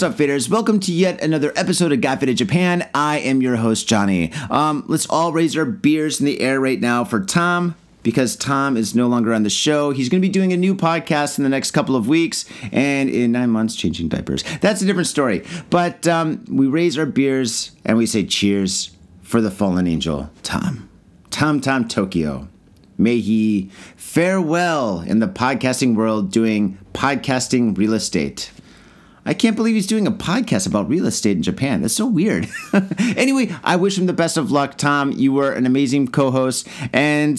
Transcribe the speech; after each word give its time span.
What's 0.00 0.18
up, 0.18 0.26
faders? 0.26 0.48
Welcome 0.48 0.80
to 0.80 0.92
yet 0.94 1.22
another 1.22 1.52
episode 1.56 1.92
of 1.92 2.00
Got 2.00 2.20
Faded 2.20 2.38
Japan. 2.38 2.88
I 2.94 3.18
am 3.18 3.42
your 3.42 3.56
host, 3.56 3.86
Johnny. 3.86 4.32
Um, 4.48 4.82
let's 4.88 5.06
all 5.10 5.30
raise 5.30 5.54
our 5.58 5.66
beers 5.66 6.20
in 6.20 6.24
the 6.24 6.40
air 6.40 6.58
right 6.58 6.80
now 6.80 7.04
for 7.04 7.22
Tom 7.22 7.74
because 8.02 8.34
Tom 8.34 8.78
is 8.78 8.94
no 8.94 9.08
longer 9.08 9.34
on 9.34 9.42
the 9.42 9.50
show. 9.50 9.90
He's 9.90 10.08
going 10.08 10.22
to 10.22 10.26
be 10.26 10.32
doing 10.32 10.54
a 10.54 10.56
new 10.56 10.74
podcast 10.74 11.36
in 11.36 11.44
the 11.44 11.50
next 11.50 11.72
couple 11.72 11.96
of 11.96 12.08
weeks 12.08 12.46
and 12.72 13.10
in 13.10 13.32
nine 13.32 13.50
months 13.50 13.76
changing 13.76 14.08
diapers. 14.08 14.42
That's 14.62 14.80
a 14.80 14.86
different 14.86 15.06
story. 15.06 15.44
But 15.68 16.08
um, 16.08 16.46
we 16.48 16.66
raise 16.66 16.96
our 16.96 17.04
beers 17.04 17.72
and 17.84 17.98
we 17.98 18.06
say 18.06 18.24
cheers 18.24 18.96
for 19.20 19.42
the 19.42 19.50
fallen 19.50 19.86
angel, 19.86 20.30
Tom. 20.42 20.88
Tom 21.28 21.60
Tom 21.60 21.86
Tokyo. 21.86 22.48
May 22.96 23.20
he 23.20 23.70
fare 23.96 24.40
well 24.40 25.00
in 25.00 25.18
the 25.18 25.28
podcasting 25.28 25.94
world 25.94 26.32
doing 26.32 26.78
podcasting 26.94 27.76
real 27.76 27.92
estate. 27.92 28.50
I 29.24 29.34
can't 29.34 29.56
believe 29.56 29.74
he's 29.74 29.86
doing 29.86 30.06
a 30.06 30.12
podcast 30.12 30.66
about 30.66 30.88
real 30.88 31.06
estate 31.06 31.36
in 31.36 31.42
Japan. 31.42 31.82
That's 31.82 31.94
so 31.94 32.06
weird. 32.06 32.48
anyway, 32.98 33.54
I 33.62 33.76
wish 33.76 33.98
him 33.98 34.06
the 34.06 34.12
best 34.12 34.36
of 34.36 34.50
luck, 34.50 34.78
Tom. 34.78 35.12
You 35.12 35.32
were 35.32 35.52
an 35.52 35.66
amazing 35.66 36.08
co 36.08 36.30
host. 36.30 36.66
And 36.92 37.38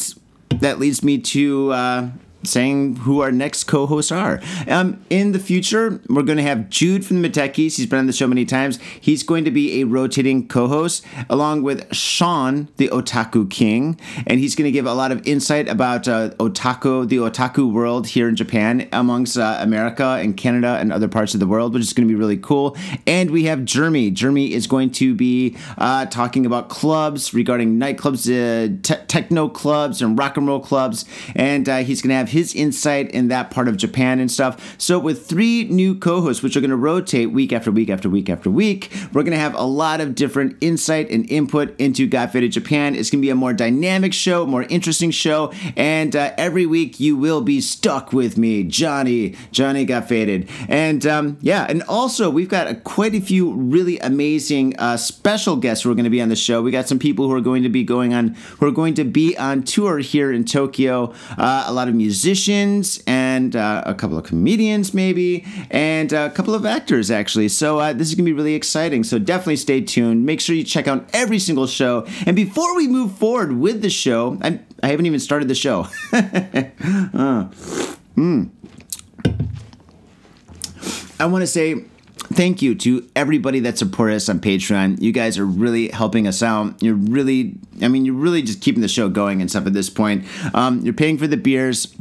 that 0.60 0.80
leads 0.80 1.04
me 1.04 1.18
to 1.18 1.72
uh, 1.72 2.10
saying 2.44 2.98
who 2.98 3.22
our 3.22 3.32
next 3.32 3.66
co-hosts 3.66 4.12
are. 4.12 4.42
Um, 4.68 5.04
in 5.10 5.32
the 5.32 5.40
future, 5.40 6.02
we're 6.10 6.24
going 6.24 6.38
to 6.38 6.44
have 6.44 6.70
Jude 6.70 7.06
from 7.06 7.22
the 7.22 7.30
Metekis. 7.30 7.78
He's 7.78 7.86
been 7.86 8.00
on 8.00 8.08
the 8.08 8.14
show 8.14 8.28
many 8.28 8.46
times. 8.46 8.80
He's 9.00 9.24
going 9.24 9.46
to 9.46 9.52
be 9.52 9.82
a 9.82 9.86
rotating 9.86 10.48
co-host 10.48 11.06
along 11.30 11.64
with 11.64 11.94
Sean, 11.94 12.70
the 12.78 12.90
Otaku 12.90 13.50
King, 13.50 14.00
and 14.28 14.40
he's 14.40 14.56
going 14.56 14.66
to 14.66 14.72
give 14.72 14.86
a 14.86 14.94
lot 14.94 15.12
of 15.12 15.26
insight 15.28 15.68
about 15.68 16.08
uh, 16.08 16.30
otaku, 16.32 17.08
the 17.08 17.18
otaku 17.18 17.72
world 17.72 18.08
here 18.08 18.28
in 18.28 18.36
Japan, 18.36 18.88
amongst 18.92 19.38
uh, 19.38 19.58
America 19.60 20.18
and 20.22 20.36
Canada 20.38 20.78
and 20.80 20.92
other 20.92 21.08
parts 21.08 21.34
of 21.34 21.40
the 21.40 21.48
world, 21.48 21.74
which 21.74 21.84
is 21.84 21.94
going 21.94 22.08
to 22.08 22.14
be 22.14 22.18
really 22.18 22.38
cool. 22.38 22.76
And 23.06 23.32
we 23.32 23.44
have 23.46 23.66
Jeremy. 23.66 24.12
Jeremy 24.12 24.54
is 24.54 24.68
going 24.68 24.92
to 24.92 25.14
be 25.14 25.56
uh, 25.78 26.06
talking 26.06 26.46
about 26.46 26.70
clubs 26.70 27.34
regarding 27.34 27.80
nightclubs, 27.80 28.28
uh, 28.28 28.78
te- 28.82 29.06
techno 29.08 29.48
clubs, 29.50 30.02
and 30.02 30.18
rock 30.18 30.38
and 30.38 30.48
roll 30.48 30.60
clubs, 30.60 31.06
and 31.36 31.68
uh, 31.68 31.78
he's 31.78 32.02
going 32.02 32.10
to 32.10 32.16
have 32.16 32.30
his 32.32 32.56
insight 32.56 33.12
in 33.12 33.28
that 33.28 33.52
part 33.52 33.68
of 33.68 33.78
Japan 33.78 34.20
and 34.20 34.32
stuff. 34.32 34.76
So, 34.78 34.98
with 34.98 35.28
three 35.28 35.66
new 35.66 35.96
co 35.96 36.22
hosts, 36.22 36.42
which 36.42 36.56
are 36.58 36.62
going 36.62 36.72
to 36.72 36.76
rotate 36.76 37.32
week 37.32 37.54
after 37.54 37.72
week 37.72 37.90
after 37.90 38.10
week 38.10 38.30
after 38.30 38.50
week, 38.50 38.92
we're 39.14 39.24
going 39.24 39.34
to 39.34 39.38
have 39.38 39.54
a 39.54 39.64
lot 39.64 40.02
of 40.02 40.16
different 40.16 40.58
insight 40.62 41.10
and 41.12 41.30
input 41.30 41.80
into 41.80 42.08
Got 42.08 42.32
Japan. 42.32 42.96
It's 42.96 43.10
going 43.10 43.22
to 43.22 43.26
be 43.26 43.30
a 43.30 43.36
more 43.36 43.54
dynamic 43.54 44.14
show, 44.14 44.46
more 44.46 44.64
interesting 44.64 45.12
show, 45.12 45.54
and 45.76 46.16
uh, 46.16 46.34
every 46.38 46.66
week 46.66 47.00
you 47.00 47.16
will 47.16 47.42
be 47.42 47.62
stuck 47.62 48.14
with 48.14 48.38
me, 48.38 48.64
Johnny. 48.64 49.36
Johnny 49.52 49.86
Got 49.86 50.08
Faded. 50.08 50.50
And 50.70 51.06
um, 51.06 51.38
yeah, 51.42 51.66
and 51.68 51.84
also 51.84 52.30
we've 52.30 52.50
got 52.50 52.68
a, 52.68 52.76
quite 52.76 53.14
a 53.14 53.22
few 53.22 53.54
really 53.54 54.00
amazing 54.00 54.78
uh, 54.80 54.98
special 54.98 55.58
guests 55.58 55.84
who 55.84 55.92
are 55.92 55.96
going 55.96 56.06
to 56.06 56.10
be 56.10 56.22
on 56.22 56.30
the 56.30 56.36
show. 56.36 56.62
We 56.62 56.72
got 56.72 56.88
some 56.88 57.00
people 57.00 57.28
who 57.28 57.36
are 57.36 57.42
going 57.42 57.64
to 57.64 57.70
be 57.70 57.84
going 57.84 58.14
on, 58.14 58.36
who 58.60 58.68
are 58.68 58.72
going 58.72 58.94
to 58.96 59.04
be 59.04 59.38
on 59.38 59.64
tour 59.64 60.00
here 60.00 60.32
in 60.32 60.46
Tokyo, 60.46 61.14
uh, 61.38 61.66
a 61.68 61.74
lot 61.74 61.88
of 61.88 61.96
musicians 61.96 62.21
musicians 62.22 63.02
and 63.08 63.56
uh, 63.56 63.82
a 63.86 63.96
couple 63.96 64.16
of 64.16 64.24
comedians, 64.24 64.94
maybe, 64.94 65.44
and 65.72 66.14
a 66.14 66.30
couple 66.30 66.54
of 66.54 66.68
actors, 66.68 67.10
actually. 67.10 67.48
So 67.48 67.80
uh, 67.80 67.94
this 67.94 68.10
is 68.10 68.16
going 68.16 68.26
to 68.26 68.32
be 68.32 68.34
really 68.34 68.54
exciting. 68.54 69.04
So 69.04 69.18
definitely 69.18 69.56
stay 69.56 69.82
tuned. 69.82 70.24
Make 70.24 70.40
sure 70.40 70.56
you 70.56 70.64
check 70.64 70.88
out 70.88 71.10
every 71.14 71.40
single 71.40 71.66
show. 71.66 72.06
And 72.28 72.36
before 72.36 72.76
we 72.76 72.88
move 72.88 73.14
forward 73.14 73.54
with 73.54 73.82
the 73.82 73.90
show, 73.90 74.38
I, 74.44 74.60
I 74.84 74.90
haven't 74.90 75.08
even 75.08 75.20
started 75.20 75.48
the 75.48 75.56
show. 75.56 75.88
uh, 76.14 77.50
mm. 78.16 78.50
I 81.20 81.26
want 81.26 81.42
to 81.42 81.48
say 81.48 81.86
thank 82.34 82.62
you 82.62 82.76
to 82.76 83.10
everybody 83.16 83.60
that 83.62 83.80
supported 83.80 84.16
us 84.16 84.30
on 84.30 84.40
Patreon. 84.40 85.02
You 85.02 85.12
guys 85.12 85.40
are 85.40 85.46
really 85.46 85.90
helping 85.90 86.28
us 86.28 86.44
out. 86.44 86.82
You're 86.84 86.96
really, 86.96 87.56
I 87.82 87.88
mean, 87.88 88.06
you're 88.06 88.16
really 88.16 88.44
just 88.44 88.62
keeping 88.62 88.82
the 88.82 88.88
show 88.88 89.10
going 89.10 89.42
and 89.42 89.50
stuff 89.50 89.66
at 89.66 89.74
this 89.74 89.90
point. 89.90 90.26
Um, 90.54 90.82
you're 90.82 90.94
paying 90.94 91.18
for 91.18 91.28
the 91.28 91.38
beers 91.38 91.94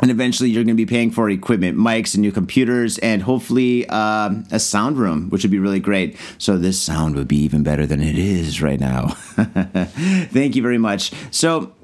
and 0.00 0.10
eventually 0.10 0.48
you're 0.50 0.64
going 0.64 0.76
to 0.76 0.86
be 0.86 0.86
paying 0.86 1.10
for 1.10 1.28
equipment 1.30 1.76
mics 1.76 2.14
and 2.14 2.22
new 2.22 2.32
computers 2.32 2.98
and 2.98 3.22
hopefully 3.22 3.86
uh, 3.88 4.30
a 4.50 4.58
sound 4.58 4.98
room 4.98 5.28
which 5.30 5.42
would 5.42 5.50
be 5.50 5.58
really 5.58 5.80
great 5.80 6.16
so 6.38 6.56
this 6.56 6.80
sound 6.80 7.14
would 7.14 7.28
be 7.28 7.36
even 7.36 7.62
better 7.62 7.86
than 7.86 8.00
it 8.00 8.18
is 8.18 8.62
right 8.62 8.80
now 8.80 9.08
thank 10.30 10.56
you 10.56 10.62
very 10.62 10.78
much 10.78 11.12
so 11.30 11.74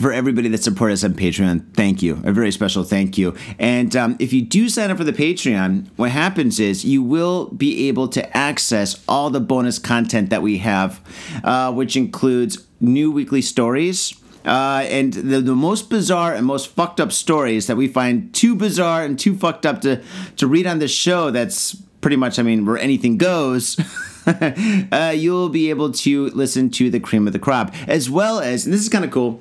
for 0.00 0.12
everybody 0.12 0.48
that 0.48 0.62
supported 0.62 0.92
us 0.94 1.02
on 1.04 1.14
Patreon, 1.14 1.74
thank 1.74 2.02
you. 2.02 2.22
A 2.24 2.32
very 2.32 2.52
special 2.52 2.84
thank 2.84 3.18
you. 3.18 3.34
And 3.58 3.96
um, 3.96 4.16
if 4.20 4.32
you 4.32 4.42
do 4.42 4.68
sign 4.68 4.92
up 4.92 4.98
for 4.98 5.02
the 5.04 5.12
Patreon, 5.12 5.88
what 5.96 6.10
happens 6.10 6.60
is 6.60 6.84
you 6.84 7.02
will 7.02 7.46
be 7.46 7.88
able 7.88 8.06
to 8.08 8.36
access 8.36 9.02
all 9.08 9.30
the 9.30 9.40
bonus 9.40 9.78
content 9.78 10.30
that 10.30 10.40
we 10.40 10.58
have, 10.58 11.00
uh, 11.42 11.72
which 11.72 11.96
includes 11.96 12.64
new 12.80 13.10
weekly 13.10 13.42
stories 13.42 14.14
uh, 14.48 14.82
and 14.88 15.12
the, 15.12 15.40
the 15.40 15.54
most 15.54 15.90
bizarre 15.90 16.34
and 16.34 16.46
most 16.46 16.68
fucked 16.68 17.00
up 17.00 17.12
stories 17.12 17.66
that 17.66 17.76
we 17.76 17.86
find 17.86 18.32
too 18.34 18.54
bizarre 18.54 19.04
and 19.04 19.18
too 19.18 19.36
fucked 19.36 19.66
up 19.66 19.82
to, 19.82 20.02
to 20.36 20.46
read 20.46 20.66
on 20.66 20.78
this 20.78 20.90
show 20.90 21.30
that's 21.30 21.76
pretty 22.00 22.16
much, 22.16 22.38
I 22.38 22.42
mean, 22.42 22.64
where 22.64 22.78
anything 22.78 23.18
goes. 23.18 23.78
uh, 24.26 25.12
you'll 25.14 25.50
be 25.50 25.68
able 25.70 25.92
to 25.92 26.28
listen 26.30 26.70
to 26.70 26.88
the 26.90 26.98
cream 26.98 27.26
of 27.26 27.32
the 27.32 27.38
crop, 27.38 27.74
as 27.86 28.08
well 28.08 28.40
as, 28.40 28.64
and 28.64 28.72
this 28.72 28.80
is 28.80 28.88
kind 28.88 29.04
of 29.04 29.10
cool 29.10 29.40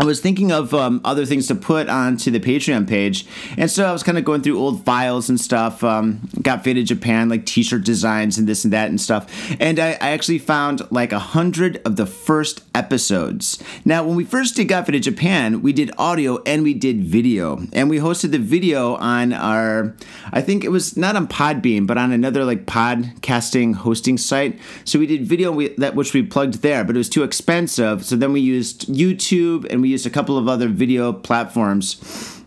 I 0.00 0.04
was 0.04 0.20
thinking 0.20 0.50
of 0.50 0.74
um, 0.74 1.00
other 1.04 1.24
things 1.24 1.46
to 1.46 1.54
put 1.54 1.88
onto 1.88 2.30
the 2.32 2.40
Patreon 2.40 2.88
page, 2.88 3.26
and 3.56 3.70
so 3.70 3.84
I 3.84 3.92
was 3.92 4.02
kind 4.02 4.18
of 4.18 4.24
going 4.24 4.42
through 4.42 4.58
old 4.58 4.84
files 4.84 5.28
and 5.28 5.40
stuff. 5.40 5.84
Um, 5.84 6.28
got 6.42 6.64
faded 6.64 6.86
Japan, 6.86 7.28
like 7.28 7.46
T-shirt 7.46 7.84
designs 7.84 8.36
and 8.36 8.48
this 8.48 8.64
and 8.64 8.72
that 8.72 8.88
and 8.88 9.00
stuff. 9.00 9.30
And 9.60 9.78
I, 9.78 9.90
I 9.92 10.10
actually 10.10 10.40
found 10.40 10.90
like 10.90 11.12
a 11.12 11.20
hundred 11.20 11.80
of 11.86 11.94
the 11.94 12.06
first 12.06 12.64
episodes. 12.74 13.62
Now, 13.84 14.04
when 14.04 14.16
we 14.16 14.24
first 14.24 14.56
did 14.56 14.66
Got 14.66 14.86
Faded 14.86 15.04
Japan, 15.04 15.62
we 15.62 15.72
did 15.72 15.92
audio 15.96 16.42
and 16.42 16.64
we 16.64 16.74
did 16.74 17.04
video, 17.04 17.62
and 17.72 17.88
we 17.88 17.98
hosted 17.98 18.32
the 18.32 18.38
video 18.38 18.96
on 18.96 19.32
our, 19.32 19.94
I 20.32 20.40
think 20.40 20.64
it 20.64 20.70
was 20.70 20.96
not 20.96 21.14
on 21.14 21.28
Podbean, 21.28 21.86
but 21.86 21.98
on 21.98 22.10
another 22.10 22.44
like 22.44 22.66
podcasting 22.66 23.74
hosting 23.76 24.18
site. 24.18 24.58
So 24.84 24.98
we 24.98 25.06
did 25.06 25.24
video 25.24 25.52
we, 25.52 25.68
that 25.76 25.94
which 25.94 26.14
we 26.14 26.24
plugged 26.24 26.62
there, 26.62 26.82
but 26.82 26.96
it 26.96 26.98
was 26.98 27.08
too 27.08 27.22
expensive. 27.22 28.04
So 28.04 28.16
then 28.16 28.32
we 28.32 28.40
used 28.40 28.88
YouTube 28.88 29.70
and 29.70 29.83
we 29.84 29.90
used 29.90 30.06
a 30.06 30.10
couple 30.10 30.38
of 30.38 30.48
other 30.48 30.66
video 30.66 31.12
platforms 31.12 32.42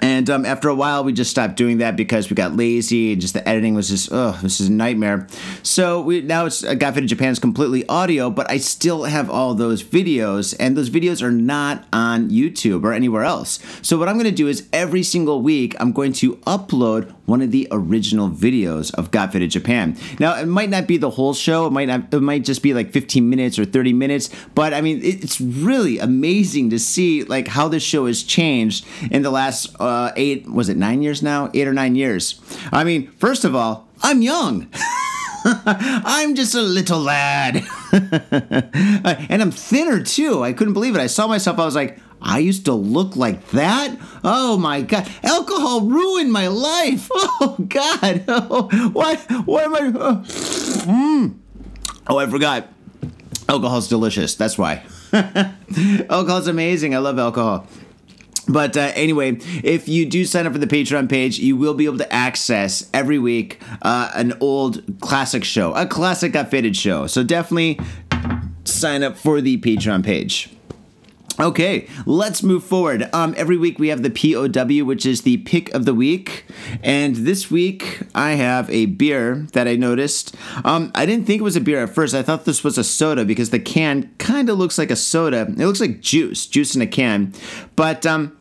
and 0.00 0.30
um, 0.30 0.46
after 0.46 0.68
a 0.68 0.74
while, 0.74 1.04
we 1.04 1.12
just 1.12 1.30
stopped 1.30 1.56
doing 1.56 1.78
that 1.78 1.94
because 1.94 2.30
we 2.30 2.34
got 2.34 2.56
lazy. 2.56 3.12
And 3.12 3.20
just 3.20 3.34
the 3.34 3.46
editing 3.46 3.74
was 3.74 3.88
just, 3.88 4.08
oh, 4.12 4.38
this 4.42 4.60
is 4.60 4.68
a 4.68 4.72
nightmare. 4.72 5.26
So 5.62 6.00
we 6.00 6.22
now 6.22 6.46
it's 6.46 6.64
uh, 6.64 6.74
Got 6.74 6.94
Faded 6.94 7.08
Japan 7.08 7.30
is 7.30 7.38
completely 7.38 7.86
audio, 7.88 8.30
but 8.30 8.50
I 8.50 8.58
still 8.58 9.04
have 9.04 9.28
all 9.28 9.54
those 9.54 9.82
videos, 9.82 10.54
and 10.58 10.76
those 10.76 10.88
videos 10.88 11.20
are 11.20 11.32
not 11.32 11.84
on 11.92 12.30
YouTube 12.30 12.84
or 12.84 12.92
anywhere 12.92 13.24
else. 13.24 13.58
So 13.82 13.98
what 13.98 14.08
I'm 14.08 14.14
going 14.14 14.24
to 14.24 14.32
do 14.32 14.48
is 14.48 14.68
every 14.72 15.02
single 15.02 15.42
week, 15.42 15.74
I'm 15.78 15.92
going 15.92 16.12
to 16.14 16.36
upload 16.36 17.12
one 17.28 17.42
of 17.42 17.50
the 17.50 17.68
original 17.70 18.30
videos 18.30 18.92
of 18.94 19.10
Got 19.10 19.32
Faded 19.32 19.50
Japan. 19.50 19.96
Now, 20.18 20.36
it 20.36 20.46
might 20.46 20.70
not 20.70 20.86
be 20.86 20.96
the 20.96 21.10
whole 21.10 21.34
show. 21.34 21.66
It 21.66 21.72
might 21.72 21.84
not. 21.84 22.12
It 22.12 22.20
might 22.20 22.42
just 22.42 22.62
be 22.62 22.72
like 22.72 22.90
15 22.90 23.28
minutes 23.28 23.58
or 23.58 23.66
30 23.66 23.92
minutes. 23.92 24.30
But 24.54 24.72
I 24.72 24.80
mean, 24.80 25.00
it's 25.02 25.40
really 25.40 25.98
amazing 25.98 26.70
to 26.70 26.78
see 26.78 27.24
like 27.24 27.46
how 27.46 27.68
this 27.68 27.82
show 27.82 28.06
has 28.06 28.22
changed 28.22 28.86
in 29.10 29.22
the 29.22 29.30
last. 29.30 29.76
Uh, 29.78 30.12
eight, 30.16 30.50
was 30.50 30.68
it 30.68 30.76
nine 30.76 31.02
years 31.02 31.22
now? 31.22 31.50
Eight 31.52 31.68
or 31.68 31.74
nine 31.74 31.94
years. 31.94 32.40
I 32.72 32.82
mean, 32.84 33.10
first 33.18 33.44
of 33.44 33.54
all, 33.54 33.88
I'm 34.02 34.22
young. 34.22 34.68
I'm 35.44 36.34
just 36.34 36.54
a 36.54 36.62
little 36.62 37.00
lad. 37.00 37.62
and 37.92 39.42
I'm 39.42 39.50
thinner 39.50 40.02
too. 40.02 40.42
I 40.42 40.52
couldn't 40.52 40.74
believe 40.74 40.96
it. 40.96 41.00
I 41.00 41.06
saw 41.06 41.26
myself, 41.26 41.58
I 41.58 41.64
was 41.64 41.74
like, 41.74 41.98
I 42.20 42.38
used 42.38 42.64
to 42.64 42.72
look 42.72 43.16
like 43.16 43.48
that? 43.50 43.96
Oh 44.24 44.56
my 44.56 44.82
god. 44.82 45.08
Alcohol 45.22 45.82
ruined 45.82 46.32
my 46.32 46.48
life. 46.48 47.10
Oh 47.40 47.56
god. 47.68 48.24
Oh, 48.28 48.68
what? 48.92 49.20
why 49.46 49.62
am 49.62 49.74
I 49.74 49.78
uh, 49.78 50.24
mm. 50.24 51.36
Oh, 52.08 52.18
I 52.18 52.26
forgot. 52.26 52.68
Alcohol's 53.48 53.88
delicious. 53.88 54.34
That's 54.34 54.58
why. 54.58 54.82
Alcohol's 56.10 56.48
amazing. 56.48 56.94
I 56.94 56.98
love 56.98 57.18
alcohol. 57.18 57.66
But 58.48 58.76
uh, 58.76 58.92
anyway, 58.94 59.38
if 59.62 59.88
you 59.88 60.06
do 60.06 60.24
sign 60.24 60.46
up 60.46 60.52
for 60.52 60.58
the 60.58 60.66
Patreon 60.66 61.08
page, 61.08 61.38
you 61.38 61.56
will 61.56 61.74
be 61.74 61.84
able 61.84 61.98
to 61.98 62.12
access 62.12 62.88
every 62.94 63.18
week 63.18 63.60
uh, 63.82 64.10
an 64.14 64.34
old 64.40 64.82
classic 65.00 65.44
show, 65.44 65.74
a 65.74 65.86
classic 65.86 66.32
got 66.32 66.50
faded 66.50 66.76
show. 66.76 67.06
So 67.06 67.22
definitely 67.22 67.78
sign 68.64 69.02
up 69.02 69.18
for 69.18 69.40
the 69.40 69.58
Patreon 69.58 70.02
page. 70.04 70.50
Okay, 71.40 71.86
let's 72.04 72.42
move 72.42 72.64
forward. 72.64 73.08
Um, 73.12 73.32
every 73.36 73.56
week 73.56 73.78
we 73.78 73.88
have 73.88 74.02
the 74.02 74.10
POW, 74.10 74.84
which 74.84 75.06
is 75.06 75.22
the 75.22 75.36
pick 75.38 75.72
of 75.72 75.84
the 75.84 75.94
week. 75.94 76.44
And 76.82 77.14
this 77.14 77.48
week 77.48 78.00
I 78.12 78.32
have 78.32 78.68
a 78.70 78.86
beer 78.86 79.46
that 79.52 79.68
I 79.68 79.76
noticed. 79.76 80.34
Um, 80.64 80.90
I 80.96 81.06
didn't 81.06 81.26
think 81.26 81.40
it 81.40 81.44
was 81.44 81.54
a 81.54 81.60
beer 81.60 81.82
at 81.84 81.90
first. 81.90 82.12
I 82.12 82.22
thought 82.22 82.44
this 82.44 82.64
was 82.64 82.76
a 82.76 82.82
soda 82.82 83.24
because 83.24 83.50
the 83.50 83.60
can 83.60 84.12
kind 84.18 84.50
of 84.50 84.58
looks 84.58 84.78
like 84.78 84.90
a 84.90 84.96
soda. 84.96 85.42
It 85.42 85.58
looks 85.58 85.80
like 85.80 86.00
juice, 86.00 86.44
juice 86.46 86.74
in 86.74 86.82
a 86.82 86.88
can. 86.88 87.32
But 87.76 88.04
um, 88.04 88.37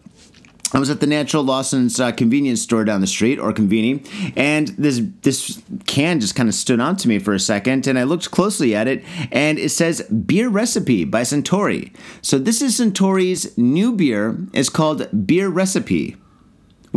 I 0.74 0.80
was 0.80 0.90
at 0.90 1.00
the 1.00 1.08
Natural 1.08 1.44
Lawson's 1.44 2.00
uh, 2.00 2.12
convenience 2.12 2.62
store 2.62 2.84
down 2.84 3.02
the 3.02 3.08
street, 3.08 3.40
or 3.40 3.54
Conveni, 3.54 4.06
and 4.36 4.68
this 4.70 5.02
this 5.22 5.62
can 5.86 6.20
just 6.20 6.36
kind 6.36 6.50
of 6.50 6.56
stood 6.56 6.82
out 6.82 7.00
to 7.00 7.08
me 7.08 7.20
for 7.20 7.34
a 7.34 7.40
second, 7.40 7.88
and 7.88 7.98
I 7.98 8.04
looked 8.04 8.32
closely 8.32 8.76
at 8.76 8.88
it, 8.88 9.04
and 9.32 9.58
it 9.58 9.70
says 9.70 10.02
"Beer 10.04 10.50
Recipe" 10.50 11.06
by 11.06 11.22
Suntory. 11.22 11.94
So 12.22 12.38
this 12.38 12.62
is 12.62 12.80
Suntory's 12.80 13.58
new 13.58 13.94
beer. 13.94 14.38
It's 14.54 14.70
called 14.70 15.26
Beer 15.26 15.48
Recipe 15.48 16.18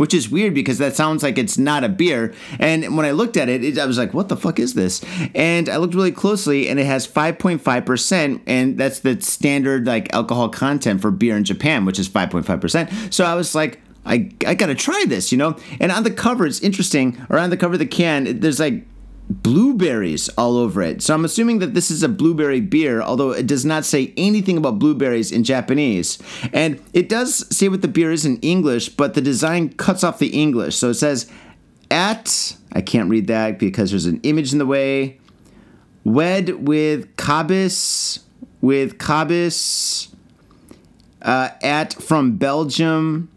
which 0.01 0.15
is 0.15 0.31
weird 0.31 0.55
because 0.55 0.79
that 0.79 0.95
sounds 0.95 1.21
like 1.21 1.37
it's 1.37 1.59
not 1.59 1.83
a 1.83 1.89
beer. 1.89 2.33
And 2.57 2.97
when 2.97 3.05
I 3.05 3.11
looked 3.11 3.37
at 3.37 3.49
it, 3.49 3.63
it, 3.63 3.77
I 3.77 3.85
was 3.85 3.99
like, 3.99 4.15
what 4.15 4.29
the 4.29 4.35
fuck 4.35 4.57
is 4.57 4.73
this? 4.73 4.99
And 5.35 5.69
I 5.69 5.77
looked 5.77 5.93
really 5.93 6.11
closely 6.11 6.67
and 6.69 6.79
it 6.79 6.87
has 6.87 7.07
5.5%, 7.07 8.41
and 8.47 8.79
that's 8.79 9.01
the 9.01 9.21
standard 9.21 9.85
like 9.85 10.11
alcohol 10.11 10.49
content 10.49 11.03
for 11.03 11.11
beer 11.11 11.37
in 11.37 11.43
Japan, 11.43 11.85
which 11.85 11.99
is 11.99 12.09
5.5%. 12.09 13.13
So 13.13 13.25
I 13.25 13.35
was 13.35 13.53
like, 13.53 13.79
I, 14.03 14.31
I 14.47 14.55
gotta 14.55 14.73
try 14.73 15.05
this, 15.07 15.31
you 15.31 15.37
know? 15.37 15.55
And 15.79 15.91
on 15.91 16.01
the 16.01 16.09
cover, 16.09 16.47
it's 16.47 16.61
interesting, 16.61 17.23
Around 17.29 17.51
the 17.51 17.57
cover 17.57 17.73
of 17.73 17.79
the 17.79 17.85
can, 17.85 18.39
there's 18.39 18.59
like 18.59 18.83
blueberries 19.31 20.29
all 20.29 20.57
over 20.57 20.81
it. 20.81 21.01
So 21.01 21.13
I'm 21.13 21.23
assuming 21.23 21.59
that 21.59 21.73
this 21.73 21.89
is 21.89 22.03
a 22.03 22.09
blueberry 22.09 22.59
beer, 22.59 23.01
although 23.01 23.31
it 23.31 23.47
does 23.47 23.65
not 23.65 23.85
say 23.85 24.13
anything 24.17 24.57
about 24.57 24.79
blueberries 24.79 25.31
in 25.31 25.43
Japanese. 25.43 26.19
And 26.51 26.81
it 26.93 27.07
does 27.07 27.47
say 27.55 27.69
what 27.69 27.81
the 27.81 27.87
beer 27.87 28.11
is 28.11 28.25
in 28.25 28.37
English, 28.41 28.89
but 28.89 29.13
the 29.13 29.21
design 29.21 29.69
cuts 29.69 30.03
off 30.03 30.19
the 30.19 30.27
English. 30.27 30.75
So 30.75 30.89
it 30.89 30.95
says 30.95 31.31
at, 31.89 32.55
I 32.73 32.81
can't 32.81 33.09
read 33.09 33.27
that 33.27 33.57
because 33.57 33.91
there's 33.91 34.05
an 34.05 34.19
image 34.23 34.51
in 34.51 34.59
the 34.59 34.65
way, 34.65 35.19
wed 36.03 36.67
with 36.67 37.15
Cobus, 37.15 38.19
with 38.59 38.97
Cobus, 38.97 40.09
uh, 41.21 41.49
at 41.61 41.93
from 41.93 42.37
Belgium 42.37 43.30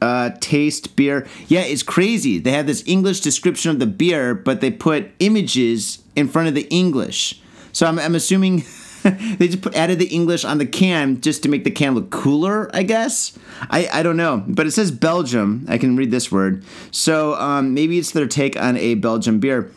uh, 0.00 0.30
taste 0.40 0.96
beer. 0.96 1.26
Yeah, 1.48 1.60
it's 1.60 1.82
crazy. 1.82 2.38
They 2.38 2.52
have 2.52 2.66
this 2.66 2.82
English 2.86 3.20
description 3.20 3.70
of 3.70 3.78
the 3.78 3.86
beer, 3.86 4.34
but 4.34 4.60
they 4.60 4.70
put 4.70 5.10
images 5.18 6.02
in 6.16 6.28
front 6.28 6.48
of 6.48 6.54
the 6.54 6.68
English. 6.68 7.40
So 7.72 7.86
I'm, 7.86 7.98
I'm 7.98 8.14
assuming 8.14 8.64
they 9.02 9.48
just 9.48 9.62
put, 9.62 9.74
added 9.74 9.98
the 9.98 10.06
English 10.06 10.44
on 10.44 10.58
the 10.58 10.66
can 10.66 11.20
just 11.20 11.42
to 11.42 11.48
make 11.48 11.64
the 11.64 11.70
can 11.70 11.94
look 11.94 12.10
cooler, 12.10 12.74
I 12.74 12.82
guess. 12.82 13.38
I, 13.70 13.88
I 13.92 14.02
don't 14.02 14.16
know. 14.16 14.44
But 14.46 14.66
it 14.66 14.72
says 14.72 14.90
Belgium. 14.90 15.64
I 15.68 15.78
can 15.78 15.96
read 15.96 16.10
this 16.10 16.30
word. 16.30 16.64
So 16.90 17.34
um, 17.34 17.74
maybe 17.74 17.98
it's 17.98 18.10
their 18.10 18.26
take 18.26 18.60
on 18.60 18.76
a 18.76 18.94
Belgian 18.94 19.38
beer. 19.40 19.70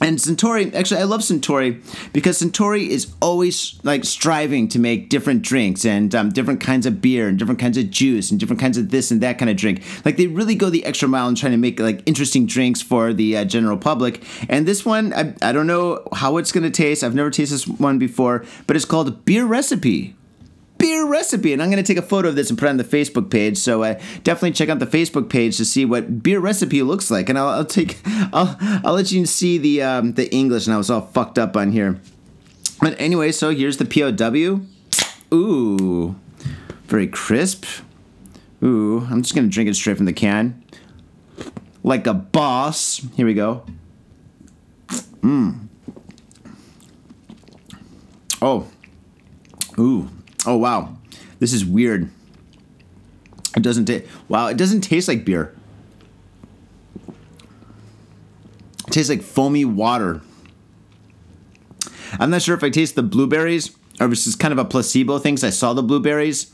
And 0.00 0.18
Suntory, 0.18 0.74
actually, 0.74 1.00
I 1.00 1.04
love 1.04 1.22
Suntory 1.22 1.82
because 2.12 2.40
Suntory 2.40 2.88
is 2.88 3.12
always 3.22 3.80
like 3.82 4.04
striving 4.04 4.68
to 4.68 4.78
make 4.78 5.08
different 5.08 5.40
drinks 5.42 5.86
and 5.86 6.14
um, 6.14 6.28
different 6.28 6.60
kinds 6.60 6.84
of 6.84 7.00
beer 7.00 7.28
and 7.28 7.38
different 7.38 7.58
kinds 7.58 7.78
of 7.78 7.90
juice 7.90 8.30
and 8.30 8.38
different 8.38 8.60
kinds 8.60 8.76
of 8.76 8.90
this 8.90 9.10
and 9.10 9.22
that 9.22 9.38
kind 9.38 9.50
of 9.50 9.56
drink. 9.56 9.82
Like 10.04 10.18
they 10.18 10.26
really 10.26 10.54
go 10.54 10.68
the 10.68 10.84
extra 10.84 11.08
mile 11.08 11.28
in 11.28 11.34
trying 11.34 11.52
to 11.52 11.58
make 11.58 11.80
like 11.80 12.02
interesting 12.04 12.46
drinks 12.46 12.82
for 12.82 13.14
the 13.14 13.38
uh, 13.38 13.44
general 13.46 13.78
public. 13.78 14.22
And 14.50 14.66
this 14.66 14.84
one, 14.84 15.14
I, 15.14 15.34
I 15.40 15.52
don't 15.52 15.66
know 15.66 16.06
how 16.12 16.36
it's 16.36 16.52
going 16.52 16.64
to 16.64 16.70
taste. 16.70 17.02
I've 17.02 17.14
never 17.14 17.30
tasted 17.30 17.54
this 17.54 17.66
one 17.66 17.98
before, 17.98 18.44
but 18.66 18.76
it's 18.76 18.84
called 18.84 19.24
Beer 19.24 19.46
Recipe 19.46 20.14
beer 20.78 21.06
recipe. 21.06 21.52
And 21.52 21.62
I'm 21.62 21.70
going 21.70 21.82
to 21.82 21.86
take 21.86 22.02
a 22.02 22.06
photo 22.06 22.28
of 22.28 22.36
this 22.36 22.50
and 22.50 22.58
put 22.58 22.66
it 22.66 22.70
on 22.70 22.76
the 22.76 22.84
Facebook 22.84 23.30
page. 23.30 23.58
So 23.58 23.82
uh, 23.82 23.94
definitely 24.22 24.52
check 24.52 24.68
out 24.68 24.78
the 24.78 24.86
Facebook 24.86 25.28
page 25.28 25.56
to 25.56 25.64
see 25.64 25.84
what 25.84 26.22
beer 26.22 26.40
recipe 26.40 26.82
looks 26.82 27.10
like. 27.10 27.28
And 27.28 27.38
I'll, 27.38 27.48
I'll 27.48 27.64
take, 27.64 27.98
I'll, 28.06 28.56
I'll 28.84 28.94
let 28.94 29.12
you 29.12 29.26
see 29.26 29.58
the 29.58 29.82
um, 29.82 30.12
the 30.12 30.32
English. 30.34 30.66
And 30.66 30.74
I 30.74 30.78
was 30.78 30.90
all 30.90 31.02
fucked 31.02 31.38
up 31.38 31.56
on 31.56 31.72
here. 31.72 32.00
But 32.80 33.00
anyway, 33.00 33.32
so 33.32 33.50
here's 33.54 33.78
the 33.78 33.84
POW. 33.86 34.60
Ooh, 35.34 36.14
very 36.84 37.06
crisp. 37.06 37.64
Ooh, 38.62 39.06
I'm 39.10 39.22
just 39.22 39.34
gonna 39.34 39.48
drink 39.48 39.68
it 39.68 39.74
straight 39.74 39.96
from 39.96 40.06
the 40.06 40.12
can, 40.12 40.62
like 41.82 42.06
a 42.06 42.14
boss. 42.14 43.00
Here 43.16 43.26
we 43.26 43.34
go. 43.34 43.64
Mmm. 45.20 45.68
Oh. 48.40 48.68
Ooh. 49.78 50.08
Oh 50.46 50.56
wow, 50.56 50.96
this 51.40 51.52
is 51.52 51.64
weird. 51.64 52.08
It 53.56 53.62
doesn't 53.62 53.86
taste. 53.86 54.06
Wow, 54.28 54.46
it 54.46 54.56
doesn't 54.56 54.82
taste 54.82 55.08
like 55.08 55.24
beer. 55.24 55.54
It 58.86 58.92
tastes 58.92 59.10
like 59.10 59.22
foamy 59.22 59.64
water. 59.64 60.20
I'm 62.20 62.30
not 62.30 62.42
sure 62.42 62.54
if 62.54 62.62
I 62.62 62.70
taste 62.70 62.94
the 62.94 63.02
blueberries 63.02 63.76
or 63.98 64.04
if 64.04 64.10
this 64.10 64.26
is 64.26 64.36
kind 64.36 64.52
of 64.52 64.58
a 64.58 64.64
placebo 64.64 65.18
thing. 65.18 65.34
Cause 65.34 65.44
I 65.44 65.50
saw 65.50 65.72
the 65.72 65.82
blueberries. 65.82 66.52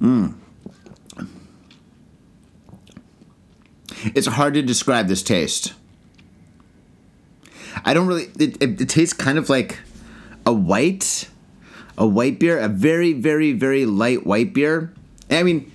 Mmm. 0.00 0.34
It's 4.14 4.28
hard 4.28 4.54
to 4.54 4.62
describe 4.62 5.08
this 5.08 5.24
taste. 5.24 5.74
I 7.84 7.94
don't 7.94 8.06
really. 8.06 8.30
It, 8.38 8.62
it, 8.62 8.80
it 8.80 8.88
tastes 8.88 9.12
kind 9.12 9.38
of 9.38 9.48
like 9.48 9.78
a 10.46 10.52
white 10.52 11.28
a 11.98 12.06
white 12.06 12.38
beer, 12.38 12.58
a 12.58 12.68
very, 12.68 13.12
very, 13.12 13.52
very 13.52 13.84
light 13.84 14.24
white 14.26 14.54
beer. 14.54 14.94
I 15.30 15.42
mean, 15.42 15.70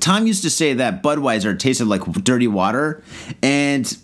Tom 0.00 0.26
used 0.26 0.42
to 0.42 0.50
say 0.50 0.74
that 0.74 1.02
Budweiser 1.02 1.58
tasted 1.58 1.86
like 1.86 2.02
dirty 2.24 2.48
water, 2.48 3.02
and 3.42 3.96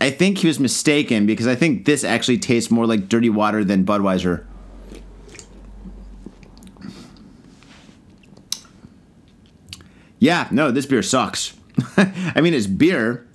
I 0.00 0.10
think 0.10 0.38
he 0.38 0.46
was 0.48 0.58
mistaken 0.58 1.26
because 1.26 1.46
I 1.46 1.54
think 1.54 1.84
this 1.84 2.02
actually 2.02 2.38
tastes 2.38 2.70
more 2.70 2.86
like 2.86 3.08
dirty 3.08 3.30
water 3.30 3.62
than 3.62 3.84
Budweiser. 3.84 4.44
Yeah, 10.18 10.48
no, 10.50 10.70
this 10.70 10.86
beer 10.86 11.02
sucks. 11.02 11.54
I 11.98 12.40
mean, 12.40 12.54
it's 12.54 12.66
beer. 12.66 13.26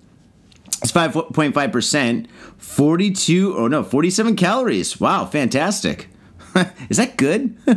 It's 0.82 0.91
5.5%, 0.91 2.27
42, 2.58 3.58
oh 3.58 3.67
no, 3.67 3.84
47 3.84 4.36
calories. 4.36 5.00
Wow, 5.00 5.25
fantastic. 5.25 6.10
is 6.89 6.98
that 6.98 7.18
good? 7.18 7.56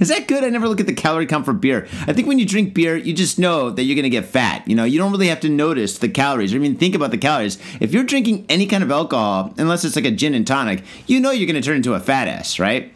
is 0.00 0.08
that 0.08 0.26
good? 0.28 0.44
I 0.44 0.48
never 0.48 0.68
look 0.68 0.80
at 0.80 0.86
the 0.86 0.94
calorie 0.94 1.26
count 1.26 1.44
for 1.44 1.52
beer. 1.52 1.86
I 2.06 2.12
think 2.12 2.26
when 2.26 2.38
you 2.38 2.46
drink 2.46 2.74
beer, 2.74 2.96
you 2.96 3.12
just 3.12 3.38
know 3.38 3.70
that 3.70 3.82
you're 3.84 3.94
going 3.94 4.04
to 4.04 4.10
get 4.10 4.26
fat. 4.26 4.66
You 4.66 4.74
know, 4.74 4.84
you 4.84 4.98
don't 4.98 5.12
really 5.12 5.28
have 5.28 5.40
to 5.40 5.48
notice 5.48 5.98
the 5.98 6.08
calories 6.08 6.52
or 6.52 6.56
even 6.56 6.76
think 6.76 6.94
about 6.94 7.10
the 7.10 7.18
calories. 7.18 7.58
If 7.80 7.92
you're 7.92 8.04
drinking 8.04 8.46
any 8.48 8.66
kind 8.66 8.82
of 8.82 8.90
alcohol, 8.90 9.54
unless 9.58 9.84
it's 9.84 9.96
like 9.96 10.04
a 10.04 10.10
gin 10.10 10.34
and 10.34 10.46
tonic, 10.46 10.82
you 11.06 11.20
know 11.20 11.30
you're 11.30 11.46
going 11.46 11.60
to 11.60 11.66
turn 11.66 11.76
into 11.76 11.94
a 11.94 12.00
fat 12.00 12.28
ass, 12.28 12.58
right? 12.58 12.92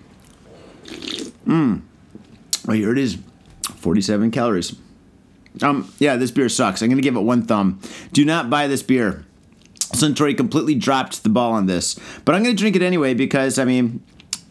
Mmm. 1.47 1.83
Oh, 2.69 2.73
here 2.73 2.93
it 2.93 2.99
is 2.99 3.19
47 3.77 4.31
calories. 4.31 4.77
Um, 5.63 5.93
yeah, 5.99 6.17
this 6.17 6.31
beer 6.31 6.49
sucks. 6.49 6.83
I'm 6.83 6.89
going 6.89 6.99
to 6.99 7.03
give 7.03 7.17
it 7.17 7.21
one 7.21 7.43
thumb. 7.43 7.81
Do 8.13 8.25
not 8.25 8.51
buy 8.51 8.67
this 8.67 8.83
beer. 8.83 9.25
Suntory 9.79 10.37
completely 10.37 10.77
dropped 10.77 11.25
the 11.25 11.29
ball 11.29 11.53
on 11.53 11.67
this. 11.67 11.99
But 12.25 12.35
I'm 12.35 12.45
going 12.45 12.55
to 12.55 12.61
drink 12.61 12.77
it 12.77 12.83
anyway 12.83 13.15
because, 13.15 13.59
I 13.59 13.65
mean, 13.65 14.03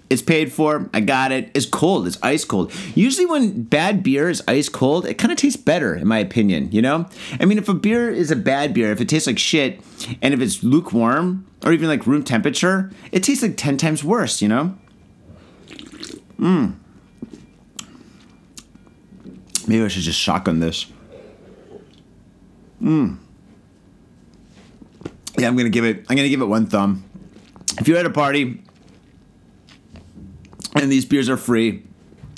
it's 0.09 0.21
paid 0.21 0.51
for. 0.51 0.89
I 0.93 1.01
got 1.01 1.31
it. 1.31 1.51
It's 1.53 1.65
cold. 1.65 2.07
It's 2.07 2.17
ice 2.23 2.43
cold. 2.43 2.73
Usually, 2.95 3.25
when 3.25 3.63
bad 3.63 4.01
beer 4.01 4.29
is 4.29 4.41
ice 4.47 4.69
cold, 4.69 5.05
it 5.05 5.15
kind 5.15 5.31
of 5.31 5.37
tastes 5.37 5.61
better, 5.61 5.95
in 5.95 6.07
my 6.07 6.17
opinion. 6.17 6.71
You 6.71 6.81
know, 6.81 7.07
I 7.39 7.45
mean, 7.45 7.57
if 7.57 7.69
a 7.69 7.73
beer 7.73 8.09
is 8.09 8.31
a 8.31 8.35
bad 8.35 8.73
beer, 8.73 8.91
if 8.91 9.01
it 9.01 9.07
tastes 9.09 9.27
like 9.27 9.37
shit, 9.37 9.81
and 10.21 10.33
if 10.33 10.41
it's 10.41 10.63
lukewarm 10.63 11.45
or 11.63 11.73
even 11.73 11.87
like 11.87 12.07
room 12.07 12.23
temperature, 12.23 12.91
it 13.11 13.23
tastes 13.23 13.43
like 13.43 13.57
ten 13.57 13.77
times 13.77 14.03
worse. 14.03 14.41
You 14.41 14.47
know. 14.47 14.77
Mmm. 16.39 16.75
Maybe 19.67 19.83
I 19.83 19.87
should 19.89 20.03
just 20.03 20.19
shotgun 20.19 20.59
this. 20.59 20.87
Mmm. 22.81 23.17
Yeah, 25.37 25.47
I'm 25.47 25.55
gonna 25.55 25.69
give 25.69 25.85
it. 25.85 26.05
I'm 26.09 26.15
gonna 26.15 26.29
give 26.29 26.41
it 26.41 26.45
one 26.45 26.65
thumb. 26.65 27.03
If 27.77 27.87
you're 27.87 27.97
at 27.97 28.05
a 28.05 28.09
party 28.09 28.63
and 30.75 30.91
these 30.91 31.05
beers 31.05 31.29
are 31.29 31.37
free. 31.37 31.83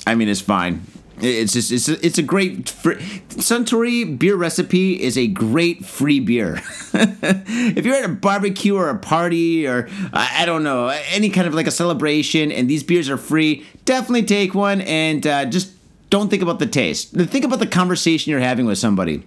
I 0.06 0.14
mean, 0.14 0.28
it's 0.28 0.40
fine. 0.40 0.86
It's 1.18 1.52
just 1.52 1.70
it's 1.70 1.88
a, 1.88 2.04
it's 2.04 2.18
a 2.18 2.22
great 2.22 2.68
free, 2.68 2.96
Suntory 3.28 4.18
beer 4.18 4.34
recipe 4.34 5.00
is 5.00 5.16
a 5.16 5.28
great 5.28 5.84
free 5.84 6.18
beer. 6.18 6.60
if 6.94 7.84
you're 7.84 7.94
at 7.94 8.04
a 8.04 8.08
barbecue 8.08 8.74
or 8.74 8.88
a 8.88 8.98
party 8.98 9.66
or 9.66 9.88
I 10.12 10.44
don't 10.46 10.64
know 10.64 10.88
any 11.10 11.30
kind 11.30 11.46
of 11.46 11.54
like 11.54 11.68
a 11.68 11.70
celebration 11.70 12.50
and 12.50 12.68
these 12.68 12.82
beers 12.82 13.08
are 13.08 13.18
free, 13.18 13.64
definitely 13.84 14.24
take 14.24 14.54
one 14.54 14.80
and 14.80 15.24
uh, 15.24 15.44
just 15.44 15.72
don't 16.10 16.28
think 16.28 16.42
about 16.42 16.58
the 16.58 16.66
taste. 16.66 17.12
Think 17.12 17.44
about 17.44 17.60
the 17.60 17.66
conversation 17.66 18.30
you're 18.30 18.40
having 18.40 18.66
with 18.66 18.78
somebody. 18.78 19.22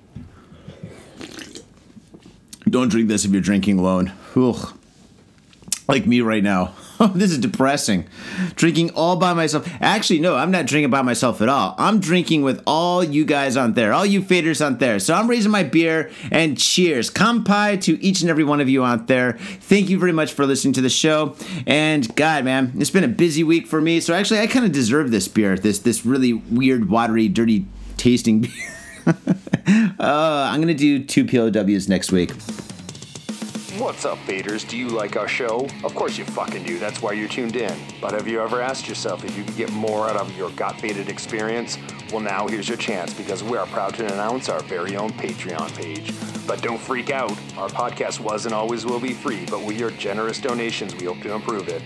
Don't 2.70 2.90
drink 2.90 3.08
this 3.08 3.24
if 3.24 3.32
you're 3.32 3.42
drinking 3.42 3.80
alone. 3.80 4.12
Ugh. 4.36 4.78
Like 5.88 6.06
me 6.06 6.22
right 6.22 6.44
now. 6.44 6.74
This 7.16 7.32
is 7.32 7.38
depressing. 7.38 8.08
Drinking 8.56 8.92
all 8.92 9.16
by 9.16 9.34
myself. 9.34 9.68
Actually, 9.82 10.20
no, 10.20 10.36
I'm 10.36 10.52
not 10.52 10.66
drinking 10.66 10.92
by 10.92 11.02
myself 11.02 11.42
at 11.42 11.50
all. 11.50 11.76
I'm 11.78 12.00
drinking 12.00 12.42
with 12.44 12.62
all 12.66 13.04
you 13.04 13.26
guys 13.26 13.58
on 13.58 13.74
there, 13.74 13.94
all 13.94 14.06
you 14.06 14.22
faders 14.22 14.66
on 14.66 14.78
there. 14.78 15.00
So 15.00 15.14
I'm 15.14 15.28
raising 15.30 15.52
my 15.52 15.64
beer 15.64 16.12
and 16.32 16.58
cheers. 16.58 17.10
Kampai 17.10 17.82
to 17.84 18.02
each 18.04 18.22
and 18.22 18.30
every 18.30 18.44
one 18.44 18.62
of 18.62 18.70
you 18.70 18.84
out 18.84 19.08
there. 19.08 19.34
Thank 19.34 19.90
you 19.90 20.00
very 20.00 20.12
much 20.12 20.34
for 20.34 20.46
listening 20.46 20.74
to 20.74 20.82
the 20.82 20.90
show. 20.90 21.36
And 21.66 22.14
God, 22.16 22.46
man, 22.46 22.74
it's 22.78 22.92
been 22.92 23.04
a 23.04 23.10
busy 23.10 23.44
week 23.44 23.68
for 23.68 23.82
me. 23.82 24.00
So 24.00 24.14
actually, 24.14 24.40
I 24.40 24.48
kind 24.48 24.66
of 24.66 24.72
deserve 24.72 25.12
this 25.12 25.28
beer. 25.28 25.58
This 25.58 25.80
this 25.80 26.06
really 26.06 26.34
weird, 26.34 26.90
watery, 26.90 27.28
dirty 27.28 27.66
tasting 27.98 28.42
beer. 28.42 28.52
uh, 29.08 30.50
I'm 30.52 30.60
gonna 30.62 30.74
do 30.74 31.04
two 31.04 31.26
POWs 31.26 31.88
next 31.88 32.12
week. 32.12 32.32
What's 33.78 34.06
up, 34.06 34.18
faders? 34.20 34.66
Do 34.66 34.78
you 34.78 34.88
like 34.88 35.18
our 35.18 35.28
show? 35.28 35.68
Of 35.84 35.96
course 35.96 36.18
you 36.18 36.24
fucking 36.24 36.64
do. 36.64 36.80
That's 36.80 37.02
why 37.02 37.12
you're 37.12 37.28
tuned 37.28 37.58
in. 37.58 37.78
But 38.00 38.14
have 38.14 38.26
you 38.26 38.40
ever 38.42 38.62
asked 38.62 38.88
yourself 38.88 39.26
if 39.26 39.38
you 39.38 39.44
could 39.44 39.58
get 39.58 39.70
more 39.74 40.08
out 40.08 40.16
of 40.16 40.36
your 40.38 40.50
got 40.52 40.80
faded 40.80 41.10
experience? 41.10 41.78
Well, 42.10 42.22
now 42.22 42.48
here's 42.48 42.70
your 42.70 42.78
chance 42.78 43.14
because 43.14 43.44
we 43.44 43.58
are 43.58 43.66
proud 43.68 43.94
to 43.96 44.06
announce 44.06 44.48
our 44.48 44.62
very 44.64 44.96
own 44.96 45.12
Patreon 45.12 45.76
page. 45.76 46.14
But 46.48 46.62
don't 46.62 46.80
freak 46.80 47.10
out. 47.10 47.32
Our 47.58 47.68
podcast 47.68 48.22
was 48.22 48.46
and 48.46 48.56
always 48.56 48.86
will 48.86 49.02
be 49.02 49.12
free, 49.12 49.46
but 49.48 49.62
with 49.62 49.78
your 49.78 49.92
generous 49.92 50.40
donations, 50.40 50.96
we 50.96 51.08
hope 51.08 51.20
to 51.24 51.34
improve 51.34 51.68
it. 51.68 51.82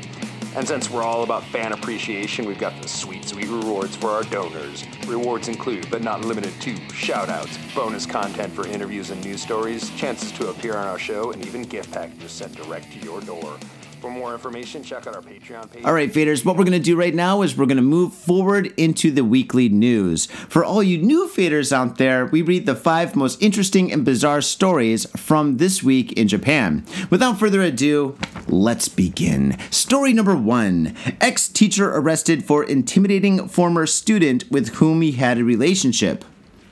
And 0.55 0.67
since 0.67 0.89
we're 0.89 1.03
all 1.03 1.23
about 1.23 1.43
fan 1.45 1.73
appreciation, 1.73 2.45
we've 2.45 2.59
got 2.59 2.81
the 2.81 2.87
sweet, 2.87 3.23
sweet 3.23 3.47
rewards 3.47 3.95
for 3.95 4.09
our 4.09 4.23
donors. 4.23 4.83
Rewards 5.07 5.47
include, 5.47 5.89
but 5.91 6.01
not 6.01 6.25
limited 6.25 6.53
to, 6.61 6.73
shoutouts, 6.87 7.57
bonus 7.75 8.05
content 8.05 8.51
for 8.53 8.65
interviews 8.65 9.11
and 9.11 9.23
news 9.23 9.41
stories, 9.41 9.89
chances 9.91 10.31
to 10.33 10.49
appear 10.49 10.75
on 10.75 10.87
our 10.87 10.99
show, 10.99 11.31
and 11.31 11.45
even 11.45 11.61
gift 11.61 11.91
packages 11.91 12.31
sent 12.31 12.55
direct 12.55 12.91
to 12.93 12.99
your 12.99 13.21
door. 13.21 13.57
For 13.99 14.09
more 14.09 14.33
information, 14.33 14.81
check 14.81 15.07
out 15.07 15.15
our 15.15 15.21
Patreon 15.21 15.71
page. 15.71 15.83
All 15.83 15.93
right, 15.93 16.11
faders, 16.11 16.45
what 16.45 16.55
we're 16.55 16.63
going 16.63 16.71
to 16.71 16.79
do 16.79 16.95
right 16.95 17.13
now 17.13 17.41
is 17.41 17.57
we're 17.57 17.65
going 17.65 17.75
to 17.75 17.83
move 17.83 18.13
forward 18.13 18.73
into 18.77 19.11
the 19.11 19.25
weekly 19.25 19.67
news. 19.67 20.27
For 20.27 20.63
all 20.63 20.81
you 20.81 20.97
new 20.97 21.27
faders 21.27 21.73
out 21.73 21.97
there, 21.97 22.25
we 22.27 22.41
read 22.41 22.65
the 22.65 22.75
five 22.75 23.15
most 23.15 23.41
interesting 23.41 23.91
and 23.91 24.05
bizarre 24.05 24.41
stories 24.41 25.05
from 25.17 25.57
this 25.57 25.83
week 25.83 26.13
in 26.13 26.29
Japan. 26.29 26.85
Without 27.09 27.39
further 27.39 27.61
ado, 27.61 28.17
let's 28.47 28.87
begin. 28.87 29.57
Story 29.69 30.13
number 30.13 30.35
one 30.35 30.95
Ex 31.19 31.49
teacher 31.49 31.89
arrested 31.89 32.45
for 32.45 32.63
intimidating 32.63 33.49
former 33.49 33.85
student 33.85 34.49
with 34.49 34.75
whom 34.75 35.01
he 35.01 35.13
had 35.13 35.37
a 35.37 35.43
relationship. 35.43 36.23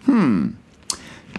Hmm. 0.05 0.51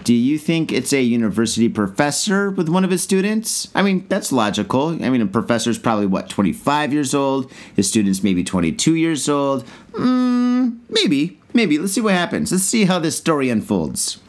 Do 0.03 0.13
you 0.13 0.37
think 0.37 0.71
it's 0.71 0.93
a 0.93 1.01
university 1.01 1.69
professor 1.69 2.49
with 2.49 2.69
one 2.69 2.83
of 2.83 2.91
his 2.91 3.03
students? 3.03 3.69
I 3.75 3.81
mean, 3.81 4.05
that's 4.07 4.31
logical. 4.31 4.89
I 5.03 5.09
mean, 5.09 5.21
a 5.21 5.25
professor's 5.27 5.77
probably, 5.77 6.05
what, 6.05 6.29
25 6.29 6.93
years 6.93 7.13
old? 7.13 7.51
His 7.75 7.87
student's 7.87 8.23
maybe 8.23 8.43
22 8.43 8.95
years 8.95 9.27
old? 9.27 9.67
Hmm, 9.95 10.77
maybe. 10.89 11.39
Maybe. 11.53 11.77
Let's 11.77 11.93
see 11.93 12.01
what 12.01 12.13
happens. 12.13 12.51
Let's 12.51 12.63
see 12.63 12.85
how 12.85 12.99
this 12.99 13.17
story 13.17 13.49
unfolds. 13.49 14.19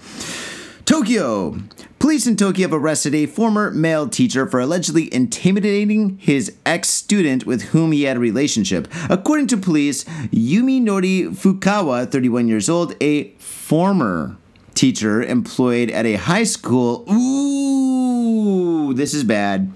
Tokyo. 0.84 1.56
Police 1.98 2.26
in 2.26 2.36
Tokyo 2.36 2.66
have 2.66 2.72
arrested 2.72 3.14
a 3.14 3.26
former 3.26 3.70
male 3.70 4.08
teacher 4.08 4.46
for 4.46 4.58
allegedly 4.58 5.12
intimidating 5.12 6.16
his 6.18 6.56
ex 6.64 6.88
student 6.88 7.44
with 7.44 7.62
whom 7.62 7.92
he 7.92 8.04
had 8.04 8.16
a 8.16 8.20
relationship. 8.20 8.88
According 9.10 9.48
to 9.48 9.58
police, 9.58 10.04
Yumi 10.32 10.80
Nori 10.80 11.28
Fukawa, 11.28 12.10
31 12.10 12.48
years 12.48 12.70
old, 12.70 12.94
a 13.02 13.28
former 13.32 14.38
teacher 14.80 15.22
employed 15.22 15.90
at 15.90 16.06
a 16.06 16.14
high 16.14 16.42
school. 16.42 17.04
Ooh, 17.12 18.94
this 18.94 19.12
is 19.12 19.24
bad. 19.24 19.70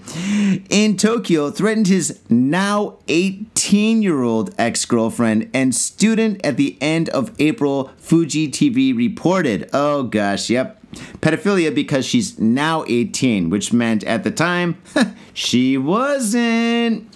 In 0.71 0.97
Tokyo, 0.97 1.51
threatened 1.51 1.85
his 1.85 2.19
now 2.27 2.97
18 3.07 4.01
year 4.01 4.23
old 4.23 4.55
ex 4.57 4.83
girlfriend 4.85 5.51
and 5.53 5.75
student 5.75 6.43
at 6.43 6.57
the 6.57 6.75
end 6.81 7.09
of 7.09 7.31
April, 7.37 7.91
Fuji 7.97 8.47
TV 8.47 8.97
reported. 8.97 9.69
Oh 9.73 10.01
gosh, 10.01 10.49
yep. 10.49 10.81
Pedophilia 11.21 11.75
because 11.75 12.03
she's 12.03 12.39
now 12.39 12.83
18, 12.87 13.51
which 13.51 13.71
meant 13.71 14.03
at 14.05 14.23
the 14.23 14.31
time, 14.31 14.81
she 15.35 15.77
wasn't. 15.77 17.11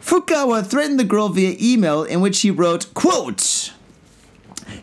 Fukawa 0.00 0.64
threatened 0.64 0.98
the 0.98 1.04
girl 1.04 1.28
via 1.28 1.54
email 1.60 2.02
in 2.02 2.22
which 2.22 2.40
he 2.40 2.50
wrote, 2.50 2.94
quote, 2.94 3.72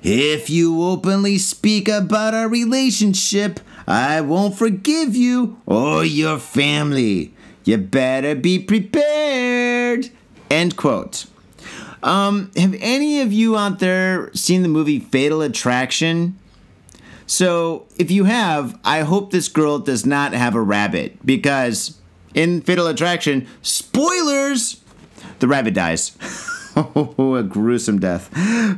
if 0.04 0.50
you 0.50 0.84
openly 0.84 1.38
speak 1.38 1.88
about 1.88 2.34
our 2.34 2.48
relationship, 2.48 3.60
I 3.88 4.22
won't 4.22 4.56
forgive 4.56 5.16
you 5.16 5.60
or 5.66 6.04
your 6.04 6.40
family. 6.40 7.34
You 7.64 7.78
better 7.78 8.36
be 8.36 8.60
prepared. 8.60 10.10
End 10.50 10.76
quote. 10.76 11.26
Um, 12.04 12.52
have 12.58 12.76
any 12.80 13.22
of 13.22 13.32
you 13.32 13.58
out 13.58 13.80
there 13.80 14.34
seen 14.34 14.64
the 14.64 14.68
movie 14.68 15.00
Fatal 15.00 15.42
Attraction? 15.42 16.38
So, 17.28 17.86
if 17.98 18.12
you 18.12 18.26
have, 18.26 18.80
I 18.84 19.02
hope 19.02 19.32
this 19.32 19.48
girl 19.48 19.80
does 19.80 20.06
not 20.06 20.34
have 20.34 20.56
a 20.56 20.62
rabbit 20.62 21.26
because 21.26 21.98
in 22.34 22.62
Fatal 22.62 22.88
Attraction, 22.88 23.48
spoilers, 23.62 24.82
the 25.40 25.48
rabbit 25.48 25.74
dies. 25.74 26.18
Oh, 26.96 27.36
a 27.36 27.44
gruesome 27.44 28.00
death. 28.00 28.30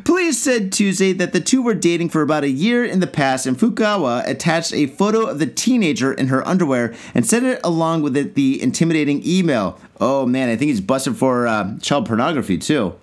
Police 0.03 0.39
said 0.39 0.71
Tuesday 0.71 1.13
that 1.13 1.33
the 1.33 1.39
two 1.39 1.61
were 1.61 1.73
dating 1.73 2.09
for 2.09 2.21
about 2.21 2.43
a 2.43 2.49
year 2.49 2.83
in 2.83 2.99
the 2.99 3.07
past, 3.07 3.45
and 3.45 3.57
Fukawa 3.57 4.27
attached 4.27 4.73
a 4.73 4.87
photo 4.87 5.25
of 5.25 5.39
the 5.39 5.45
teenager 5.45 6.13
in 6.13 6.27
her 6.27 6.45
underwear 6.47 6.93
and 7.13 7.25
sent 7.25 7.45
it 7.45 7.59
along 7.63 8.01
with 8.01 8.17
it, 8.17 8.35
the 8.35 8.61
intimidating 8.61 9.21
email. 9.25 9.79
Oh 9.99 10.25
man, 10.25 10.49
I 10.49 10.55
think 10.55 10.69
he's 10.69 10.81
busted 10.81 11.17
for 11.17 11.47
uh, 11.47 11.77
child 11.79 12.05
pornography 12.05 12.57
too. 12.57 12.95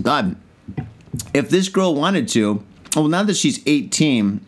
God, 0.00 0.36
if 1.34 1.50
this 1.50 1.68
girl 1.68 1.94
wanted 1.94 2.28
to, 2.28 2.64
well, 2.94 3.08
now 3.08 3.22
that 3.22 3.36
she's 3.36 3.62
18, 3.66 4.44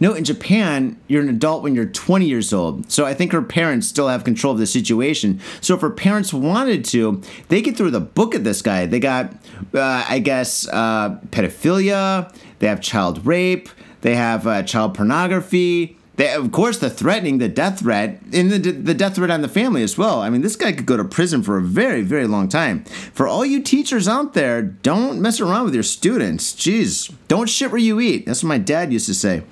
no, 0.00 0.14
in 0.14 0.24
Japan, 0.24 1.00
you're 1.08 1.22
an 1.22 1.28
adult 1.28 1.62
when 1.62 1.74
you're 1.74 1.86
20 1.86 2.26
years 2.26 2.52
old. 2.52 2.90
So 2.90 3.04
I 3.04 3.14
think 3.14 3.32
her 3.32 3.42
parents 3.42 3.88
still 3.88 4.08
have 4.08 4.24
control 4.24 4.52
of 4.52 4.58
the 4.58 4.66
situation. 4.66 5.40
So 5.60 5.74
if 5.74 5.80
her 5.80 5.90
parents 5.90 6.32
wanted 6.32 6.84
to, 6.86 7.22
they 7.48 7.62
could 7.62 7.76
throw 7.76 7.90
the 7.90 8.00
book 8.00 8.34
at 8.34 8.44
this 8.44 8.62
guy. 8.62 8.86
They 8.86 9.00
got, 9.00 9.32
uh, 9.74 10.04
I 10.08 10.18
guess, 10.18 10.68
uh, 10.68 11.18
pedophilia, 11.30 12.34
they 12.58 12.66
have 12.66 12.80
child 12.80 13.24
rape, 13.26 13.68
they 14.02 14.14
have 14.14 14.46
uh, 14.46 14.62
child 14.62 14.94
pornography. 14.94 15.96
They, 16.16 16.32
of 16.34 16.52
course, 16.52 16.78
the 16.78 16.90
threatening, 16.90 17.38
the 17.38 17.48
death 17.48 17.80
threat, 17.80 18.20
and 18.32 18.50
the, 18.50 18.58
the 18.58 18.94
death 18.94 19.14
threat 19.14 19.30
on 19.30 19.40
the 19.40 19.48
family 19.48 19.82
as 19.82 19.96
well. 19.96 20.20
I 20.20 20.28
mean, 20.28 20.42
this 20.42 20.56
guy 20.56 20.72
could 20.72 20.84
go 20.84 20.98
to 20.98 21.04
prison 21.04 21.42
for 21.42 21.56
a 21.56 21.62
very, 21.62 22.02
very 22.02 22.26
long 22.26 22.48
time. 22.48 22.84
For 23.14 23.26
all 23.26 23.46
you 23.46 23.62
teachers 23.62 24.06
out 24.06 24.34
there, 24.34 24.60
don't 24.60 25.22
mess 25.22 25.40
around 25.40 25.64
with 25.64 25.74
your 25.74 25.82
students. 25.82 26.52
Jeez, 26.52 27.14
don't 27.28 27.48
shit 27.48 27.70
where 27.70 27.80
you 27.80 27.98
eat. 27.98 28.26
That's 28.26 28.42
what 28.42 28.48
my 28.48 28.58
dad 28.58 28.92
used 28.92 29.06
to 29.06 29.14
say. 29.14 29.42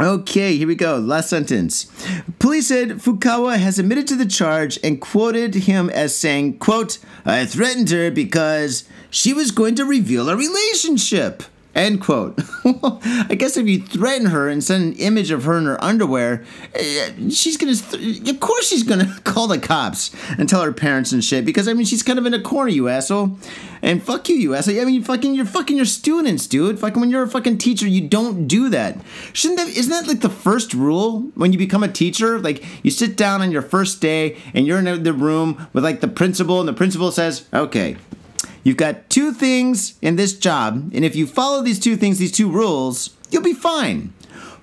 Okay, 0.00 0.56
here 0.56 0.66
we 0.66 0.74
go. 0.74 0.96
Last 0.98 1.28
sentence. 1.28 1.84
Police 2.38 2.68
said 2.68 2.90
Fukawa 2.90 3.58
has 3.58 3.78
admitted 3.78 4.06
to 4.08 4.16
the 4.16 4.26
charge 4.26 4.78
and 4.82 5.00
quoted 5.00 5.54
him 5.54 5.90
as 5.90 6.16
saying, 6.16 6.58
quote, 6.58 6.98
I 7.24 7.44
threatened 7.44 7.90
her 7.90 8.10
because 8.10 8.88
she 9.10 9.34
was 9.34 9.50
going 9.50 9.74
to 9.74 9.84
reveal 9.84 10.30
a 10.30 10.36
relationship. 10.36 11.42
End 11.74 12.02
quote. 12.02 12.38
I 12.64 13.34
guess 13.38 13.56
if 13.56 13.66
you 13.66 13.80
threaten 13.80 14.26
her 14.26 14.48
and 14.48 14.62
send 14.62 14.84
an 14.84 15.00
image 15.00 15.30
of 15.30 15.44
her 15.44 15.56
in 15.56 15.64
her 15.64 15.82
underwear, 15.82 16.44
eh, 16.74 17.10
she's 17.30 17.56
gonna. 17.56 17.74
Th- 17.74 18.28
of 18.28 18.40
course, 18.40 18.68
she's 18.68 18.82
gonna 18.82 19.18
call 19.24 19.46
the 19.46 19.58
cops 19.58 20.14
and 20.36 20.48
tell 20.48 20.62
her 20.62 20.72
parents 20.72 21.12
and 21.12 21.24
shit. 21.24 21.46
Because 21.46 21.68
I 21.68 21.72
mean, 21.72 21.86
she's 21.86 22.02
kind 22.02 22.18
of 22.18 22.26
in 22.26 22.34
a 22.34 22.40
corner, 22.40 22.70
you 22.70 22.88
asshole. 22.88 23.38
And 23.80 24.02
fuck 24.02 24.28
you, 24.28 24.36
you 24.36 24.54
asshole. 24.54 24.80
I 24.80 24.84
mean, 24.84 25.02
fucking, 25.02 25.34
you're 25.34 25.46
fucking 25.46 25.76
your 25.76 25.86
students, 25.86 26.46
dude. 26.46 26.78
Fucking 26.78 27.00
when 27.00 27.10
you're 27.10 27.22
a 27.22 27.28
fucking 27.28 27.58
teacher, 27.58 27.88
you 27.88 28.06
don't 28.06 28.46
do 28.46 28.68
that. 28.68 28.98
Shouldn't 29.32 29.58
that? 29.58 29.68
Isn't 29.68 29.90
that 29.90 30.06
like 30.06 30.20
the 30.20 30.28
first 30.28 30.74
rule 30.74 31.22
when 31.34 31.52
you 31.52 31.58
become 31.58 31.82
a 31.82 31.88
teacher? 31.88 32.38
Like 32.38 32.62
you 32.84 32.90
sit 32.90 33.16
down 33.16 33.40
on 33.40 33.50
your 33.50 33.62
first 33.62 34.02
day 34.02 34.36
and 34.52 34.66
you're 34.66 34.78
in 34.78 35.02
the 35.02 35.12
room 35.14 35.68
with 35.72 35.84
like 35.84 36.00
the 36.00 36.08
principal, 36.08 36.60
and 36.60 36.68
the 36.68 36.74
principal 36.74 37.10
says, 37.10 37.46
"Okay, 37.54 37.96
You've 38.64 38.76
got 38.76 39.10
two 39.10 39.32
things 39.32 39.98
in 40.00 40.16
this 40.16 40.38
job, 40.38 40.90
and 40.94 41.04
if 41.04 41.16
you 41.16 41.26
follow 41.26 41.62
these 41.62 41.80
two 41.80 41.96
things, 41.96 42.18
these 42.18 42.32
two 42.32 42.50
rules, 42.50 43.16
you'll 43.30 43.42
be 43.42 43.54
fine. 43.54 44.12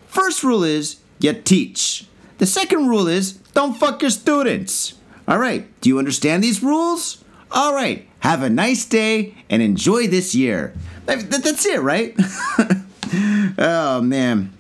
First 0.07 0.43
rule 0.43 0.63
is 0.63 1.01
you 1.19 1.33
teach. 1.33 2.05
The 2.37 2.45
second 2.45 2.87
rule 2.87 3.07
is 3.07 3.33
don't 3.53 3.77
fuck 3.77 4.01
your 4.01 4.11
students. 4.11 4.93
All 5.27 5.37
right, 5.37 5.67
do 5.81 5.89
you 5.89 5.99
understand 5.99 6.43
these 6.43 6.63
rules? 6.63 7.23
All 7.51 7.73
right, 7.73 8.07
have 8.19 8.41
a 8.41 8.49
nice 8.49 8.85
day 8.85 9.35
and 9.49 9.61
enjoy 9.61 10.07
this 10.07 10.33
year. 10.33 10.73
That's 11.05 11.65
it, 11.65 11.81
right? 11.81 12.15
oh, 13.57 14.01
man. 14.01 14.53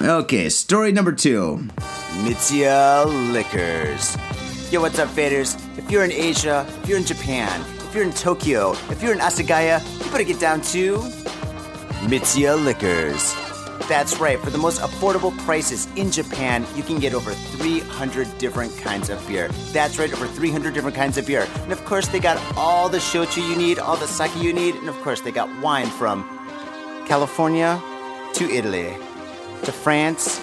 Okay, 0.00 0.48
story 0.48 0.92
number 0.92 1.12
two 1.12 1.68
Mitsuya 2.22 3.06
Liquors. 3.32 4.16
Yo, 4.72 4.80
what's 4.80 4.98
up, 4.98 5.08
faders? 5.08 5.56
If 5.78 5.90
you're 5.90 6.04
in 6.04 6.12
Asia, 6.12 6.66
if 6.82 6.88
you're 6.88 6.98
in 6.98 7.04
Japan, 7.04 7.64
if 7.88 7.94
you're 7.94 8.04
in 8.04 8.12
Tokyo, 8.12 8.72
if 8.90 9.02
you're 9.02 9.14
in 9.14 9.18
Asagaya, 9.18 9.80
you 10.04 10.10
better 10.10 10.22
get 10.22 10.38
down 10.38 10.60
to 10.60 10.98
Mitsuya 12.04 12.62
Liquors. 12.62 13.34
That's 13.88 14.20
right, 14.20 14.38
for 14.38 14.50
the 14.50 14.58
most 14.58 14.82
affordable 14.82 15.34
prices 15.46 15.88
in 15.96 16.10
Japan, 16.10 16.66
you 16.76 16.82
can 16.82 16.98
get 16.98 17.14
over 17.14 17.32
300 17.32 18.36
different 18.36 18.76
kinds 18.76 19.08
of 19.08 19.26
beer. 19.26 19.48
That's 19.72 19.98
right, 19.98 20.12
over 20.12 20.26
300 20.26 20.74
different 20.74 20.94
kinds 20.94 21.16
of 21.16 21.26
beer. 21.26 21.48
And 21.62 21.72
of 21.72 21.82
course, 21.86 22.08
they 22.08 22.20
got 22.20 22.36
all 22.58 22.90
the 22.90 22.98
shochu 22.98 23.48
you 23.48 23.56
need, 23.56 23.78
all 23.78 23.96
the 23.96 24.06
sake 24.06 24.36
you 24.36 24.52
need, 24.52 24.74
and 24.74 24.90
of 24.90 24.96
course, 25.00 25.22
they 25.22 25.30
got 25.30 25.48
wine 25.62 25.86
from 25.86 26.24
California 27.06 27.80
to 28.34 28.50
Italy 28.50 28.94
to 29.62 29.72
France 29.72 30.42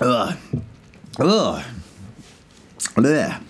Ugh. 0.00 0.36
Ugh. 1.20 1.64
Blech. 2.96 3.42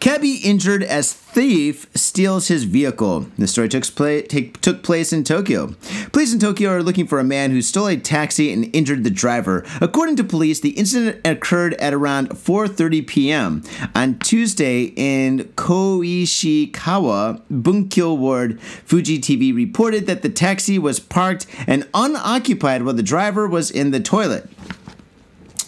Cabby 0.00 0.36
injured 0.44 0.82
as 0.82 1.12
thief 1.12 1.86
steals 1.94 2.48
his 2.48 2.64
vehicle. 2.64 3.26
The 3.38 3.46
story 3.46 3.68
took, 3.68 3.84
take, 3.84 4.60
took 4.60 4.82
place 4.82 5.12
in 5.12 5.24
Tokyo. 5.24 5.74
Police 6.12 6.32
in 6.34 6.38
Tokyo 6.40 6.70
are 6.70 6.82
looking 6.82 7.06
for 7.06 7.18
a 7.18 7.24
man 7.24 7.50
who 7.50 7.62
stole 7.62 7.86
a 7.86 7.96
taxi 7.96 8.52
and 8.52 8.68
injured 8.74 9.02
the 9.02 9.10
driver. 9.10 9.64
According 9.80 10.16
to 10.16 10.24
police, 10.24 10.60
the 10.60 10.70
incident 10.70 11.20
occurred 11.24 11.74
at 11.74 11.94
around 11.94 12.30
4:30 12.30 13.06
p.m. 13.06 13.62
on 13.94 14.18
Tuesday 14.18 14.92
in 14.96 15.44
Koishikawa, 15.56 17.40
Bunkyo 17.50 18.16
Ward. 18.16 18.60
Fuji 18.60 19.18
TV 19.20 19.54
reported 19.54 20.06
that 20.06 20.22
the 20.22 20.28
taxi 20.28 20.78
was 20.78 21.00
parked 21.00 21.46
and 21.66 21.88
unoccupied 21.94 22.82
while 22.82 22.94
the 22.94 23.02
driver 23.02 23.48
was 23.48 23.70
in 23.70 23.90
the 23.90 24.00
toilet. 24.00 24.48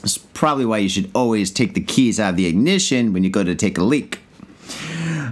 That's 0.03 0.19
probably 0.19 0.67
why 0.67 0.79
you 0.79 0.89
should 0.89 1.11
always 1.15 1.51
take 1.51 1.75
the 1.75 1.81
keys 1.81 2.19
out 2.19 2.31
of 2.31 2.37
the 2.37 2.47
ignition 2.47 3.13
when 3.13 3.23
you 3.23 3.31
go 3.31 3.45
to 3.45 3.55
take 3.55 3.79
a 3.79 3.85
leak. 3.85 4.19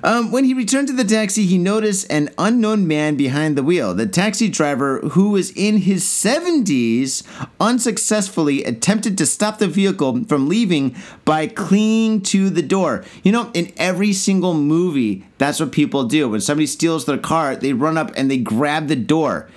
Um, 0.03 0.31
when 0.31 0.45
he 0.45 0.55
returned 0.55 0.89
to 0.89 0.95
the 0.95 1.05
taxi, 1.05 1.45
he 1.45 1.59
noticed 1.59 2.11
an 2.11 2.31
unknown 2.39 2.87
man 2.87 3.17
behind 3.17 3.57
the 3.57 3.63
wheel. 3.63 3.95
The 3.95 4.07
taxi 4.07 4.49
driver, 4.49 5.01
who 5.01 5.31
was 5.31 5.51
in 5.51 5.79
his 5.79 6.05
70s, 6.05 7.23
unsuccessfully 7.61 8.65
attempted 8.65 9.19
to 9.19 9.27
stop 9.27 9.59
the 9.59 9.67
vehicle 9.67 10.25
from 10.25 10.49
leaving 10.49 10.97
by 11.25 11.49
clinging 11.49 12.23
to 12.23 12.49
the 12.49 12.63
door. 12.63 13.05
You 13.23 13.33
know, 13.33 13.51
in 13.53 13.73
every 13.77 14.13
single 14.13 14.55
movie, 14.55 15.27
that's 15.39 15.61
what 15.61 15.73
people 15.73 16.05
do. 16.05 16.31
When 16.31 16.41
somebody 16.41 16.67
steals 16.67 17.05
their 17.05 17.19
car, 17.19 17.57
they 17.57 17.75
run 17.75 17.99
up 17.99 18.11
and 18.17 18.31
they 18.31 18.39
grab 18.39 18.89
the 18.89 18.97
door. 18.97 19.51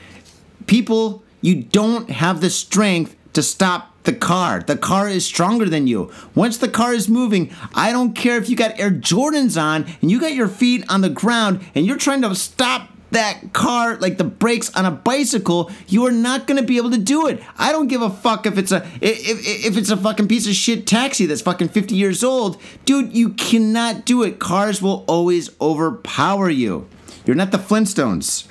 People, 0.67 1.23
you 1.41 1.55
don't 1.63 2.09
have 2.09 2.41
the 2.41 2.49
strength 2.49 3.15
to 3.33 3.41
stop 3.41 3.92
the 4.03 4.13
car. 4.13 4.61
The 4.61 4.77
car 4.77 5.07
is 5.09 5.25
stronger 5.25 5.65
than 5.65 5.87
you. 5.87 6.11
Once 6.35 6.57
the 6.57 6.67
car 6.67 6.93
is 6.93 7.09
moving, 7.09 7.53
I 7.73 7.91
don't 7.91 8.13
care 8.13 8.37
if 8.37 8.49
you 8.49 8.55
got 8.55 8.79
Air 8.79 8.91
Jordans 8.91 9.61
on 9.61 9.85
and 10.01 10.11
you 10.11 10.19
got 10.19 10.33
your 10.33 10.47
feet 10.47 10.85
on 10.89 11.01
the 11.01 11.09
ground 11.09 11.61
and 11.75 11.85
you're 11.85 11.97
trying 11.97 12.21
to 12.21 12.35
stop 12.35 12.89
that 13.13 13.53
car 13.53 13.95
like 13.97 14.17
the 14.17 14.23
brakes 14.23 14.73
on 14.75 14.85
a 14.85 14.91
bicycle 14.91 15.69
you 15.87 16.03
are 16.05 16.11
not 16.11 16.47
going 16.47 16.59
to 16.59 16.65
be 16.65 16.77
able 16.77 16.91
to 16.91 16.97
do 16.97 17.27
it. 17.27 17.41
I 17.57 17.71
don't 17.71 17.87
give 17.87 18.01
a 18.01 18.09
fuck 18.09 18.45
if 18.45 18.57
it's 18.57 18.71
a 18.71 18.85
if, 19.01 19.65
if 19.65 19.77
it's 19.77 19.91
a 19.91 19.97
fucking 19.97 20.27
piece 20.27 20.47
of 20.47 20.53
shit 20.53 20.85
taxi 20.85 21.25
that's 21.25 21.41
fucking 21.41 21.69
50 21.69 21.95
years 21.95 22.23
old. 22.23 22.59
Dude 22.85 23.15
you 23.15 23.29
cannot 23.29 24.05
do 24.05 24.23
it. 24.23 24.39
Cars 24.39 24.81
will 24.81 25.05
always 25.07 25.49
overpower 25.61 26.49
you. 26.49 26.87
You're 27.25 27.35
not 27.35 27.51
the 27.51 27.57
flintstones 27.57 28.47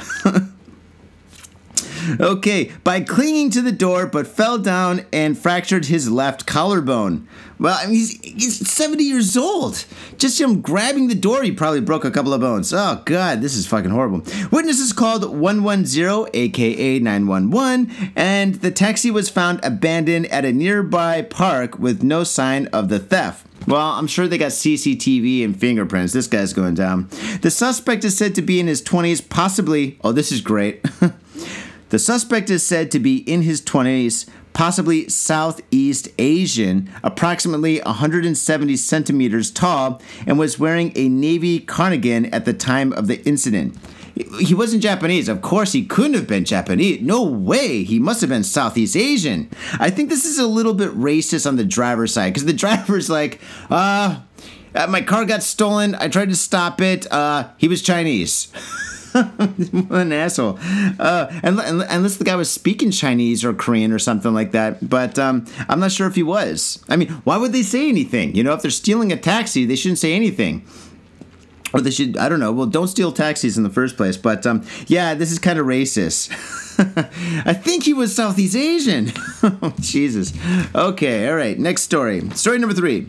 Okay, 2.20 2.72
by 2.84 3.00
clinging 3.00 3.50
to 3.50 3.62
the 3.62 3.72
door, 3.72 4.06
but 4.06 4.26
fell 4.26 4.58
down 4.58 5.04
and 5.12 5.38
fractured 5.38 5.86
his 5.86 6.10
left 6.10 6.46
collarbone. 6.46 7.28
Well, 7.58 7.78
I 7.78 7.86
mean, 7.86 7.94
he's, 7.94 8.20
he's 8.20 8.68
70 8.68 9.04
years 9.04 9.36
old. 9.36 9.84
Just 10.18 10.40
him 10.40 10.60
grabbing 10.60 11.06
the 11.08 11.14
door, 11.14 11.42
he 11.42 11.52
probably 11.52 11.80
broke 11.80 12.04
a 12.04 12.10
couple 12.10 12.34
of 12.34 12.40
bones. 12.40 12.72
Oh, 12.72 13.00
God, 13.04 13.40
this 13.40 13.54
is 13.54 13.66
fucking 13.66 13.90
horrible. 13.90 14.22
Witnesses 14.50 14.92
called 14.92 15.24
110, 15.24 16.28
aka 16.34 16.98
911, 16.98 18.12
and 18.16 18.56
the 18.56 18.72
taxi 18.72 19.10
was 19.10 19.28
found 19.28 19.60
abandoned 19.62 20.26
at 20.26 20.44
a 20.44 20.52
nearby 20.52 21.22
park 21.22 21.78
with 21.78 22.02
no 22.02 22.24
sign 22.24 22.66
of 22.68 22.88
the 22.88 22.98
theft. 22.98 23.46
Well, 23.68 23.92
I'm 23.92 24.08
sure 24.08 24.26
they 24.26 24.38
got 24.38 24.50
CCTV 24.50 25.44
and 25.44 25.58
fingerprints. 25.58 26.12
This 26.12 26.26
guy's 26.26 26.52
going 26.52 26.74
down. 26.74 27.08
The 27.42 27.50
suspect 27.50 28.04
is 28.04 28.16
said 28.16 28.34
to 28.34 28.42
be 28.42 28.58
in 28.58 28.66
his 28.66 28.82
20s, 28.82 29.28
possibly. 29.28 29.98
Oh, 30.02 30.10
this 30.10 30.32
is 30.32 30.40
great. 30.40 30.84
The 31.92 31.98
suspect 31.98 32.48
is 32.48 32.62
said 32.62 32.90
to 32.92 32.98
be 32.98 33.18
in 33.18 33.42
his 33.42 33.60
20s, 33.60 34.26
possibly 34.54 35.10
Southeast 35.10 36.08
Asian, 36.18 36.90
approximately 37.02 37.82
170 37.82 38.76
centimeters 38.76 39.50
tall, 39.50 40.00
and 40.26 40.38
was 40.38 40.58
wearing 40.58 40.92
a 40.96 41.10
navy 41.10 41.60
cardigan 41.60 42.32
at 42.32 42.46
the 42.46 42.54
time 42.54 42.94
of 42.94 43.08
the 43.08 43.22
incident. 43.26 43.76
He 44.40 44.54
wasn't 44.54 44.82
Japanese. 44.82 45.28
Of 45.28 45.42
course, 45.42 45.72
he 45.72 45.84
couldn't 45.84 46.14
have 46.14 46.26
been 46.26 46.46
Japanese. 46.46 47.02
No 47.02 47.24
way. 47.24 47.84
He 47.84 47.98
must 47.98 48.22
have 48.22 48.30
been 48.30 48.42
Southeast 48.42 48.96
Asian. 48.96 49.50
I 49.78 49.90
think 49.90 50.08
this 50.08 50.24
is 50.24 50.38
a 50.38 50.46
little 50.46 50.72
bit 50.72 50.92
racist 50.92 51.46
on 51.46 51.56
the 51.56 51.64
driver's 51.64 52.14
side 52.14 52.32
because 52.32 52.46
the 52.46 52.52
driver's 52.54 53.10
like, 53.10 53.38
uh, 53.68 54.18
my 54.88 55.02
car 55.02 55.26
got 55.26 55.42
stolen. 55.42 55.94
I 55.94 56.08
tried 56.08 56.30
to 56.30 56.36
stop 56.36 56.80
it. 56.80 57.06
Uh, 57.12 57.50
he 57.58 57.68
was 57.68 57.82
Chinese. 57.82 58.50
what 59.12 60.00
an 60.00 60.12
asshole. 60.12 60.58
Uh, 60.98 61.26
and, 61.42 61.58
and, 61.60 61.82
unless 61.88 62.16
the 62.16 62.24
guy 62.24 62.34
was 62.34 62.50
speaking 62.50 62.90
Chinese 62.90 63.44
or 63.44 63.52
Korean 63.52 63.92
or 63.92 63.98
something 63.98 64.32
like 64.32 64.52
that. 64.52 64.88
But 64.88 65.18
um, 65.18 65.46
I'm 65.68 65.80
not 65.80 65.92
sure 65.92 66.06
if 66.06 66.14
he 66.14 66.22
was. 66.22 66.82
I 66.88 66.96
mean, 66.96 67.08
why 67.24 67.36
would 67.36 67.52
they 67.52 67.62
say 67.62 67.88
anything? 67.88 68.34
You 68.34 68.42
know, 68.42 68.54
if 68.54 68.62
they're 68.62 68.70
stealing 68.70 69.12
a 69.12 69.16
taxi, 69.16 69.66
they 69.66 69.76
shouldn't 69.76 69.98
say 69.98 70.14
anything. 70.14 70.66
Or 71.74 71.80
they 71.80 71.90
should, 71.90 72.16
I 72.16 72.28
don't 72.28 72.40
know. 72.40 72.52
Well, 72.52 72.66
don't 72.66 72.88
steal 72.88 73.12
taxis 73.12 73.56
in 73.56 73.62
the 73.62 73.70
first 73.70 73.96
place. 73.96 74.16
But 74.16 74.46
um, 74.46 74.64
yeah, 74.86 75.14
this 75.14 75.32
is 75.32 75.38
kind 75.38 75.58
of 75.58 75.66
racist. 75.66 76.30
I 77.46 77.52
think 77.52 77.84
he 77.84 77.94
was 77.94 78.14
Southeast 78.14 78.56
Asian. 78.56 79.12
Jesus. 79.80 80.32
Okay, 80.74 81.28
all 81.28 81.36
right. 81.36 81.58
Next 81.58 81.82
story. 81.82 82.28
Story 82.30 82.58
number 82.58 82.74
three. 82.74 83.08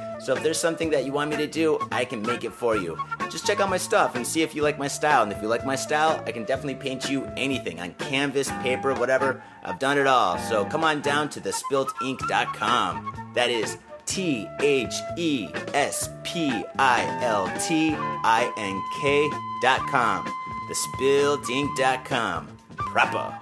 So 0.23 0.35
if 0.35 0.43
there's 0.43 0.59
something 0.59 0.91
that 0.91 1.03
you 1.05 1.11
want 1.11 1.31
me 1.31 1.37
to 1.37 1.47
do, 1.47 1.79
I 1.91 2.05
can 2.05 2.21
make 2.21 2.43
it 2.43 2.53
for 2.53 2.75
you. 2.75 2.97
Just 3.31 3.45
check 3.47 3.59
out 3.59 3.69
my 3.69 3.77
stuff 3.77 4.15
and 4.15 4.25
see 4.25 4.43
if 4.43 4.53
you 4.53 4.61
like 4.61 4.77
my 4.77 4.87
style. 4.87 5.23
And 5.23 5.31
if 5.31 5.41
you 5.41 5.47
like 5.47 5.65
my 5.65 5.75
style, 5.75 6.23
I 6.27 6.31
can 6.31 6.43
definitely 6.45 6.75
paint 6.75 7.09
you 7.09 7.25
anything 7.37 7.79
on 7.79 7.93
canvas, 7.95 8.49
paper, 8.61 8.93
whatever. 8.93 9.41
I've 9.63 9.79
done 9.79 9.97
it 9.97 10.05
all. 10.05 10.37
So 10.37 10.65
come 10.65 10.83
on 10.83 11.01
down 11.01 11.29
to 11.29 11.41
thespiltink.com. 11.41 13.31
That 13.33 13.49
is 13.49 13.77
T 14.05 14.47
H 14.59 14.93
E 15.17 15.49
S 15.73 16.09
P 16.23 16.51
I 16.77 17.19
L 17.23 17.51
T 17.59 17.95
I 17.95 18.51
N 18.57 18.81
K 19.01 19.29
dot 19.61 19.79
com. 19.89 20.25
Thespiltink.com. 20.69 22.47
Proper. 22.77 23.39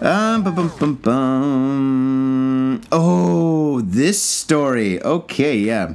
Um, 0.00 0.42
bum, 0.42 0.54
bum, 0.54 0.72
bum, 0.78 0.94
bum. 0.94 2.51
Oh, 2.90 3.80
this 3.82 4.20
story. 4.20 5.02
Okay, 5.02 5.56
yeah. 5.56 5.94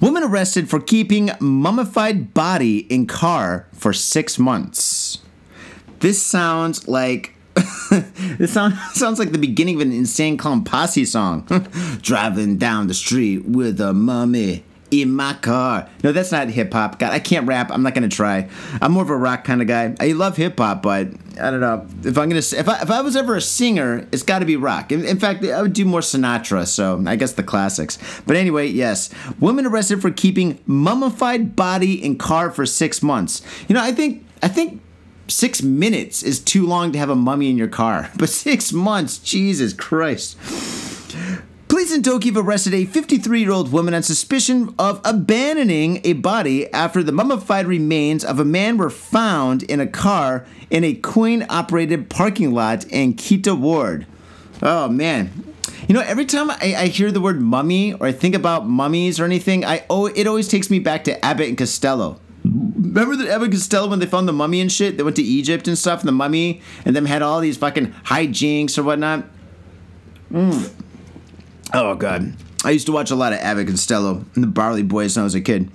Woman 0.00 0.22
arrested 0.22 0.68
for 0.68 0.80
keeping 0.80 1.30
mummified 1.40 2.34
body 2.34 2.78
in 2.92 3.06
car 3.06 3.66
for 3.72 3.92
six 3.92 4.38
months. 4.38 5.18
This 6.00 6.22
sounds 6.22 6.86
like 6.86 7.34
this 8.38 8.52
sound, 8.52 8.74
sounds 8.92 9.18
like 9.18 9.32
the 9.32 9.38
beginning 9.38 9.76
of 9.76 9.80
an 9.80 9.92
insane 9.92 10.36
clown 10.36 10.64
posse 10.64 11.04
song. 11.04 11.46
Driving 12.02 12.58
down 12.58 12.86
the 12.86 12.94
street 12.94 13.46
with 13.46 13.80
a 13.80 13.92
mummy 13.92 14.64
in 15.02 15.12
my 15.12 15.34
car. 15.34 15.88
No, 16.02 16.12
that's 16.12 16.32
not 16.32 16.48
hip 16.48 16.72
hop. 16.72 16.98
God, 16.98 17.12
I 17.12 17.18
can't 17.18 17.46
rap. 17.46 17.70
I'm 17.70 17.82
not 17.82 17.94
gonna 17.94 18.08
try. 18.08 18.48
I'm 18.80 18.92
more 18.92 19.02
of 19.02 19.10
a 19.10 19.16
rock 19.16 19.44
kind 19.44 19.60
of 19.60 19.68
guy. 19.68 19.94
I 20.00 20.12
love 20.12 20.36
hip 20.36 20.58
hop, 20.58 20.82
but 20.82 21.08
I 21.40 21.50
don't 21.50 21.60
know 21.60 21.86
if 22.04 22.18
I'm 22.18 22.28
gonna. 22.28 22.38
If 22.38 22.68
I, 22.68 22.80
if 22.82 22.90
I 22.90 23.00
was 23.00 23.16
ever 23.16 23.36
a 23.36 23.40
singer, 23.40 24.06
it's 24.12 24.22
got 24.22 24.38
to 24.40 24.44
be 24.44 24.56
rock. 24.56 24.92
In, 24.92 25.04
in, 25.04 25.18
fact, 25.18 25.44
I 25.44 25.60
would 25.62 25.72
do 25.72 25.84
more 25.84 26.00
Sinatra. 26.00 26.66
So 26.66 27.02
I 27.06 27.16
guess 27.16 27.32
the 27.32 27.42
classics. 27.42 27.98
But 28.26 28.36
anyway, 28.36 28.68
yes, 28.68 29.10
woman 29.40 29.66
arrested 29.66 30.00
for 30.00 30.10
keeping 30.10 30.58
mummified 30.66 31.56
body 31.56 32.02
in 32.02 32.16
car 32.16 32.50
for 32.50 32.64
six 32.64 33.02
months. 33.02 33.42
You 33.68 33.74
know, 33.74 33.82
I 33.82 33.92
think 33.92 34.24
I 34.42 34.48
think 34.48 34.80
six 35.28 35.62
minutes 35.62 36.22
is 36.22 36.40
too 36.40 36.66
long 36.66 36.92
to 36.92 36.98
have 36.98 37.10
a 37.10 37.16
mummy 37.16 37.50
in 37.50 37.56
your 37.56 37.68
car, 37.68 38.10
but 38.16 38.28
six 38.28 38.72
months, 38.72 39.18
Jesus 39.18 39.72
Christ. 39.72 40.36
Police 41.76 41.94
in 41.94 42.02
Tokyo 42.02 42.32
have 42.32 42.46
arrested 42.46 42.72
a 42.72 42.86
53 42.86 43.38
year 43.38 43.50
old 43.50 43.70
woman 43.70 43.92
on 43.92 44.02
suspicion 44.02 44.74
of 44.78 44.98
abandoning 45.04 46.00
a 46.04 46.14
body 46.14 46.72
after 46.72 47.02
the 47.02 47.12
mummified 47.12 47.66
remains 47.66 48.24
of 48.24 48.40
a 48.40 48.46
man 48.46 48.78
were 48.78 48.88
found 48.88 49.62
in 49.64 49.78
a 49.78 49.86
car 49.86 50.46
in 50.70 50.84
a 50.84 50.94
coin 50.94 51.44
operated 51.50 52.08
parking 52.08 52.54
lot 52.54 52.86
in 52.86 53.12
Kita 53.12 53.54
Ward. 53.54 54.06
Oh 54.62 54.88
man. 54.88 55.30
You 55.86 55.94
know, 55.94 56.00
every 56.00 56.24
time 56.24 56.50
I, 56.50 56.74
I, 56.78 56.86
hear 56.86 57.12
the 57.12 57.20
word 57.20 57.42
mummy 57.42 57.92
or 57.92 58.06
I 58.06 58.12
think 58.12 58.34
about 58.34 58.66
mummies 58.66 59.20
or 59.20 59.26
anything, 59.26 59.62
I 59.62 59.84
oh, 59.90 60.06
it 60.06 60.26
always 60.26 60.48
takes 60.48 60.70
me 60.70 60.78
back 60.78 61.04
to 61.04 61.22
Abbott 61.22 61.50
and 61.50 61.58
Costello. 61.58 62.18
Remember 62.42 63.16
the 63.16 63.30
Abbott 63.30 63.48
and 63.48 63.52
Costello 63.52 63.90
when 63.90 63.98
they 63.98 64.06
found 64.06 64.26
the 64.26 64.32
mummy 64.32 64.62
and 64.62 64.72
shit? 64.72 64.96
They 64.96 65.02
went 65.02 65.16
to 65.16 65.22
Egypt 65.22 65.68
and 65.68 65.76
stuff, 65.76 66.00
and 66.00 66.08
the 66.08 66.12
mummy, 66.12 66.62
and 66.86 66.96
them 66.96 67.04
had 67.04 67.20
all 67.20 67.40
these 67.40 67.58
fucking 67.58 67.92
hijinks 68.04 68.78
or 68.78 68.82
whatnot. 68.82 69.26
Mm. 70.32 70.72
Oh 71.78 71.94
god, 71.94 72.32
I 72.64 72.70
used 72.70 72.86
to 72.86 72.92
watch 72.92 73.10
a 73.10 73.14
lot 73.14 73.34
of 73.34 73.38
Abbott 73.40 73.68
Costello 73.68 74.24
and 74.34 74.42
the 74.42 74.48
Bowery 74.48 74.82
Boys 74.82 75.14
when 75.14 75.20
I 75.20 75.24
was 75.24 75.34
a 75.34 75.42
kid. 75.42 75.70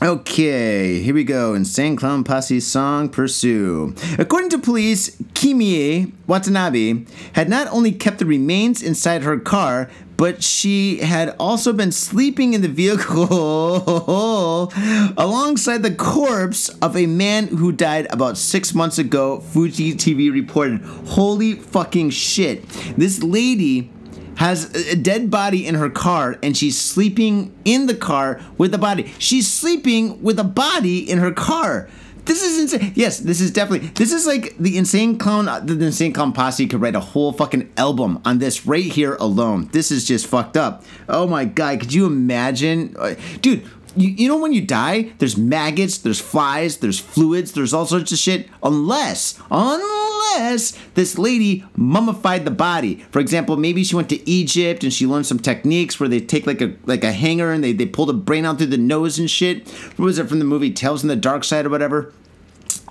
Okay, 0.00 1.00
here 1.02 1.14
we 1.14 1.24
go. 1.24 1.54
Insane 1.54 1.96
Clown 1.96 2.22
Posse's 2.22 2.64
song 2.64 3.08
Pursue. 3.08 3.96
According 4.20 4.50
to 4.50 4.58
police, 4.58 5.16
Kimie 5.34 6.12
Watanabe 6.28 7.06
had 7.32 7.48
not 7.48 7.66
only 7.72 7.90
kept 7.90 8.20
the 8.20 8.24
remains 8.24 8.80
inside 8.80 9.24
her 9.24 9.36
car, 9.40 9.90
but 10.16 10.44
she 10.44 10.98
had 10.98 11.34
also 11.40 11.72
been 11.72 11.90
sleeping 11.90 12.54
in 12.54 12.60
the 12.60 12.68
vehicle 12.68 13.76
alongside 15.16 15.82
the 15.82 15.94
corpse 15.96 16.68
of 16.80 16.96
a 16.96 17.06
man 17.06 17.48
who 17.48 17.72
died 17.72 18.06
about 18.10 18.38
six 18.38 18.72
months 18.74 18.98
ago, 18.98 19.40
Fuji 19.40 19.94
TV 19.94 20.32
reported. 20.32 20.82
Holy 21.08 21.54
fucking 21.54 22.10
shit. 22.10 22.68
This 22.96 23.24
lady 23.24 23.90
has 24.38 24.72
a 24.92 24.96
dead 24.96 25.30
body 25.30 25.66
in 25.66 25.74
her 25.74 25.90
car 25.90 26.38
and 26.42 26.56
she's 26.56 26.80
sleeping 26.80 27.52
in 27.64 27.86
the 27.86 27.94
car 27.94 28.40
with 28.56 28.70
the 28.70 28.78
body. 28.78 29.12
She's 29.18 29.50
sleeping 29.50 30.22
with 30.22 30.38
a 30.38 30.44
body 30.44 30.98
in 30.98 31.18
her 31.18 31.32
car. 31.32 31.88
This 32.24 32.44
is 32.44 32.60
insane. 32.60 32.92
Yes, 32.94 33.18
this 33.18 33.40
is 33.40 33.50
definitely. 33.50 33.88
This 33.88 34.12
is 34.12 34.26
like 34.26 34.54
the 34.58 34.76
insane 34.76 35.18
clown. 35.18 35.46
The 35.66 35.86
insane 35.86 36.12
clown 36.12 36.32
posse 36.32 36.66
could 36.66 36.80
write 36.80 36.94
a 36.94 37.00
whole 37.00 37.32
fucking 37.32 37.72
album 37.76 38.20
on 38.24 38.38
this 38.38 38.66
right 38.66 38.84
here 38.84 39.14
alone. 39.14 39.70
This 39.72 39.90
is 39.90 40.06
just 40.06 40.26
fucked 40.26 40.56
up. 40.56 40.84
Oh 41.08 41.26
my 41.26 41.46
god, 41.46 41.80
could 41.80 41.92
you 41.92 42.06
imagine, 42.06 42.94
uh, 42.98 43.14
dude? 43.40 43.64
You, 43.98 44.10
you 44.10 44.28
know 44.28 44.38
when 44.38 44.52
you 44.52 44.60
die, 44.60 45.12
there's 45.18 45.36
maggots, 45.36 45.98
there's 45.98 46.20
flies, 46.20 46.76
there's 46.76 47.00
fluids, 47.00 47.52
there's 47.52 47.74
all 47.74 47.84
sorts 47.84 48.12
of 48.12 48.18
shit. 48.18 48.48
Unless, 48.62 49.40
unless 49.50 50.78
this 50.94 51.18
lady 51.18 51.64
mummified 51.74 52.44
the 52.44 52.52
body. 52.52 53.04
For 53.10 53.18
example, 53.18 53.56
maybe 53.56 53.82
she 53.82 53.96
went 53.96 54.08
to 54.10 54.30
Egypt 54.30 54.84
and 54.84 54.92
she 54.92 55.04
learned 55.04 55.26
some 55.26 55.40
techniques 55.40 55.98
where 55.98 56.08
they 56.08 56.20
take 56.20 56.46
like 56.46 56.60
a 56.60 56.76
like 56.86 57.02
a 57.02 57.10
hanger 57.10 57.50
and 57.50 57.64
they, 57.64 57.72
they 57.72 57.86
pull 57.86 58.06
the 58.06 58.14
brain 58.14 58.44
out 58.44 58.58
through 58.58 58.68
the 58.68 58.78
nose 58.78 59.18
and 59.18 59.28
shit. 59.28 59.68
What 59.96 60.06
was 60.06 60.18
it 60.18 60.28
from 60.28 60.38
the 60.38 60.44
movie 60.44 60.70
Tales 60.70 61.00
from 61.00 61.08
the 61.08 61.16
Dark 61.16 61.42
Side 61.42 61.66
or 61.66 61.70
whatever? 61.70 62.12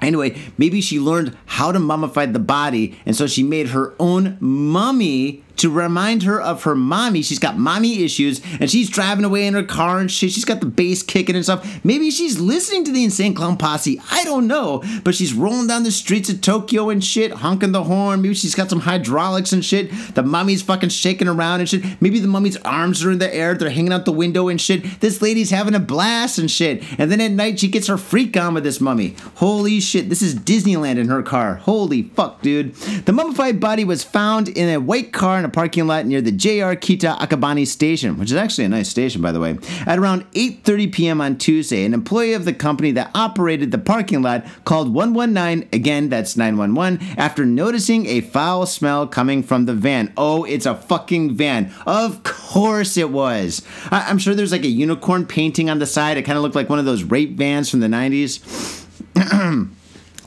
Anyway, 0.02 0.38
maybe 0.58 0.82
she 0.82 1.00
learned 1.00 1.36
how 1.46 1.72
to 1.72 1.80
mummify 1.80 2.32
the 2.32 2.40
body, 2.40 3.00
and 3.06 3.16
so 3.16 3.26
she 3.26 3.42
made 3.42 3.70
her 3.70 3.96
own 4.00 4.38
mummy 4.40 5.44
to 5.58 5.70
remind 5.70 6.24
her 6.24 6.40
of 6.42 6.64
her 6.64 6.76
mommy. 6.76 7.22
She's 7.22 7.40
got 7.40 7.58
mommy 7.58 8.04
issues 8.04 8.42
and 8.60 8.70
she's 8.70 8.90
driving 8.90 9.26
away 9.26 9.48
in 9.48 9.54
her 9.54 9.64
car 9.64 10.00
and 10.00 10.10
shit. 10.12 10.32
She's 10.32 10.46
got 10.46 10.60
the 10.60 10.68
bass 10.68 11.04
kicking 11.04 11.36
and 11.36 11.44
stuff. 11.44 11.84
Maybe 11.84 12.12
she's 12.12 12.40
listening 12.40 12.84
to 12.86 12.92
the 12.92 13.04
Insane 13.04 13.34
Clown 13.34 13.58
Posse. 13.58 14.02
I 14.12 14.24
don't 14.24 14.48
know. 14.48 14.84
But 15.04 15.16
she's 15.16 15.34
rolling 15.34 15.68
down 15.68 15.84
the 15.84 15.92
streets 15.92 16.30
of 16.30 16.42
Tokyo 16.42 16.90
and 16.90 17.04
shit, 17.04 17.32
honking 17.32 17.72
the 17.72 17.84
horn. 17.84 18.22
Maybe 18.22 18.34
she's 18.36 18.56
got 18.56 18.70
some 18.70 18.82
hydraulics 18.82 19.54
and 19.54 19.64
shit. 19.64 19.92
The 20.16 20.24
mummy's 20.24 20.62
fucking 20.62 20.90
shaking 20.90 21.28
around 21.28 21.60
and 21.60 21.70
shit. 21.70 22.02
Maybe 22.02 22.20
the 22.20 22.28
mummy's 22.28 22.58
arms 22.58 23.04
are 23.04 23.12
in 23.12 23.20
the 23.20 23.34
air. 23.34 23.56
They're 23.56 23.70
hanging 23.70 23.94
out 23.94 24.06
the 24.06 24.12
window 24.12 24.48
and 24.48 24.60
shit. 24.60 25.00
This 25.02 25.22
lady's 25.22 25.50
having 25.50 25.76
a 25.76 25.80
blast 25.80 26.38
and 26.38 26.50
shit. 26.50 26.84
And 27.00 27.12
then 27.12 27.22
at 27.22 27.32
night 27.32 27.60
she 27.60 27.68
gets 27.68 27.88
her 27.88 27.98
freak 27.98 28.38
on 28.38 28.54
with 28.54 28.64
this 28.64 28.82
mummy. 28.82 29.16
Holy 29.36 29.80
shit. 29.80 30.10
This 30.10 30.22
is 30.22 30.36
Disneyland 30.36 30.98
in 30.98 31.10
her 31.10 31.24
car. 31.24 31.56
Holy 31.56 32.04
fuck, 32.04 32.42
dude. 32.42 32.76
The 32.76 33.14
mummified 33.14 33.60
body 33.60 33.84
was 33.84 34.04
found 34.04 34.50
in 34.50 34.70
a 34.70 34.80
white 34.80 35.14
car 35.14 35.38
a 35.48 35.52
parking 35.52 35.88
lot 35.88 36.06
near 36.06 36.22
the 36.22 36.32
JR 36.32 36.76
Kita 36.76 37.18
Akabane 37.18 37.66
station, 37.66 38.18
which 38.18 38.32
is 38.32 38.38
actually 38.38 38.66
a 38.66 38.70
nice 38.70 38.90
station, 38.90 39.22
by 39.22 39.32
the 39.32 39.40
way. 39.40 39.58
At 39.86 39.98
around 40.00 40.30
8:30 40.32 40.92
p.m. 40.92 41.22
on 41.22 41.38
Tuesday, 41.38 41.86
an 41.86 41.94
employee 41.94 42.34
of 42.34 42.46
the 42.46 42.54
company 42.54 42.92
that 42.92 43.12
operated 43.16 43.72
the 43.72 43.78
parking 43.78 44.22
lot 44.22 44.46
called 44.66 44.94
119. 44.94 45.70
Again, 45.74 46.10
that's 46.10 46.38
911. 46.38 47.18
After 47.18 47.46
noticing 47.46 48.06
a 48.08 48.22
foul 48.22 48.66
smell 48.66 49.08
coming 49.08 49.44
from 49.44 49.66
the 49.66 49.74
van. 49.74 50.14
Oh, 50.18 50.44
it's 50.44 50.66
a 50.66 50.76
fucking 50.76 51.36
van. 51.36 51.74
Of 51.86 52.24
course 52.24 52.98
it 52.98 53.10
was. 53.10 53.62
I- 53.92 54.10
am 54.10 54.18
sure 54.18 54.36
there's 54.36 54.52
like 54.52 54.64
a 54.64 54.68
unicorn 54.68 55.26
painting 55.26 55.70
on 55.70 55.80
the 55.80 55.86
side. 55.86 56.18
It 56.18 56.24
kind 56.24 56.38
of 56.38 56.44
looked 56.44 56.56
like 56.56 56.70
one 56.70 56.80
of 56.80 56.86
those 56.86 57.04
rape 57.04 57.38
vans 57.38 57.70
from 57.70 57.80
the 57.80 57.88
90s. 57.88 58.86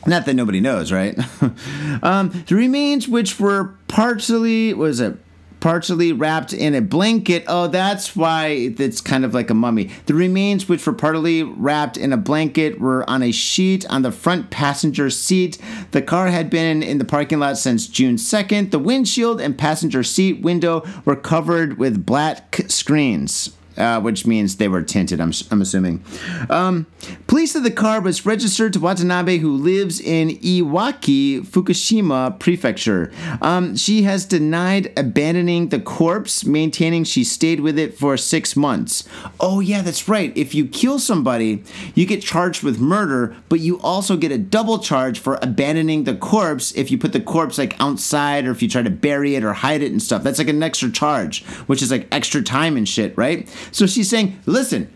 Not 0.06 0.24
that 0.26 0.34
nobody 0.34 0.60
knows, 0.60 0.92
right? 0.92 1.18
um, 2.02 2.44
the 2.46 2.54
remains, 2.54 3.06
which 3.06 3.38
were 3.38 3.74
partially, 3.88 4.72
was 4.72 5.00
it 5.00 5.18
partially 5.60 6.12
wrapped 6.12 6.52
in 6.52 6.74
a 6.74 6.80
blanket. 6.80 7.44
Oh, 7.46 7.66
that's 7.66 8.16
why 8.16 8.48
it's 8.48 9.00
kind 9.00 9.24
of 9.24 9.34
like 9.34 9.50
a 9.50 9.54
mummy. 9.54 9.90
The 10.06 10.14
remains, 10.14 10.68
which 10.68 10.86
were 10.86 10.92
partly 10.92 11.42
wrapped 11.42 11.96
in 11.96 12.12
a 12.12 12.16
blanket, 12.16 12.80
were 12.80 13.08
on 13.08 13.22
a 13.22 13.30
sheet 13.30 13.88
on 13.90 14.02
the 14.02 14.10
front 14.10 14.50
passenger 14.50 15.10
seat. 15.10 15.58
The 15.92 16.02
car 16.02 16.28
had 16.28 16.50
been 16.50 16.82
in 16.82 16.98
the 16.98 17.04
parking 17.04 17.38
lot 17.38 17.58
since 17.58 17.86
June 17.86 18.16
2nd. 18.16 18.70
The 18.70 18.78
windshield 18.78 19.40
and 19.40 19.56
passenger 19.56 20.02
seat 20.02 20.40
window 20.40 20.82
were 21.04 21.16
covered 21.16 21.78
with 21.78 22.06
black 22.06 22.62
screens 22.68 23.54
uh, 23.76 24.00
which 24.00 24.26
means 24.26 24.56
they 24.56 24.68
were 24.68 24.82
tinted, 24.82 25.20
I'm, 25.20 25.32
I'm 25.50 25.62
assuming. 25.62 26.02
Um, 26.48 26.86
police 27.26 27.52
said 27.52 27.62
the 27.62 27.70
car 27.70 28.00
was 28.00 28.26
registered 28.26 28.72
to 28.74 28.80
Watanabe, 28.80 29.38
who 29.38 29.52
lives 29.52 30.00
in 30.00 30.30
Iwaki, 30.38 31.40
Fukushima 31.46 32.38
Prefecture. 32.38 33.12
Um, 33.40 33.76
she 33.76 34.02
has 34.02 34.24
denied 34.24 34.92
abandoning 34.96 35.68
the 35.68 35.80
corpse, 35.80 36.44
maintaining 36.44 37.04
she 37.04 37.24
stayed 37.24 37.60
with 37.60 37.78
it 37.78 37.96
for 37.96 38.16
six 38.16 38.56
months. 38.56 39.08
Oh, 39.38 39.60
yeah, 39.60 39.82
that's 39.82 40.08
right. 40.08 40.36
If 40.36 40.54
you 40.54 40.66
kill 40.66 40.98
somebody, 40.98 41.64
you 41.94 42.06
get 42.06 42.22
charged 42.22 42.62
with 42.62 42.80
murder, 42.80 43.36
but 43.48 43.60
you 43.60 43.80
also 43.80 44.16
get 44.16 44.32
a 44.32 44.38
double 44.38 44.78
charge 44.78 45.18
for 45.18 45.38
abandoning 45.42 46.04
the 46.04 46.16
corpse 46.16 46.72
if 46.72 46.90
you 46.90 46.98
put 46.98 47.12
the 47.12 47.20
corpse 47.20 47.58
like 47.58 47.78
outside 47.80 48.46
or 48.46 48.50
if 48.50 48.62
you 48.62 48.68
try 48.68 48.82
to 48.82 48.90
bury 48.90 49.34
it 49.34 49.44
or 49.44 49.52
hide 49.52 49.82
it 49.82 49.92
and 49.92 50.02
stuff. 50.02 50.22
That's 50.22 50.38
like 50.38 50.48
an 50.48 50.62
extra 50.62 50.90
charge, 50.90 51.44
which 51.66 51.82
is 51.82 51.90
like 51.90 52.06
extra 52.12 52.42
time 52.42 52.76
and 52.76 52.88
shit, 52.88 53.16
right? 53.16 53.48
So 53.72 53.86
she's 53.86 54.08
saying, 54.08 54.38
listen, 54.46 54.92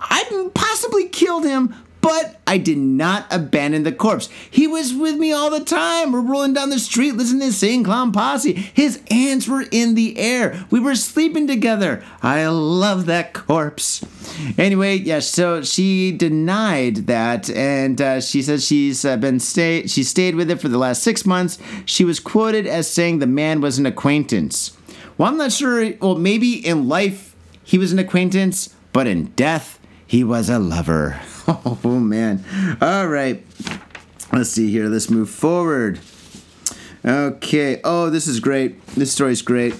I 0.00 0.50
possibly 0.54 1.08
killed 1.08 1.44
him, 1.44 1.74
But 2.06 2.40
I 2.46 2.58
did 2.58 2.78
not 2.78 3.26
abandon 3.32 3.82
the 3.82 3.90
corpse. 3.90 4.28
He 4.48 4.68
was 4.68 4.94
with 4.94 5.16
me 5.16 5.32
all 5.32 5.50
the 5.50 5.64
time. 5.64 6.12
We're 6.12 6.20
rolling 6.20 6.52
down 6.52 6.70
the 6.70 6.78
street 6.78 7.16
listening 7.16 7.40
to 7.40 7.46
Insane 7.46 7.82
Clown 7.82 8.12
Posse. 8.12 8.52
His 8.52 9.02
hands 9.10 9.48
were 9.48 9.64
in 9.72 9.96
the 9.96 10.16
air. 10.16 10.64
We 10.70 10.78
were 10.78 10.94
sleeping 10.94 11.48
together. 11.48 12.04
I 12.22 12.46
love 12.46 13.06
that 13.06 13.32
corpse. 13.32 14.04
Anyway, 14.56 14.98
yeah, 14.98 15.18
so 15.18 15.62
she 15.62 16.12
denied 16.12 17.08
that, 17.08 17.50
and 17.50 18.00
uh, 18.00 18.20
she 18.20 18.40
says 18.40 18.64
she's 18.64 19.04
uh, 19.04 19.16
been 19.16 19.40
stay 19.40 19.88
she 19.88 20.04
stayed 20.04 20.36
with 20.36 20.48
it 20.48 20.60
for 20.60 20.68
the 20.68 20.78
last 20.78 21.02
six 21.02 21.26
months. 21.26 21.58
She 21.86 22.04
was 22.04 22.20
quoted 22.20 22.68
as 22.68 22.88
saying 22.88 23.18
the 23.18 23.26
man 23.26 23.60
was 23.60 23.78
an 23.80 23.86
acquaintance. 23.86 24.76
Well, 25.18 25.28
I'm 25.28 25.38
not 25.38 25.50
sure. 25.50 25.92
Well, 26.00 26.14
maybe 26.14 26.64
in 26.64 26.88
life 26.88 27.34
he 27.66 27.78
was 27.78 27.92
an 27.92 27.98
acquaintance, 27.98 28.74
but 28.92 29.08
in 29.08 29.26
death 29.34 29.80
he 30.06 30.22
was 30.24 30.48
a 30.48 30.58
lover. 30.58 31.20
Oh 31.48 32.00
man. 32.00 32.44
All 32.80 33.06
right. 33.06 33.46
Let's 34.32 34.50
see 34.50 34.68
here. 34.68 34.88
Let's 34.88 35.08
move 35.08 35.30
forward. 35.30 36.00
Okay. 37.04 37.80
Oh, 37.84 38.10
this 38.10 38.26
is 38.26 38.40
great. 38.40 38.84
This 38.88 39.12
story's 39.12 39.42
great. 39.42 39.74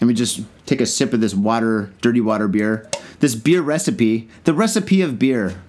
Let 0.00 0.08
me 0.08 0.14
just 0.14 0.40
take 0.66 0.80
a 0.80 0.86
sip 0.86 1.12
of 1.12 1.20
this 1.20 1.34
water, 1.34 1.92
dirty 2.00 2.20
water 2.20 2.48
beer. 2.48 2.90
This 3.20 3.36
beer 3.36 3.62
recipe, 3.62 4.28
the 4.42 4.52
recipe 4.54 5.00
of 5.00 5.20
beer. 5.20 5.62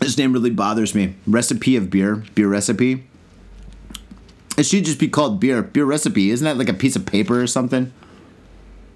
This 0.00 0.18
name 0.18 0.32
really 0.32 0.50
bothers 0.50 0.92
me. 0.92 1.14
Recipe 1.24 1.76
of 1.76 1.88
beer, 1.90 2.16
beer 2.34 2.48
recipe. 2.48 3.04
It 4.58 4.64
should 4.66 4.84
just 4.84 4.98
be 4.98 5.08
called 5.08 5.38
beer, 5.38 5.62
beer 5.62 5.84
recipe. 5.84 6.30
Isn't 6.30 6.44
that 6.44 6.58
like 6.58 6.68
a 6.68 6.74
piece 6.74 6.96
of 6.96 7.06
paper 7.06 7.40
or 7.40 7.46
something? 7.46 7.92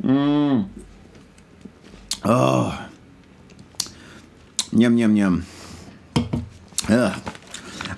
Mmm. 0.03 0.69
Oh. 2.25 2.89
Yum, 4.73 4.97
yum, 4.97 5.17
yum. 5.17 5.47
Ugh. 6.89 7.21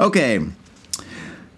Okay. 0.00 0.40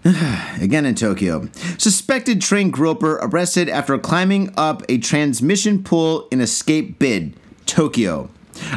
Again 0.61 0.85
in 0.85 0.95
Tokyo. 0.95 1.47
Suspected 1.77 2.41
train 2.41 2.71
groper 2.71 3.19
arrested 3.21 3.69
after 3.69 3.97
climbing 3.97 4.53
up 4.57 4.83
a 4.89 4.97
transmission 4.97 5.83
pole 5.83 6.27
in 6.31 6.41
escape 6.41 6.99
bid. 6.99 7.37
Tokyo. 7.65 8.29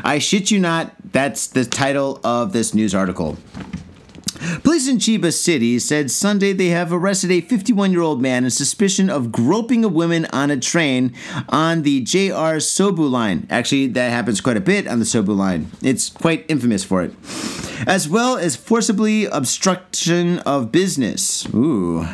I 0.04 0.18
shit 0.18 0.50
you 0.50 0.58
not, 0.58 0.94
that's 1.12 1.48
the 1.48 1.64
title 1.64 2.20
of 2.24 2.52
this 2.52 2.74
news 2.74 2.94
article. 2.94 3.36
Police 4.62 4.88
in 4.88 4.98
Chiba 4.98 5.32
City 5.32 5.78
said 5.78 6.10
Sunday 6.10 6.52
they 6.52 6.68
have 6.68 6.92
arrested 6.92 7.30
a 7.30 7.40
51 7.40 7.92
year 7.92 8.02
old 8.02 8.20
man 8.20 8.44
in 8.44 8.50
suspicion 8.50 9.10
of 9.10 9.32
groping 9.32 9.84
a 9.84 9.88
woman 9.88 10.26
on 10.26 10.50
a 10.50 10.56
train 10.58 11.14
on 11.48 11.82
the 11.82 12.00
JR 12.02 12.58
Sobu 12.62 13.10
line. 13.10 13.46
Actually, 13.50 13.88
that 13.88 14.10
happens 14.10 14.40
quite 14.40 14.56
a 14.56 14.60
bit 14.60 14.86
on 14.86 14.98
the 14.98 15.04
Sobu 15.04 15.36
line. 15.36 15.70
It's 15.82 16.10
quite 16.10 16.44
infamous 16.48 16.84
for 16.84 17.02
it. 17.02 17.14
As 17.86 18.08
well 18.08 18.38
as 18.38 18.56
forcibly 18.56 19.26
obstruction 19.26 20.38
of 20.40 20.72
business. 20.72 21.46
Ooh. 21.54 22.06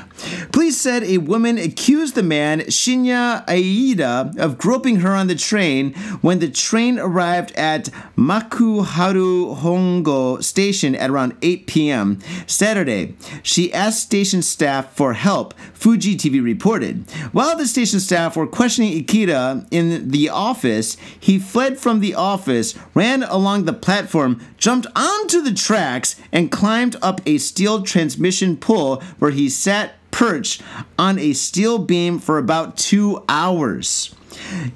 Police 0.50 0.80
said 0.80 1.04
a 1.04 1.18
woman 1.18 1.56
accused 1.56 2.14
the 2.14 2.22
man, 2.22 2.60
Shinya 2.62 3.44
Aida, 3.48 4.32
of 4.38 4.58
groping 4.58 4.96
her 4.96 5.12
on 5.12 5.28
the 5.28 5.34
train 5.34 5.94
when 6.20 6.40
the 6.40 6.50
train 6.50 6.98
arrived 6.98 7.52
at 7.52 7.84
Makuhari 8.16 9.56
Hongo 9.56 10.42
station 10.42 10.94
at 10.94 11.10
around 11.10 11.36
8 11.42 11.66
p.m. 11.66 12.18
Saturday. 12.46 13.14
She 13.42 13.72
asked 13.72 14.00
station 14.00 14.42
staff 14.42 14.94
for 14.94 15.14
help, 15.14 15.54
Fuji 15.72 16.16
TV 16.16 16.42
reported. 16.42 17.10
While 17.32 17.56
the 17.56 17.66
station 17.66 18.00
staff 18.00 18.36
were 18.36 18.46
questioning 18.46 18.92
Ikeda 18.92 19.66
in 19.70 20.10
the 20.10 20.28
office, 20.28 20.96
he 21.18 21.38
fled 21.38 21.78
from 21.78 22.00
the 22.00 22.14
office, 22.14 22.74
ran 22.94 23.22
along 23.22 23.64
the 23.64 23.72
platform, 23.72 24.40
jumped 24.56 24.86
onto 24.94 25.40
the 25.40 25.54
tracks, 25.54 26.16
and 26.30 26.50
climbed 26.50 26.96
up 27.02 27.20
a 27.26 27.38
steel 27.38 27.82
transmission 27.82 28.56
pole 28.56 29.02
where 29.18 29.30
he 29.30 29.48
sat 29.48 29.94
perched 30.22 30.62
on 31.00 31.18
a 31.18 31.32
steel 31.32 31.78
beam 31.80 32.16
for 32.16 32.38
about 32.38 32.76
two 32.76 33.24
hours. 33.28 34.14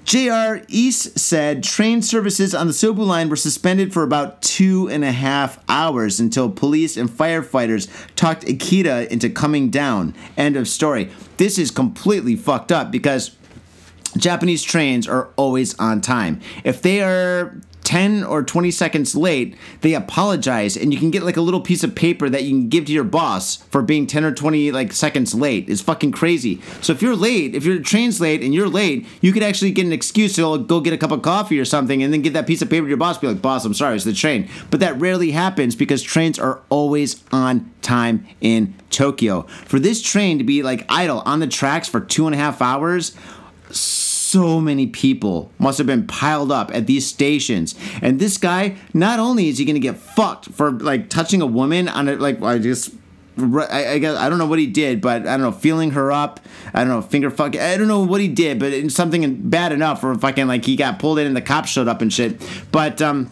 JR 0.05 0.57
East 0.67 1.17
said 1.21 1.63
train 1.63 2.03
services 2.03 2.53
on 2.53 2.67
the 2.67 2.73
Sobu 2.73 3.07
line 3.07 3.29
were 3.29 3.37
suspended 3.37 3.93
for 3.93 4.03
about 4.03 4.43
two 4.43 4.89
and 4.89 5.05
a 5.05 5.13
half 5.13 5.63
hours 5.69 6.19
until 6.19 6.51
police 6.51 6.97
and 6.97 7.09
firefighters 7.09 7.89
talked 8.17 8.43
Akita 8.43 9.07
into 9.07 9.31
coming 9.31 9.71
down. 9.71 10.17
End 10.37 10.57
of 10.57 10.67
story. 10.67 11.11
This 11.37 11.61
is 11.61 11.71
completely 11.71 12.35
fucked 12.35 12.73
up 12.73 12.91
because 12.91 13.37
Japanese 14.17 14.65
trains 14.65 15.07
are 15.07 15.29
always 15.37 15.79
on 15.79 16.01
time. 16.01 16.41
If 16.65 16.83
they 16.83 17.03
are 17.03 17.55
10 17.87 18.25
or 18.25 18.43
20 18.43 18.73
seconds 18.73 19.15
late, 19.15 19.55
they 19.83 19.95
apologize 19.95 20.77
and 20.77 20.93
you 20.93 20.99
can 20.99 21.13
get 21.13 21.23
like 21.23 21.37
a 21.37 21.41
little 21.41 21.61
piece 21.61 21.85
of 21.85 21.95
paper 21.95 22.29
that 22.29 22.43
you 22.43 22.51
can 22.51 22.69
give 22.69 22.85
to 22.87 22.93
your 22.93 23.05
boss 23.05 23.57
for 23.71 23.81
being 23.81 24.09
10 24.09 24.25
or 24.25 24.33
20 24.33 24.73
like 24.73 24.93
seconds 24.93 25.37
late. 25.37 25.69
It's 25.69 25.81
fucking 25.83 26.11
crazy. 26.11 26.61
So 26.83 26.93
if 26.93 27.01
you're 27.01 27.15
late, 27.15 27.55
if 27.55 27.65
your 27.65 27.79
train's 27.79 28.21
late 28.21 28.43
and 28.43 28.53
you're 28.53 28.69
late, 28.69 29.07
you 29.21 29.33
could 29.33 29.45
actually 29.45 29.71
get 29.71 29.87
an 29.87 29.93
excuse 29.93 30.35
to 30.35 30.59
go 30.59 30.81
get 30.81 30.95
a 30.95 30.99
cup 30.99 31.13
of 31.13 31.23
coffee 31.23 31.61
or 31.61 31.65
something 31.65 32.03
and 32.03 32.13
then 32.13 32.23
get 32.23 32.33
that 32.33 32.49
piece 32.49 32.61
of 32.61 32.69
paper 32.69 32.87
to 32.87 32.89
your 32.89 32.97
boss 32.97 33.19
be 33.19 33.29
like, 33.29 33.41
"Boss, 33.41 33.65
I'm 33.65 33.73
sorry, 33.73 33.95
it's 33.95 34.05
the 34.05 34.13
train." 34.13 34.49
But 34.71 34.81
that 34.81 35.01
rarely 35.01 35.31
happens 35.31 35.77
because 35.77 36.03
trains 36.03 36.41
are 36.41 36.63
always 36.69 37.23
on 37.31 37.71
time 37.83 38.27
in 38.41 38.75
Tokyo. 38.91 39.43
For 39.65 39.79
this 39.79 40.03
train 40.03 40.39
to 40.39 40.45
be 40.45 40.65
like 40.65 40.85
idle 40.89 41.23
on 41.25 41.39
the 41.39 41.47
tracks 41.47 41.89
for 41.89 42.01
two 42.01 42.27
and 42.27 42.35
a 42.35 42.39
half 42.39 42.61
hours, 42.61 43.15
many 44.61 44.87
people 44.87 45.51
must 45.59 45.79
have 45.79 45.87
been 45.87 46.07
piled 46.07 46.53
up 46.53 46.75
at 46.75 46.87
these 46.87 47.07
stations. 47.07 47.75
And 48.03 48.19
this 48.19 48.39
guy, 48.39 48.77
not 48.93 49.19
only 49.19 49.49
is 49.49 49.59
he 49.59 49.65
to 49.65 49.79
get 49.79 49.97
fucked 49.97 50.47
for 50.51 50.71
like 50.71 51.09
touching 51.09 51.43
a 51.43 51.47
woman 51.47 51.89
on 51.89 52.09
it, 52.09 52.21
like 52.21 52.43
I 52.43 52.59
just. 52.59 52.95
I, 53.39 53.89
I 53.89 53.99
guess 53.99 54.17
I 54.17 54.31
don't 54.31 54.39
know 54.39 54.47
what 54.47 54.59
he 54.59 54.67
did, 54.67 55.03
but 55.03 55.27
I 55.27 55.37
don't 55.37 55.43
know, 55.43 55.53
feeling 55.53 55.91
her 55.91 56.11
up. 56.11 56.41
I 56.73 56.79
don't 56.79 56.89
know, 56.89 57.03
finger 57.03 57.31
fuck. 57.31 57.55
I 57.55 57.77
don't 57.77 57.87
know 57.87 58.03
what 58.03 58.23
he 58.23 58.29
did, 58.29 58.59
but 58.59 58.91
something 58.91 59.51
bad 59.51 59.73
enough 59.73 60.01
for 60.01 60.15
fucking 60.15 60.47
like 60.47 60.65
he 60.65 60.75
got 60.75 60.99
pulled 60.99 61.19
in 61.19 61.27
and 61.27 61.37
the 61.37 61.43
cops 61.43 61.69
showed 61.69 61.87
up 61.87 62.01
and 62.01 62.11
shit. 62.11 62.41
But 62.73 63.03
um, 63.03 63.31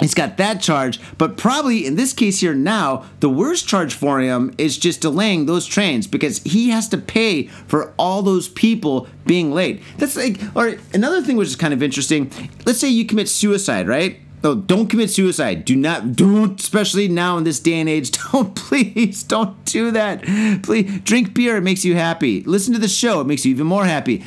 He's 0.00 0.14
got 0.14 0.36
that 0.36 0.60
charge, 0.60 1.00
but 1.18 1.36
probably 1.36 1.84
in 1.84 1.96
this 1.96 2.12
case 2.12 2.40
here 2.40 2.54
now, 2.54 3.04
the 3.20 3.28
worst 3.28 3.66
charge 3.66 3.94
for 3.94 4.20
him 4.20 4.54
is 4.56 4.78
just 4.78 5.00
delaying 5.00 5.46
those 5.46 5.66
trains 5.66 6.06
because 6.06 6.38
he 6.44 6.70
has 6.70 6.88
to 6.88 6.98
pay 6.98 7.46
for 7.66 7.92
all 7.98 8.22
those 8.22 8.48
people 8.48 9.08
being 9.26 9.52
late. 9.52 9.82
That's 9.96 10.16
like, 10.16 10.40
or 10.54 10.76
another 10.94 11.22
thing 11.22 11.36
which 11.36 11.48
is 11.48 11.56
kind 11.56 11.74
of 11.74 11.82
interesting. 11.82 12.30
Let's 12.64 12.78
say 12.78 12.88
you 12.88 13.06
commit 13.06 13.28
suicide, 13.28 13.88
right? 13.88 14.20
No, 14.44 14.54
don't 14.54 14.86
commit 14.86 15.10
suicide. 15.10 15.64
Do 15.64 15.74
not, 15.74 16.14
don't, 16.14 16.60
especially 16.60 17.08
now 17.08 17.38
in 17.38 17.44
this 17.44 17.58
day 17.58 17.80
and 17.80 17.88
age. 17.88 18.12
Don't, 18.32 18.54
please, 18.54 19.22
don't 19.22 19.64
do 19.64 19.90
that. 19.90 20.22
Please, 20.62 21.00
drink 21.00 21.34
beer. 21.34 21.56
It 21.56 21.62
makes 21.62 21.84
you 21.84 21.94
happy. 21.96 22.42
Listen 22.42 22.72
to 22.74 22.78
the 22.78 22.88
show. 22.88 23.20
It 23.20 23.26
makes 23.26 23.44
you 23.44 23.50
even 23.50 23.66
more 23.66 23.84
happy. 23.84 24.24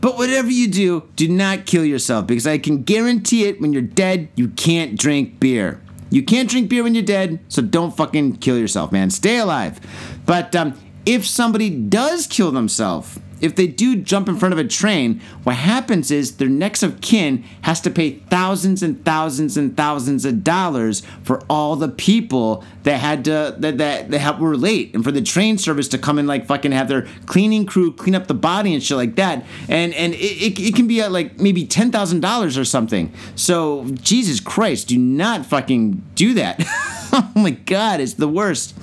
But 0.00 0.16
whatever 0.16 0.50
you 0.50 0.68
do, 0.68 1.08
do 1.16 1.28
not 1.28 1.66
kill 1.66 1.84
yourself 1.84 2.26
because 2.26 2.46
I 2.46 2.58
can 2.58 2.82
guarantee 2.82 3.44
it 3.46 3.60
when 3.60 3.72
you're 3.72 3.82
dead, 3.82 4.28
you 4.36 4.48
can't 4.48 4.98
drink 4.98 5.40
beer. 5.40 5.80
You 6.10 6.22
can't 6.22 6.48
drink 6.48 6.70
beer 6.70 6.82
when 6.82 6.94
you're 6.94 7.04
dead, 7.04 7.40
so 7.48 7.60
don't 7.60 7.96
fucking 7.96 8.36
kill 8.36 8.58
yourself, 8.58 8.92
man. 8.92 9.10
Stay 9.10 9.38
alive. 9.38 9.80
But 10.24 10.54
um, 10.56 10.78
if 11.04 11.26
somebody 11.26 11.70
does 11.70 12.26
kill 12.26 12.50
themselves, 12.52 13.18
if 13.40 13.56
they 13.56 13.66
do 13.66 13.96
jump 13.96 14.28
in 14.28 14.36
front 14.36 14.52
of 14.52 14.58
a 14.58 14.64
train, 14.64 15.20
what 15.44 15.56
happens 15.56 16.10
is 16.10 16.36
their 16.36 16.48
next 16.48 16.82
of 16.82 17.00
kin 17.00 17.44
has 17.62 17.80
to 17.82 17.90
pay 17.90 18.18
thousands 18.30 18.82
and 18.82 19.04
thousands 19.04 19.56
and 19.56 19.76
thousands 19.76 20.24
of 20.24 20.44
dollars 20.44 21.02
for 21.22 21.42
all 21.48 21.76
the 21.76 21.88
people 21.88 22.64
that 22.82 22.98
had 22.98 23.24
to 23.24 23.54
that 23.58 23.78
that, 23.78 24.10
that 24.10 24.40
were 24.40 24.56
late, 24.56 24.94
and 24.94 25.04
for 25.04 25.12
the 25.12 25.22
train 25.22 25.58
service 25.58 25.88
to 25.88 25.98
come 25.98 26.18
and 26.18 26.28
like 26.28 26.46
fucking 26.46 26.72
have 26.72 26.88
their 26.88 27.06
cleaning 27.26 27.66
crew 27.66 27.92
clean 27.92 28.14
up 28.14 28.26
the 28.26 28.34
body 28.34 28.74
and 28.74 28.82
shit 28.82 28.96
like 28.96 29.16
that. 29.16 29.44
And 29.68 29.94
and 29.94 30.14
it, 30.14 30.18
it, 30.18 30.60
it 30.60 30.74
can 30.74 30.86
be 30.86 31.00
at 31.00 31.12
like 31.12 31.38
maybe 31.38 31.66
ten 31.66 31.90
thousand 31.90 32.20
dollars 32.20 32.58
or 32.58 32.64
something. 32.64 33.12
So 33.34 33.86
Jesus 34.02 34.40
Christ, 34.40 34.88
do 34.88 34.98
not 34.98 35.46
fucking 35.46 36.04
do 36.14 36.34
that. 36.34 36.58
oh 37.36 37.40
my 37.40 37.50
god, 37.50 38.00
it's 38.00 38.14
the 38.14 38.28
worst. 38.28 38.74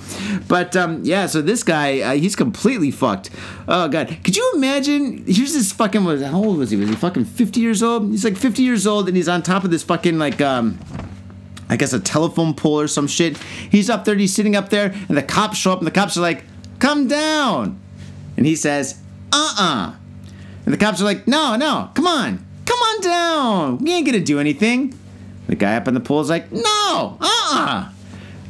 But 0.48 0.76
um, 0.76 1.04
yeah, 1.04 1.26
so 1.28 1.42
this 1.42 1.64
guy, 1.64 2.02
uh, 2.02 2.14
he's 2.14 2.36
completely 2.36 2.92
fucked. 2.92 3.30
Oh 3.68 3.88
god, 3.88 4.18
could 4.24 4.36
you 4.36 4.52
imagine? 4.56 5.24
Here's 5.26 5.54
this 5.54 5.72
fucking 5.72 6.04
how 6.04 6.44
old 6.44 6.58
was 6.58 6.72
he? 6.72 6.78
Was 6.78 6.90
he 6.90 6.96
fucking 6.96 7.26
fifty 7.26 7.62
years 7.62 7.82
old? 7.82 8.12
He's 8.12 8.26
like 8.26 8.36
fifty 8.36 8.64
years 8.64 8.86
old, 8.86 9.08
and 9.08 9.16
he's 9.16 9.30
on 9.30 9.42
top 9.42 9.64
of 9.64 9.72
this 9.72 9.84
fucking 9.84 10.18
like 10.18 10.42
um. 10.42 10.80
I 11.68 11.78
guess 11.78 11.94
a 11.94 12.00
telephone 12.00 12.54
pole 12.54 12.80
or 12.80 12.88
some 12.88 13.08
shit. 13.08 13.38
He's 13.38 13.90
up 13.90 14.06
there, 14.06 14.14
he's 14.16 14.36
sitting 14.36 14.56
up 14.56 14.70
there, 14.70 14.94
and 15.10 15.18
the 15.18 15.24
cops 15.24 15.58
show 15.58 15.72
up, 15.72 15.80
and 15.80 15.88
the 15.88 15.92
cops 15.92 16.16
are 16.16 16.22
like, 16.22 16.44
"Come 16.78 17.08
down," 17.08 17.80
and 18.38 18.46
he 18.46 18.56
says, 18.56 19.00
"Uh 19.34 19.56
uh," 19.58 19.94
and 20.66 20.74
the 20.74 20.78
cops 20.78 21.02
are 21.02 21.06
like, 21.06 21.28
"No, 21.28 21.56
no, 21.56 21.90
come 21.96 22.06
on, 22.06 22.46
come 22.66 22.78
on 22.78 23.02
down. 23.02 23.78
We 23.80 23.94
ain't 23.94 24.06
gonna 24.06 24.20
do 24.20 24.40
anything." 24.40 24.94
The 25.48 25.56
guy 25.56 25.76
up 25.76 25.88
on 25.88 25.96
the 25.96 26.00
pole 26.02 26.22
is 26.22 26.30
like, 26.30 26.52
"No, 26.52 27.18
uh 27.20 27.28
uh." 27.52 27.90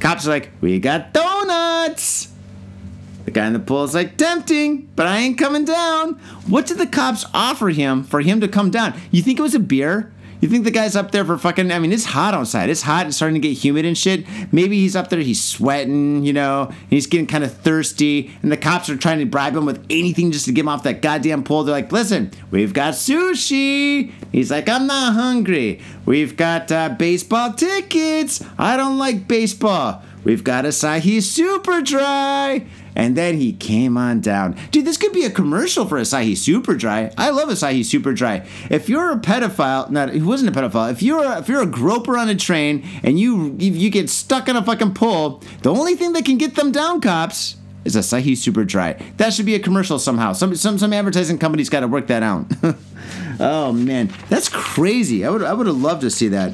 Cops 0.06 0.28
are 0.28 0.30
like, 0.30 0.52
we 0.62 0.78
got 0.78 1.14
donuts. 1.14 2.32
The 3.26 3.32
guy 3.32 3.48
in 3.48 3.54
the 3.54 3.60
pool 3.60 3.86
is 3.86 3.96
like, 3.96 4.18
tempting, 4.18 4.88
but 4.96 5.08
I 5.08 5.18
ain't 5.18 5.36
coming 5.36 5.66
down. 5.66 6.20
What 6.46 6.68
did 6.68 6.78
the 6.78 6.86
cops 6.86 7.26
offer 7.34 7.70
him 7.70 8.04
for 8.04 8.22
him 8.22 8.40
to 8.42 8.48
come 8.48 8.70
down? 8.70 8.94
You 9.10 9.24
think 9.24 9.40
it 9.40 9.42
was 9.42 9.56
a 9.56 9.60
beer? 9.60 10.14
You 10.42 10.50
think 10.50 10.64
the 10.64 10.72
guy's 10.72 10.96
up 10.96 11.12
there 11.12 11.26
for 11.26 11.38
fucking? 11.38 11.72
I 11.72 11.80
mean, 11.80 11.92
it's 11.92 12.06
hot 12.06 12.34
outside. 12.34 12.70
It's 12.70 12.82
hot. 12.82 13.08
It's 13.08 13.16
starting 13.16 13.42
to 13.42 13.48
get 13.48 13.58
humid 13.58 13.86
and 13.86 13.98
shit. 13.98 14.26
Maybe 14.52 14.80
he's 14.80 14.96
up 14.96 15.10
there. 15.10 15.20
He's 15.20 15.44
sweating. 15.44 16.24
You 16.24 16.34
know, 16.34 16.72
he's 16.90 17.08
getting 17.08 17.28
kind 17.28 17.44
of 17.44 17.54
thirsty, 17.54 18.32
and 18.42 18.52
the 18.52 18.58
cops 18.58 18.90
are 18.90 18.98
trying 18.98 19.20
to 19.20 19.26
bribe 19.26 19.56
him 19.56 19.66
with 19.66 19.86
anything 19.90 20.32
just 20.32 20.46
to 20.46 20.52
get 20.52 20.62
him 20.62 20.70
off 20.70 20.84
that 20.84 21.02
goddamn 21.02 21.44
pole. 21.44 21.64
They're 21.64 21.74
like, 21.74 21.92
"Listen, 21.92 22.32
we've 22.52 22.74
got 22.74 22.94
sushi." 22.94 24.12
He's 24.32 24.52
like, 24.52 24.68
"I'm 24.70 24.88
not 24.88 25.14
hungry. 25.14 25.82
We've 26.06 26.36
got 26.36 26.72
uh, 26.72 26.90
baseball 26.90 27.54
tickets. 27.54 28.44
I 28.58 28.78
don't 28.78 28.98
like 28.98 29.28
baseball. 29.28 30.04
We've 30.24 30.44
got 30.44 30.66
Asahi 30.66 31.22
Super 31.24 31.82
Dry." 31.82 32.66
And 32.96 33.16
then 33.16 33.38
he 33.38 33.54
came 33.54 33.98
on 33.98 34.22
down. 34.22 34.56
Dude, 34.72 34.86
this 34.86 34.98
could 34.98 35.12
be 35.12 35.26
a 35.26 35.30
commercial 35.30 35.86
for 35.86 36.00
Asahi 36.00 36.36
Super 36.38 36.76
Dry. 36.76 37.12
I 37.18 37.30
love 37.30 37.50
Asahi 37.50 37.84
Super 37.84 38.14
Dry. 38.14 38.48
If 38.70 38.88
you're 38.88 39.12
a 39.12 39.18
pedophile, 39.18 39.90
not 39.90 40.14
he 40.14 40.22
wasn't 40.22 40.56
a 40.56 40.60
pedophile. 40.60 40.92
If 40.92 41.04
you're 41.04 41.24
a, 41.24 41.40
if 41.40 41.50
you're 41.50 41.62
a 41.62 41.68
groper 41.68 42.18
on 42.18 42.30
a 42.30 42.36
train 42.36 42.88
and 43.04 43.20
you 43.20 43.56
you 43.60 43.90
get 43.90 44.10
stuck 44.10 44.48
on 44.48 44.56
a 44.56 44.64
fucking 44.64 44.94
pole, 44.94 45.44
the 45.62 45.74
only 45.74 45.96
thing 45.96 46.14
that 46.14 46.26
can 46.26 46.38
get 46.38 46.56
them 46.56 46.72
down, 46.72 47.02
cops, 47.02 47.58
is 47.84 47.96
Asahi 47.96 48.36
Super 48.36 48.64
Dry. 48.64 48.94
That 49.18 49.34
should 49.34 49.46
be 49.46 49.56
a 49.56 49.60
commercial 49.60 50.00
somehow. 50.00 50.34
Some 50.34 50.56
some 50.56 50.78
some 50.78 50.94
advertising 50.94 51.38
company's 51.38 51.70
got 51.70 51.82
to 51.82 51.88
work 51.88 52.08
that 52.08 52.24
out. 52.24 52.48
oh 53.40 53.72
man, 53.72 54.12
that's 54.30 54.50
crazy. 54.50 55.26
I 55.26 55.30
would 55.30 55.44
I 55.44 55.54
would 55.54 55.68
have 55.68 55.78
loved 55.78 56.02
to 56.02 56.10
see 56.10 56.30
that. 56.30 56.54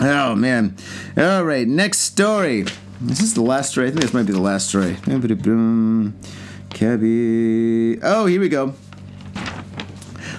Oh 0.00 0.34
man. 0.34 0.76
All 1.16 1.44
right, 1.44 1.66
next 1.66 2.00
story. 2.00 2.66
This 3.04 3.20
is 3.20 3.34
the 3.34 3.42
last 3.42 3.72
story? 3.72 3.88
I 3.88 3.90
think 3.90 4.02
this 4.02 4.14
might 4.14 4.26
be 4.26 4.32
the 4.32 4.40
last 4.40 4.68
story. 4.68 4.96
Cabby. 6.70 7.98
Oh, 8.00 8.26
here 8.26 8.40
we 8.40 8.48
go. 8.48 8.74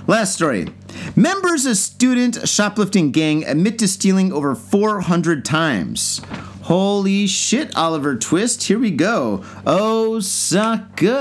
Last 0.08 0.34
story. 0.34 0.70
Members 1.14 1.66
of 1.66 1.76
student 1.76 2.48
shoplifting 2.48 3.12
gang 3.12 3.44
admit 3.44 3.80
to 3.80 3.88
stealing 3.90 4.32
over 4.32 4.56
400 4.56 5.44
times. 5.44 6.22
Holy 6.64 7.28
shit, 7.28 7.76
Oliver 7.76 8.16
Twist. 8.16 8.64
Here 8.64 8.80
we 8.80 8.92
go. 8.92 9.44
Osaka. 9.68 11.12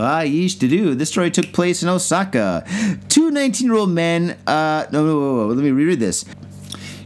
I 0.00 0.22
used 0.22 0.60
to 0.60 0.68
do. 0.68 0.94
This 0.94 1.08
story 1.08 1.32
took 1.32 1.52
place 1.52 1.82
in 1.82 1.88
Osaka. 1.88 2.64
Two 3.08 3.32
19 3.32 3.66
year 3.66 3.76
old 3.76 3.90
men. 3.90 4.38
Uh, 4.46 4.86
no, 4.92 5.04
no, 5.04 5.18
no, 5.18 5.36
no, 5.38 5.46
let 5.46 5.58
me 5.58 5.72
reread 5.72 5.98
this. 5.98 6.24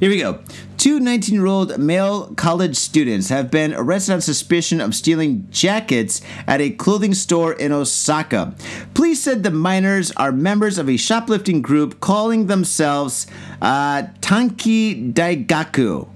Here 0.03 0.11
we 0.11 0.19
go. 0.19 0.41
Two 0.79 0.99
19 0.99 1.33
year 1.33 1.47
old 1.47 1.79
male 1.79 2.35
college 2.35 2.75
students 2.75 3.29
have 3.29 3.53
been 3.53 3.73
arrested 3.73 4.15
on 4.15 4.21
suspicion 4.21 4.81
of 4.81 4.97
stealing 4.97 5.47
jackets 5.53 6.21
at 6.45 6.61
a 6.61 6.71
clothing 6.71 7.15
store 7.15 7.53
in 7.53 7.71
Osaka. 7.71 8.53
Police 8.95 9.23
said 9.23 9.45
the 9.45 9.53
minors 9.53 10.11
are 10.17 10.33
members 10.33 10.77
of 10.77 10.89
a 10.89 10.97
shoplifting 10.97 11.63
group 11.63 12.01
calling 12.01 12.49
themselves 12.49 13.29
uh, 13.61 14.09
Tanki 14.21 15.13
Daigaku. 15.13 16.09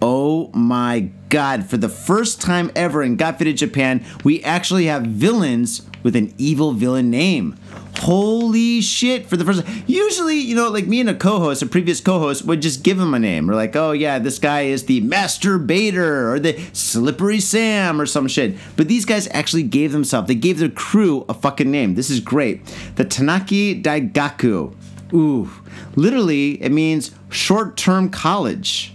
Oh 0.00 0.50
my 0.54 1.10
god, 1.28 1.66
for 1.66 1.76
the 1.76 1.90
first 1.90 2.40
time 2.40 2.70
ever 2.74 3.02
in 3.02 3.16
Got 3.16 3.38
Faded 3.38 3.58
Japan, 3.58 4.02
we 4.24 4.42
actually 4.42 4.86
have 4.86 5.02
villains 5.02 5.82
with 6.02 6.16
an 6.16 6.32
evil 6.38 6.72
villain 6.72 7.10
name. 7.10 7.56
Holy 8.04 8.82
shit, 8.82 9.26
for 9.26 9.38
the 9.38 9.46
first 9.46 9.64
Usually, 9.86 10.38
you 10.38 10.54
know, 10.54 10.68
like 10.68 10.86
me 10.86 11.00
and 11.00 11.08
a 11.08 11.14
co 11.14 11.38
host, 11.38 11.62
a 11.62 11.66
previous 11.66 12.02
co 12.02 12.18
host, 12.18 12.44
would 12.44 12.60
just 12.60 12.82
give 12.82 13.00
him 13.00 13.14
a 13.14 13.18
name. 13.18 13.46
We're 13.46 13.54
like, 13.54 13.74
oh 13.76 13.92
yeah, 13.92 14.18
this 14.18 14.38
guy 14.38 14.62
is 14.62 14.84
the 14.84 15.00
Masturbator 15.00 16.30
or 16.30 16.38
the 16.38 16.60
Slippery 16.74 17.40
Sam 17.40 17.98
or 17.98 18.04
some 18.04 18.28
shit. 18.28 18.56
But 18.76 18.88
these 18.88 19.06
guys 19.06 19.26
actually 19.30 19.62
gave 19.62 19.92
themselves, 19.92 20.28
they 20.28 20.34
gave 20.34 20.58
their 20.58 20.68
crew 20.68 21.24
a 21.30 21.34
fucking 21.34 21.70
name. 21.70 21.94
This 21.94 22.10
is 22.10 22.20
great. 22.20 22.66
The 22.96 23.06
Tanaki 23.06 23.82
Daigaku. 23.82 24.74
Ooh. 25.14 25.50
Literally, 25.96 26.62
it 26.62 26.72
means 26.72 27.10
short 27.30 27.76
term 27.78 28.10
college. 28.10 28.93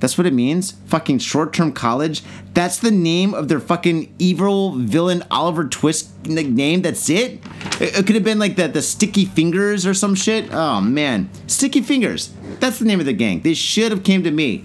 That's 0.00 0.16
what 0.16 0.26
it 0.26 0.32
means? 0.32 0.72
Fucking 0.86 1.18
short 1.18 1.52
term 1.52 1.72
college? 1.72 2.22
That's 2.54 2.78
the 2.78 2.90
name 2.90 3.34
of 3.34 3.48
their 3.48 3.60
fucking 3.60 4.12
evil 4.18 4.72
villain 4.72 5.22
Oliver 5.30 5.64
Twist 5.64 6.26
name? 6.26 6.82
That's 6.82 7.08
it? 7.08 7.40
It, 7.80 8.06
could 8.06 8.14
have 8.14 8.24
been 8.24 8.38
like 8.38 8.56
the, 8.56 8.66
the 8.66 8.82
Sticky 8.82 9.26
Fingers 9.26 9.86
or 9.86 9.94
some 9.94 10.14
shit. 10.14 10.52
Oh 10.52 10.80
man. 10.80 11.30
Sticky 11.46 11.82
Fingers. 11.82 12.32
That's 12.58 12.78
the 12.78 12.86
name 12.86 13.00
of 13.00 13.06
the 13.06 13.12
gang. 13.12 13.40
They 13.40 13.54
should 13.54 13.92
have 13.92 14.02
came 14.02 14.24
to 14.24 14.30
me. 14.30 14.64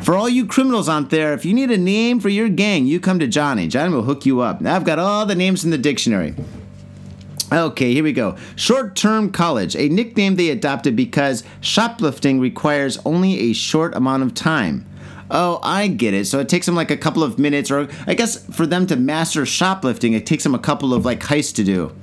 For 0.00 0.14
all 0.14 0.28
you 0.28 0.46
criminals 0.46 0.88
out 0.88 1.10
there, 1.10 1.32
if 1.32 1.44
you 1.44 1.52
need 1.52 1.72
a 1.72 1.78
name 1.78 2.20
for 2.20 2.28
your 2.28 2.48
gang, 2.48 2.86
you 2.86 3.00
come 3.00 3.18
to 3.18 3.26
Johnny. 3.26 3.66
Johnny 3.66 3.92
will 3.92 4.04
hook 4.04 4.24
you 4.24 4.40
up. 4.40 4.64
I've 4.64 4.84
got 4.84 5.00
all 5.00 5.26
the 5.26 5.34
names 5.34 5.64
in 5.64 5.70
the 5.70 5.78
dictionary. 5.78 6.36
Okay, 7.50 7.94
here 7.94 8.04
we 8.04 8.12
go. 8.12 8.36
Short 8.56 8.94
term 8.94 9.32
college, 9.32 9.74
a 9.74 9.88
nickname 9.88 10.36
they 10.36 10.50
adopted 10.50 10.94
because 10.94 11.44
shoplifting 11.60 12.40
requires 12.40 12.98
only 13.06 13.50
a 13.50 13.52
short 13.54 13.94
amount 13.94 14.22
of 14.22 14.34
time. 14.34 14.86
Oh, 15.30 15.58
I 15.62 15.88
get 15.88 16.14
it. 16.14 16.26
So 16.26 16.40
it 16.40 16.48
takes 16.48 16.66
them 16.66 16.74
like 16.74 16.90
a 16.90 16.96
couple 16.96 17.22
of 17.22 17.38
minutes, 17.38 17.70
or 17.70 17.88
I 18.06 18.14
guess 18.14 18.44
for 18.54 18.66
them 18.66 18.86
to 18.88 18.96
master 18.96 19.46
shoplifting, 19.46 20.12
it 20.12 20.26
takes 20.26 20.42
them 20.42 20.54
a 20.54 20.58
couple 20.58 20.92
of 20.92 21.04
like 21.04 21.20
heists 21.20 21.54
to 21.56 21.64
do. 21.64 21.94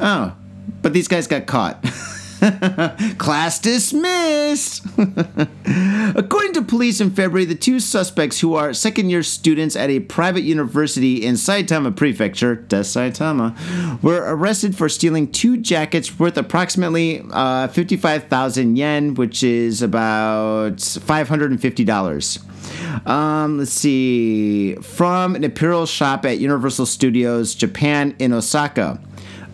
Oh, 0.00 0.34
but 0.82 0.92
these 0.92 1.08
guys 1.08 1.26
got 1.26 1.46
caught. 1.46 1.84
Class 3.18 3.58
dismissed. 3.58 4.86
According 6.16 6.52
to 6.54 6.64
police 6.66 7.00
in 7.00 7.10
February, 7.10 7.44
the 7.44 7.54
two 7.54 7.80
suspects, 7.80 8.40
who 8.40 8.54
are 8.54 8.72
second 8.74 9.10
year 9.10 9.22
students 9.22 9.76
at 9.76 9.90
a 9.90 10.00
private 10.00 10.42
university 10.42 11.24
in 11.24 11.34
Saitama 11.34 11.94
Prefecture, 11.94 12.56
des 12.56 12.82
Saitama, 12.82 14.02
were 14.02 14.22
arrested 14.26 14.76
for 14.76 14.88
stealing 14.88 15.30
two 15.30 15.56
jackets 15.56 16.18
worth 16.18 16.36
approximately 16.36 17.24
uh, 17.30 17.68
55,000 17.68 18.76
yen, 18.76 19.14
which 19.14 19.42
is 19.42 19.82
about 19.82 20.76
$550. 20.76 23.06
Um, 23.06 23.58
let's 23.58 23.72
see. 23.72 24.74
From 24.76 25.36
an 25.36 25.44
apparel 25.44 25.86
shop 25.86 26.26
at 26.26 26.38
Universal 26.38 26.86
Studios 26.86 27.54
Japan 27.54 28.14
in 28.18 28.32
Osaka. 28.32 29.00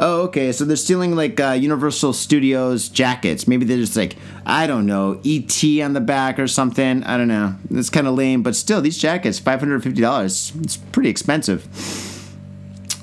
Oh, 0.02 0.22
okay. 0.22 0.50
So 0.50 0.64
they're 0.64 0.76
stealing 0.76 1.14
like 1.14 1.38
uh, 1.38 1.50
Universal 1.50 2.14
Studios 2.14 2.88
jackets. 2.88 3.46
Maybe 3.46 3.66
they're 3.66 3.76
just 3.76 3.96
like, 3.96 4.16
I 4.46 4.66
don't 4.66 4.86
know, 4.86 5.20
ET 5.26 5.62
on 5.82 5.92
the 5.92 6.00
back 6.00 6.38
or 6.38 6.48
something. 6.48 7.04
I 7.04 7.18
don't 7.18 7.28
know. 7.28 7.54
It's 7.70 7.90
kind 7.90 8.06
of 8.06 8.14
lame, 8.14 8.42
but 8.42 8.56
still, 8.56 8.80
these 8.80 8.96
jackets, 8.96 9.38
$550. 9.38 10.64
It's 10.64 10.76
pretty 10.78 11.10
expensive. 11.10 11.68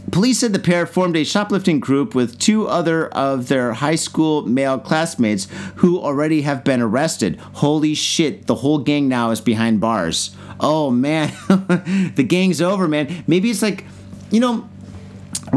Police 0.09 0.39
said 0.39 0.53
the 0.53 0.59
pair 0.59 0.87
formed 0.87 1.15
a 1.17 1.23
shoplifting 1.23 1.79
group 1.79 2.15
with 2.15 2.39
two 2.39 2.67
other 2.67 3.09
of 3.09 3.47
their 3.47 3.73
high 3.73 3.95
school 3.95 4.41
male 4.47 4.79
classmates 4.79 5.47
who 5.75 5.99
already 5.99 6.41
have 6.41 6.63
been 6.63 6.81
arrested. 6.81 7.37
Holy 7.55 7.93
shit, 7.93 8.47
the 8.47 8.55
whole 8.55 8.79
gang 8.79 9.07
now 9.07 9.29
is 9.29 9.41
behind 9.41 9.81
bars. 9.81 10.35
Oh 10.59 10.89
man, 10.89 11.31
the 12.15 12.25
gang's 12.27 12.61
over, 12.61 12.87
man. 12.87 13.25
Maybe 13.27 13.51
it's 13.51 13.61
like, 13.61 13.83
you 14.31 14.39
know, 14.39 14.67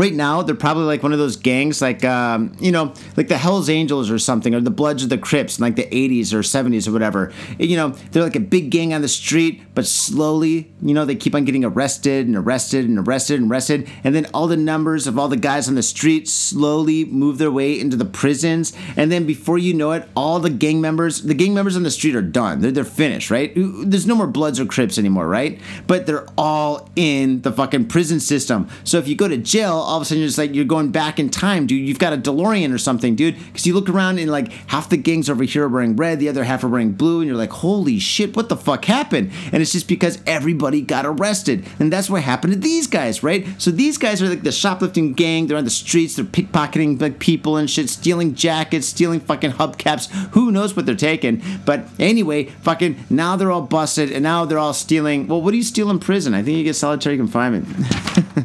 right 0.01 0.15
now 0.15 0.41
they're 0.41 0.55
probably 0.55 0.85
like 0.85 1.03
one 1.03 1.13
of 1.13 1.19
those 1.19 1.37
gangs 1.37 1.83
like 1.83 2.03
um, 2.07 2.57
you 2.59 2.73
know 2.73 2.95
like 3.19 3.29
the 3.29 3.37
hells 3.37 3.69
angels 3.69 4.11
or 4.11 4.19
something 4.19 4.55
or 4.55 4.61
the 4.61 4.71
bloods 4.71 5.03
of 5.03 5.11
the 5.11 5.19
crips 5.19 5.59
in 5.59 5.63
like 5.63 5.77
the 5.77 5.85
80s 5.85 6.33
or 6.33 6.39
70s 6.39 6.89
or 6.89 6.93
whatever. 6.93 7.33
You 7.59 7.77
know 7.77 7.91
they're 8.11 8.23
like 8.23 8.35
a 8.35 8.41
big 8.41 8.71
gang 8.71 8.95
on 8.95 9.03
the 9.03 9.09
street 9.09 9.61
but 9.75 9.85
slowly 9.87 10.73
you 10.81 10.95
know 10.95 11.05
they 11.05 11.15
keep 11.15 11.35
on 11.35 11.45
getting 11.45 11.67
arrested 11.67 12.27
and 12.27 12.35
arrested 12.35 12.89
and 12.89 12.99
arrested 12.99 13.41
and 13.41 13.51
arrested. 13.51 13.91
And 14.03 14.15
then 14.15 14.27
all 14.33 14.47
the 14.47 14.57
numbers 14.57 15.07
of 15.07 15.19
all 15.19 15.29
the 15.29 15.37
guys 15.37 15.69
on 15.69 15.75
the 15.75 15.83
street 15.83 16.29
slowly 16.29 17.05
move 17.05 17.37
their 17.37 17.51
way 17.51 17.79
into 17.79 17.99
the 17.99 18.07
prisons. 18.07 18.73
And 18.97 19.13
then 19.13 19.27
before 19.27 19.59
you 19.59 19.75
know 19.75 19.93
it 19.93 20.09
all 20.17 20.41
the 20.41 20.49
gang 20.49 20.81
members 20.81 21.21
the 21.23 21.35
gang 21.35 21.53
members 21.53 21.77
on 21.77 21.83
the 21.83 21.91
street 21.91 22.17
are 22.17 22.23
done. 22.23 22.63
They're, 22.63 22.73
they're 22.73 22.85
finished 22.85 23.31
right? 23.31 23.53
There's 23.55 24.07
no 24.07 24.15
more 24.15 24.27
bloods 24.27 24.59
or 24.59 24.65
crips 24.65 24.97
anymore 24.97 25.29
right? 25.29 25.61
But 25.87 26.07
they're 26.07 26.27
all 26.39 26.89
in 26.97 27.43
the 27.43 27.53
fucking 27.53 27.89
prison 27.89 28.19
system. 28.19 28.67
So 28.85 28.97
if 28.97 29.07
you 29.07 29.15
go 29.15 29.29
to 29.29 29.37
jail 29.37 29.90
all 29.91 29.97
of 29.97 30.03
a 30.03 30.05
sudden 30.05 30.21
you're 30.21 30.29
just 30.29 30.39
like 30.39 30.55
you're 30.55 30.65
going 30.65 30.93
back 30.93 31.19
in 31.19 31.29
time, 31.29 31.67
dude. 31.67 31.87
You've 31.87 31.99
got 31.99 32.13
a 32.13 32.17
DeLorean 32.17 32.73
or 32.73 32.79
something, 32.79 33.17
dude. 33.17 33.37
Because 33.47 33.67
you 33.67 33.75
look 33.75 33.89
around 33.89 34.21
and 34.21 34.31
like 34.31 34.53
half 34.69 34.89
the 34.89 34.97
gangs 34.97 35.29
over 35.29 35.43
here 35.43 35.65
are 35.65 35.69
wearing 35.69 35.97
red, 35.97 36.21
the 36.21 36.29
other 36.29 36.45
half 36.45 36.63
are 36.63 36.69
wearing 36.69 36.93
blue, 36.93 37.19
and 37.19 37.27
you're 37.27 37.37
like, 37.37 37.51
holy 37.51 37.99
shit, 37.99 38.37
what 38.37 38.49
the 38.49 38.57
fuck 38.57 38.85
happened? 38.85 39.33
And 39.53 39.61
it's 39.61 39.73
just 39.73 39.89
because 39.89 40.23
everybody 40.27 40.81
got 40.81 41.07
arrested, 41.07 41.67
and 41.81 41.93
that's 41.93 42.09
what 42.09 42.23
happened 42.23 42.53
to 42.53 42.59
these 42.59 42.87
guys, 42.87 43.25
right? 43.25 43.45
So 43.59 43.73
these 43.73 43.99
guys 43.99 44.23
are 44.23 44.29
like 44.29 44.45
the 44.45 44.53
shoplifting 44.53 45.13
gang. 45.15 45.49
They're 45.49 45.59
on 45.59 45.65
the 45.65 45.71
streets, 45.71 46.15
they're 46.15 46.25
pickpocketing 46.25 47.01
like 47.01 47.19
people 47.19 47.57
and 47.57 47.69
shit, 47.69 47.91
stealing 47.91 48.37
jackets, 48.37 48.87
stealing 48.87 49.19
fucking 49.19 49.53
hubcaps. 49.53 50.09
Who 50.35 50.53
knows 50.53 50.77
what 50.77 50.87
they're 50.87 50.95
taking? 50.95 51.43
But 51.65 51.87
anyway, 51.99 52.45
fucking 52.45 53.07
now 53.11 53.35
they're 53.35 53.51
all 53.51 53.63
busted, 53.63 54.13
and 54.13 54.23
now 54.23 54.45
they're 54.45 54.59
all 54.59 54.73
stealing. 54.73 55.27
Well, 55.27 55.43
what 55.43 55.51
do 55.51 55.57
you 55.57 55.65
steal 55.65 55.91
in 55.91 55.99
prison? 55.99 56.33
I 56.33 56.45
think 56.45 56.59
you 56.59 56.63
get 56.63 56.77
solitary 56.77 57.17
confinement. 57.17 57.67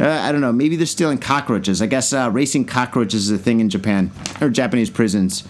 uh, 0.00 0.08
I 0.08 0.32
don't 0.32 0.40
know. 0.40 0.52
Maybe 0.52 0.79
they're 0.80 0.86
stealing 0.86 1.18
cockroaches. 1.18 1.82
I 1.82 1.86
guess 1.86 2.14
uh, 2.14 2.30
racing 2.32 2.64
cockroaches 2.64 3.28
is 3.28 3.30
a 3.30 3.36
thing 3.36 3.60
in 3.60 3.68
Japan 3.68 4.10
or 4.40 4.48
Japanese 4.48 4.88
prisons. 4.88 5.44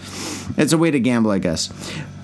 It's 0.59 0.73
a 0.73 0.79
way 0.79 0.91
to 0.91 0.99
gamble, 0.99 1.31
I 1.31 1.39
guess. 1.39 1.73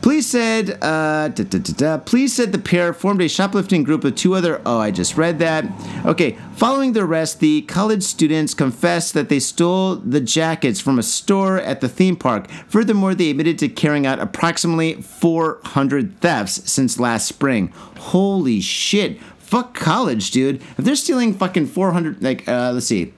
Police 0.02 0.26
said, 0.26 0.70
uh, 0.82 1.28
da, 1.28 1.44
da, 1.44 1.58
da. 1.58 1.98
Police 1.98 2.32
said 2.32 2.50
the 2.50 2.58
pair 2.58 2.92
formed 2.92 3.22
a 3.22 3.28
shoplifting 3.28 3.84
group 3.84 4.02
of 4.02 4.16
two 4.16 4.34
other. 4.34 4.60
Oh, 4.66 4.78
I 4.78 4.90
just 4.90 5.16
read 5.16 5.38
that. 5.38 5.64
Okay. 6.04 6.36
Following 6.54 6.94
the 6.94 7.02
arrest, 7.02 7.38
the 7.38 7.62
college 7.62 8.02
students 8.02 8.54
confessed 8.54 9.14
that 9.14 9.28
they 9.28 9.38
stole 9.38 9.96
the 9.96 10.20
jackets 10.20 10.80
from 10.80 10.98
a 10.98 11.02
store 11.04 11.58
at 11.58 11.80
the 11.80 11.88
theme 11.88 12.16
park. 12.16 12.50
Furthermore, 12.68 13.14
they 13.14 13.30
admitted 13.30 13.58
to 13.60 13.68
carrying 13.68 14.04
out 14.04 14.18
approximately 14.18 14.94
400 14.94 16.20
thefts 16.20 16.70
since 16.70 16.98
last 16.98 17.26
spring. 17.26 17.68
Holy 17.98 18.60
shit. 18.60 19.20
Fuck 19.46 19.74
college, 19.74 20.32
dude. 20.32 20.56
If 20.76 20.78
they're 20.78 20.96
stealing 20.96 21.32
fucking 21.32 21.66
400, 21.66 22.20
like, 22.20 22.48
uh, 22.48 22.72
let's 22.74 22.86
see, 22.86 23.14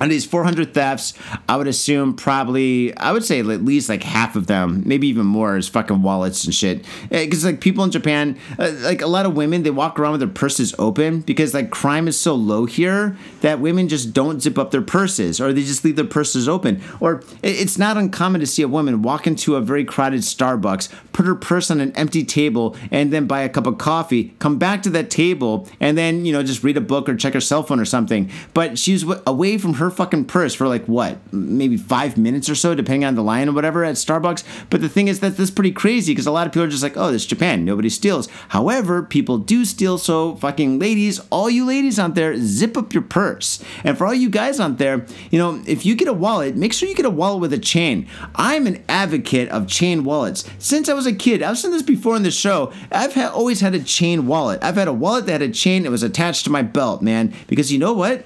on 0.00 0.08
these 0.08 0.26
400 0.26 0.74
thefts, 0.74 1.14
I 1.48 1.56
would 1.56 1.66
assume 1.66 2.14
probably, 2.14 2.96
I 2.96 3.12
would 3.12 3.24
say 3.24 3.40
at 3.40 3.46
least 3.46 3.88
like 3.88 4.02
half 4.02 4.36
of 4.36 4.46
them, 4.46 4.82
maybe 4.84 5.08
even 5.08 5.26
more, 5.26 5.56
is 5.56 5.68
fucking 5.68 6.02
wallets 6.02 6.44
and 6.44 6.54
shit. 6.54 6.84
Because 7.10 7.44
like 7.44 7.60
people 7.60 7.84
in 7.84 7.90
Japan, 7.90 8.38
uh, 8.58 8.72
like 8.80 9.02
a 9.02 9.06
lot 9.06 9.26
of 9.26 9.34
women, 9.34 9.62
they 9.62 9.70
walk 9.70 9.98
around 9.98 10.12
with 10.12 10.20
their 10.20 10.28
purses 10.28 10.74
open 10.78 11.20
because 11.20 11.54
like 11.54 11.70
crime 11.70 12.08
is 12.08 12.18
so 12.18 12.34
low 12.34 12.66
here 12.66 13.16
that 13.40 13.60
women 13.60 13.88
just 13.88 14.12
don't 14.12 14.40
zip 14.40 14.58
up 14.58 14.70
their 14.70 14.82
purses 14.82 15.40
or 15.40 15.52
they 15.52 15.62
just 15.62 15.84
leave 15.84 15.96
their 15.96 16.04
purses 16.04 16.48
open. 16.48 16.82
Or 17.00 17.22
it's 17.42 17.78
not 17.78 17.96
uncommon 17.96 18.40
to 18.40 18.46
see 18.46 18.62
a 18.62 18.68
woman 18.68 19.02
walk 19.02 19.26
into 19.26 19.56
a 19.56 19.60
very 19.60 19.84
crowded 19.84 20.20
Starbucks, 20.20 20.92
put 21.12 21.26
her 21.26 21.34
purse 21.34 21.70
on 21.70 21.80
an 21.80 21.92
empty 21.92 22.24
table, 22.24 22.76
and 22.90 23.12
then 23.12 23.26
buy 23.26 23.40
a 23.40 23.48
cup 23.48 23.66
of 23.66 23.78
coffee, 23.78 24.34
come 24.38 24.58
back 24.58 24.82
to 24.82 24.90
that 24.90 25.10
table, 25.10 25.68
and 25.80 25.96
then, 25.96 26.24
you 26.24 26.32
know, 26.32 26.42
just 26.42 26.62
read 26.62 26.76
a 26.76 26.80
book 26.80 27.08
or 27.08 27.16
check 27.16 27.34
her 27.34 27.40
cell 27.40 27.62
phone 27.62 27.80
or 27.80 27.84
something. 27.84 28.30
But 28.52 28.78
she's 28.78 29.04
away 29.26 29.58
from 29.58 29.74
her 29.74 29.85
her 29.86 29.90
fucking 29.90 30.26
purse 30.26 30.54
for 30.54 30.68
like 30.68 30.84
what, 30.86 31.18
maybe 31.32 31.76
five 31.76 32.16
minutes 32.16 32.50
or 32.50 32.54
so, 32.54 32.74
depending 32.74 33.04
on 33.04 33.14
the 33.14 33.22
line 33.22 33.48
or 33.48 33.52
whatever 33.52 33.84
at 33.84 33.94
Starbucks. 33.94 34.44
But 34.68 34.80
the 34.80 34.88
thing 34.88 35.08
is 35.08 35.20
that 35.20 35.36
that's 35.36 35.50
pretty 35.50 35.72
crazy 35.72 36.12
because 36.12 36.26
a 36.26 36.32
lot 36.32 36.46
of 36.46 36.52
people 36.52 36.64
are 36.64 36.70
just 36.70 36.82
like, 36.82 36.96
oh, 36.96 37.12
this 37.12 37.26
Japan, 37.26 37.64
nobody 37.64 37.88
steals. 37.88 38.28
However, 38.48 39.02
people 39.02 39.38
do 39.38 39.64
steal. 39.64 39.98
So 39.98 40.36
fucking 40.36 40.78
ladies, 40.78 41.20
all 41.30 41.48
you 41.48 41.64
ladies 41.64 41.98
out 41.98 42.14
there, 42.14 42.36
zip 42.36 42.76
up 42.76 42.92
your 42.92 43.02
purse. 43.02 43.62
And 43.84 43.96
for 43.96 44.06
all 44.06 44.14
you 44.14 44.28
guys 44.28 44.60
out 44.60 44.78
there, 44.78 45.06
you 45.30 45.38
know, 45.38 45.62
if 45.66 45.86
you 45.86 45.94
get 45.94 46.08
a 46.08 46.12
wallet, 46.12 46.56
make 46.56 46.72
sure 46.72 46.88
you 46.88 46.94
get 46.94 47.06
a 47.06 47.10
wallet 47.10 47.40
with 47.40 47.52
a 47.52 47.58
chain. 47.58 48.08
I'm 48.34 48.66
an 48.66 48.84
advocate 48.88 49.48
of 49.50 49.68
chain 49.68 50.04
wallets. 50.04 50.44
Since 50.58 50.88
I 50.88 50.94
was 50.94 51.06
a 51.06 51.14
kid, 51.14 51.42
I've 51.42 51.58
said 51.58 51.72
this 51.72 51.82
before 51.82 52.16
in 52.16 52.22
the 52.22 52.30
show. 52.30 52.72
I've 52.90 53.14
ha- 53.14 53.32
always 53.32 53.60
had 53.60 53.74
a 53.74 53.82
chain 53.82 54.26
wallet. 54.26 54.62
I've 54.62 54.76
had 54.76 54.88
a 54.88 54.92
wallet 54.92 55.26
that 55.26 55.40
had 55.40 55.42
a 55.42 55.52
chain 55.52 55.84
that 55.84 55.90
was 55.90 56.02
attached 56.02 56.44
to 56.44 56.50
my 56.50 56.62
belt, 56.62 57.02
man. 57.02 57.32
Because 57.46 57.72
you 57.72 57.78
know 57.78 57.92
what? 57.92 58.24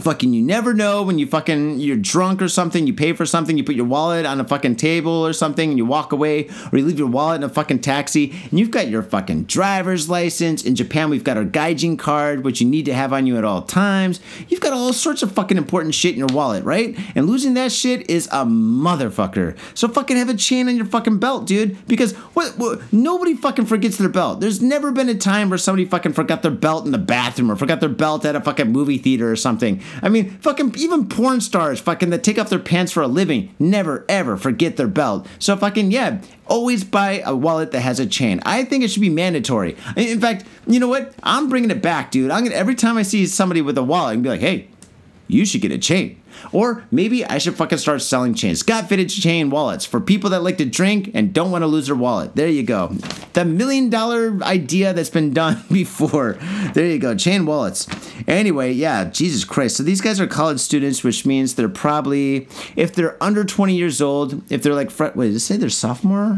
Fucking 0.00 0.32
you 0.32 0.42
never 0.42 0.74
know 0.74 1.02
when 1.02 1.18
you 1.18 1.26
fucking 1.26 1.78
you're 1.78 1.96
drunk 1.96 2.42
or 2.42 2.48
something 2.48 2.86
you 2.86 2.92
pay 2.92 3.12
for 3.12 3.24
something 3.24 3.56
you 3.56 3.62
put 3.62 3.76
your 3.76 3.86
wallet 3.86 4.26
on 4.26 4.40
a 4.40 4.44
fucking 4.44 4.74
table 4.74 5.12
or 5.12 5.32
something 5.32 5.70
and 5.70 5.78
you 5.78 5.84
walk 5.84 6.10
away 6.10 6.48
or 6.72 6.78
you 6.78 6.84
leave 6.84 6.98
your 6.98 7.08
wallet 7.08 7.36
in 7.36 7.44
a 7.44 7.48
fucking 7.48 7.78
taxi 7.78 8.32
and 8.50 8.58
you've 8.58 8.72
got 8.72 8.88
your 8.88 9.02
fucking 9.02 9.44
driver's 9.44 10.08
license. 10.08 10.64
In 10.64 10.74
japan 10.74 11.10
we've 11.10 11.22
got 11.22 11.36
our 11.36 11.44
gaijin 11.44 11.96
card 11.96 12.44
which 12.44 12.60
you 12.60 12.66
need 12.66 12.86
to 12.86 12.94
have 12.94 13.12
on 13.12 13.26
you 13.26 13.38
at 13.38 13.44
all 13.44 13.62
times. 13.62 14.18
You've 14.48 14.60
got 14.60 14.72
all 14.72 14.92
sorts 14.92 15.22
of 15.22 15.30
fucking 15.30 15.56
important 15.56 15.94
shit 15.94 16.14
in 16.14 16.18
your 16.18 16.28
wallet 16.32 16.64
right? 16.64 16.98
And 17.14 17.26
losing 17.26 17.54
that 17.54 17.70
shit 17.70 18.10
is 18.10 18.26
a 18.26 18.44
motherfucker. 18.44 19.56
So 19.74 19.86
fucking 19.86 20.16
have 20.16 20.28
a 20.28 20.34
chain 20.34 20.68
on 20.68 20.76
your 20.76 20.86
fucking 20.86 21.18
belt 21.18 21.46
dude 21.46 21.86
because 21.86 22.14
what, 22.34 22.58
what 22.58 22.92
nobody 22.92 23.34
fucking 23.34 23.66
forgets 23.66 23.98
their 23.98 24.08
belt. 24.08 24.40
There's 24.40 24.60
never 24.60 24.90
been 24.90 25.08
a 25.08 25.14
time 25.14 25.50
where 25.50 25.58
somebody 25.58 25.84
fucking 25.84 26.14
forgot 26.14 26.42
their 26.42 26.50
belt 26.50 26.84
in 26.84 26.90
the 26.90 26.98
bathroom 26.98 27.50
or 27.50 27.56
forgot 27.56 27.78
their 27.80 27.88
belt 27.88 28.24
at 28.24 28.34
a 28.34 28.40
fucking 28.40 28.72
movie 28.72 28.98
theater 28.98 29.30
or 29.30 29.36
something 29.36 29.80
I 30.02 30.08
mean, 30.08 30.30
fucking 30.38 30.74
even 30.76 31.08
porn 31.08 31.40
stars 31.40 31.80
fucking 31.80 32.10
that 32.10 32.24
take 32.24 32.38
off 32.38 32.50
their 32.50 32.58
pants 32.58 32.92
for 32.92 33.02
a 33.02 33.08
living 33.08 33.54
never 33.58 34.04
ever 34.08 34.36
forget 34.36 34.76
their 34.76 34.88
belt. 34.88 35.26
So 35.38 35.56
fucking 35.56 35.90
yeah, 35.90 36.20
always 36.46 36.84
buy 36.84 37.22
a 37.24 37.34
wallet 37.34 37.70
that 37.72 37.80
has 37.80 38.00
a 38.00 38.06
chain. 38.06 38.40
I 38.44 38.64
think 38.64 38.84
it 38.84 38.90
should 38.90 39.00
be 39.00 39.10
mandatory. 39.10 39.76
In 39.96 40.20
fact, 40.20 40.44
you 40.66 40.80
know 40.80 40.88
what? 40.88 41.14
I'm 41.22 41.48
bringing 41.48 41.70
it 41.70 41.82
back, 41.82 42.10
dude. 42.10 42.30
I'm 42.30 42.44
gonna 42.44 42.56
every 42.56 42.74
time 42.74 42.96
I 42.96 43.02
see 43.02 43.26
somebody 43.26 43.62
with 43.62 43.78
a 43.78 43.82
wallet, 43.82 44.14
I'm 44.14 44.22
gonna 44.22 44.36
be 44.36 44.40
like, 44.40 44.52
hey, 44.56 44.68
you 45.28 45.44
should 45.44 45.60
get 45.60 45.72
a 45.72 45.78
chain. 45.78 46.20
Or 46.52 46.84
maybe 46.90 47.24
I 47.24 47.38
should 47.38 47.56
fucking 47.56 47.78
start 47.78 48.02
selling 48.02 48.34
chains. 48.34 48.62
Got 48.62 48.88
Faded 48.88 49.08
chain 49.08 49.50
wallets 49.50 49.84
for 49.84 50.00
people 50.00 50.30
that 50.30 50.42
like 50.42 50.58
to 50.58 50.64
drink 50.64 51.10
and 51.14 51.32
don't 51.32 51.50
want 51.50 51.62
to 51.62 51.66
lose 51.66 51.86
their 51.86 51.96
wallet. 51.96 52.34
There 52.36 52.48
you 52.48 52.62
go. 52.62 52.88
The 53.32 53.44
million 53.44 53.90
dollar 53.90 54.38
idea 54.42 54.92
that's 54.92 55.10
been 55.10 55.32
done 55.32 55.64
before. 55.72 56.38
There 56.74 56.86
you 56.86 56.98
go. 56.98 57.14
Chain 57.14 57.46
wallets. 57.46 57.86
Anyway, 58.28 58.72
yeah, 58.72 59.04
Jesus 59.04 59.44
Christ. 59.44 59.76
So 59.76 59.82
these 59.82 60.00
guys 60.00 60.20
are 60.20 60.26
college 60.26 60.60
students, 60.60 61.02
which 61.02 61.26
means 61.26 61.54
they're 61.54 61.68
probably, 61.68 62.48
if 62.76 62.94
they're 62.94 63.22
under 63.22 63.44
20 63.44 63.74
years 63.74 64.00
old, 64.00 64.42
if 64.50 64.62
they're 64.62 64.74
like, 64.74 64.96
wait, 65.16 65.28
did 65.28 65.36
it 65.36 65.40
say 65.40 65.56
they're 65.56 65.70
sophomore? 65.70 66.34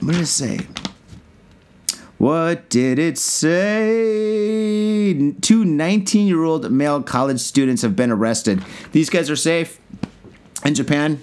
What 0.00 0.12
did 0.12 0.22
it 0.22 0.26
say? 0.26 0.60
What 2.22 2.68
did 2.68 3.00
it 3.00 3.18
say? 3.18 5.12
Two 5.40 5.64
19 5.64 6.28
year 6.28 6.44
old 6.44 6.70
male 6.70 7.02
college 7.02 7.40
students 7.40 7.82
have 7.82 7.96
been 7.96 8.12
arrested. 8.12 8.64
These 8.92 9.10
guys 9.10 9.28
are 9.28 9.34
safe 9.34 9.80
in 10.64 10.76
Japan. 10.76 11.20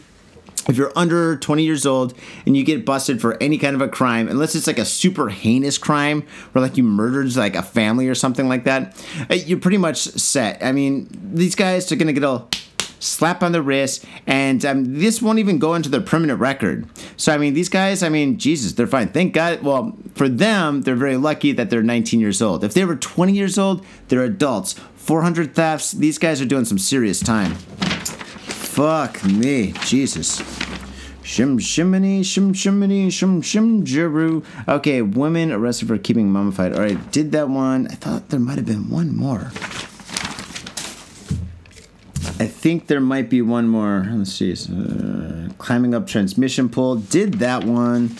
If 0.67 0.75
you're 0.75 0.91
under 0.97 1.37
20 1.37 1.63
years 1.63 1.85
old 1.85 2.13
and 2.45 2.57
you 2.57 2.65
get 2.65 2.85
busted 2.85 3.21
for 3.21 3.41
any 3.41 3.57
kind 3.57 3.75
of 3.75 3.81
a 3.81 3.87
crime, 3.87 4.27
unless 4.27 4.55
it's 4.55 4.67
like 4.67 4.77
a 4.77 4.83
super 4.83 5.29
heinous 5.29 5.77
crime 5.77 6.23
where 6.51 6.61
like 6.61 6.75
you 6.75 6.83
murdered 6.83 7.33
like 7.37 7.55
a 7.55 7.63
family 7.63 8.09
or 8.09 8.15
something 8.15 8.49
like 8.49 8.65
that, 8.65 9.01
eh, 9.29 9.35
you're 9.35 9.57
pretty 9.57 9.77
much 9.77 9.99
set. 9.99 10.61
I 10.61 10.73
mean, 10.73 11.07
these 11.33 11.55
guys 11.55 11.89
are 11.93 11.95
gonna 11.95 12.11
get 12.11 12.25
a 12.25 12.45
slap 12.99 13.41
on 13.41 13.51
the 13.51 13.61
wrist, 13.61 14.05
and 14.27 14.63
um, 14.65 14.99
this 14.99 15.21
won't 15.21 15.39
even 15.39 15.57
go 15.57 15.73
into 15.73 15.89
their 15.89 16.01
permanent 16.01 16.39
record. 16.39 16.87
So, 17.17 17.33
I 17.33 17.37
mean, 17.37 17.53
these 17.53 17.69
guys, 17.69 18.03
I 18.03 18.09
mean, 18.09 18.37
Jesus, 18.37 18.73
they're 18.73 18.87
fine. 18.87 19.09
Thank 19.09 19.33
God. 19.33 19.63
Well, 19.63 19.97
for 20.15 20.29
them, 20.29 20.81
they're 20.81 20.95
very 20.95 21.17
lucky 21.17 21.51
that 21.53 21.69
they're 21.69 21.83
19 21.83 22.19
years 22.19 22.41
old. 22.41 22.63
If 22.63 22.73
they 22.73 22.85
were 22.85 22.95
20 22.95 23.33
years 23.33 23.57
old, 23.57 23.85
they're 24.07 24.23
adults. 24.23 24.73
400 24.95 25.55
thefts, 25.55 25.91
these 25.91 26.17
guys 26.17 26.41
are 26.41 26.45
doing 26.45 26.65
some 26.65 26.77
serious 26.77 27.19
time. 27.19 27.55
Fuck 27.55 29.23
me, 29.25 29.73
Jesus. 29.85 30.41
Shim 31.29 31.61
shiminy, 31.61 32.21
shim 32.21 32.55
shiminy, 32.55 33.07
shim 33.09 33.43
shim 33.43 33.83
jiru. 33.83 34.43
Okay, 34.67 35.03
women 35.03 35.51
arrested 35.51 35.87
for 35.87 35.97
keeping 35.99 36.31
mummified. 36.31 36.73
All 36.73 36.79
right, 36.79 37.11
did 37.11 37.31
that 37.33 37.49
one. 37.49 37.87
I 37.87 37.93
thought 37.95 38.29
there 38.29 38.39
might 38.39 38.55
have 38.55 38.65
been 38.65 38.89
one 38.89 39.15
more. 39.15 39.51
I 42.39 42.47
think 42.47 42.87
there 42.87 43.01
might 43.01 43.29
be 43.29 43.41
one 43.41 43.67
more. 43.67 44.07
Let's 44.09 44.31
see. 44.31 44.53
Uh, 44.53 45.51
climbing 45.57 45.93
up 45.93 46.07
transmission 46.07 46.69
pole. 46.69 46.95
Did 46.95 47.35
that 47.35 47.65
one. 47.65 48.15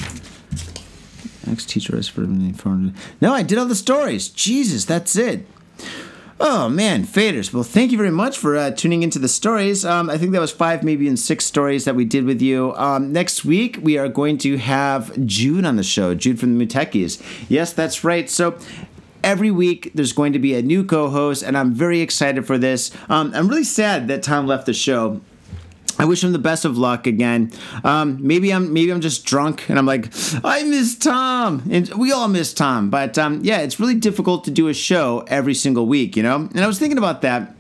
Ex 1.49 1.65
teacher 1.65 1.95
is 1.95 2.07
for 2.07 2.22
No, 2.22 3.34
I 3.34 3.43
did 3.43 3.57
all 3.57 3.65
the 3.65 3.76
stories. 3.76 4.28
Jesus, 4.28 4.86
that's 4.86 5.15
it. 5.15 5.47
Oh 6.41 6.70
man, 6.70 7.03
faders. 7.03 7.53
Well, 7.53 7.63
thank 7.63 7.91
you 7.91 7.97
very 7.97 8.11
much 8.11 8.38
for 8.38 8.55
uh, 8.55 8.72
tuning 8.72 9.03
into 9.03 9.20
the 9.20 9.28
stories. 9.28 9.84
Um, 9.84 10.09
I 10.09 10.17
think 10.17 10.32
that 10.32 10.39
was 10.39 10.51
five, 10.51 10.84
maybe 10.84 11.07
in 11.07 11.17
six 11.17 11.45
stories 11.45 11.84
that 11.84 11.95
we 11.95 12.05
did 12.05 12.24
with 12.24 12.41
you. 12.41 12.74
Um, 12.76 13.11
next 13.11 13.43
week 13.43 13.80
we 13.82 13.97
are 13.97 14.07
going 14.07 14.38
to 14.39 14.57
have 14.57 15.26
Jude 15.26 15.65
on 15.65 15.76
the 15.76 15.84
show. 15.84 16.15
Jude 16.15 16.39
from 16.39 16.57
the 16.57 16.65
Mutekis. 16.65 17.22
Yes, 17.49 17.74
that's 17.74 18.05
right. 18.05 18.30
So 18.30 18.57
every 19.24 19.51
week 19.51 19.91
there's 19.93 20.13
going 20.13 20.34
to 20.34 20.39
be 20.39 20.53
a 20.55 20.61
new 20.61 20.84
co-host 20.84 21.43
and 21.43 21.57
i'm 21.57 21.74
very 21.74 22.01
excited 22.01 22.45
for 22.45 22.57
this 22.57 22.91
um, 23.09 23.32
i'm 23.36 23.47
really 23.47 23.63
sad 23.63 24.07
that 24.07 24.24
tom 24.24 24.47
left 24.47 24.65
the 24.65 24.74
show 24.74 25.22
I 25.99 26.05
wish 26.05 26.24
him 26.24 26.32
the 26.32 26.39
best 26.39 26.63
of 26.63 26.78
luck 26.78 27.05
again. 27.05 27.51
Um, 27.84 28.26
maybe 28.26 28.53
I'm 28.53 28.72
maybe 28.72 28.89
I'm 28.89 29.01
just 29.01 29.26
drunk 29.26 29.70
and 29.70 29.78
I'm 29.78 29.86
like 29.86 30.07
I 30.45 30.63
miss 30.63 30.97
Tom, 30.97 31.63
and 31.70 31.89
we 31.89 32.13
all 32.13 32.30
miss 32.30 32.53
Tom. 32.53 32.89
But 32.89 33.17
um, 33.17 33.41
yeah, 33.43 33.57
it's 33.57 33.82
really 33.82 33.95
difficult 33.95 34.45
to 34.45 34.51
do 34.51 34.70
a 34.70 34.74
show 34.74 35.26
every 35.28 35.53
single 35.53 35.88
week, 35.88 36.15
you 36.15 36.24
know. 36.24 36.36
And 36.38 36.61
I 36.61 36.67
was 36.67 36.80
thinking 36.80 36.97
about 36.97 37.22
that 37.24 37.53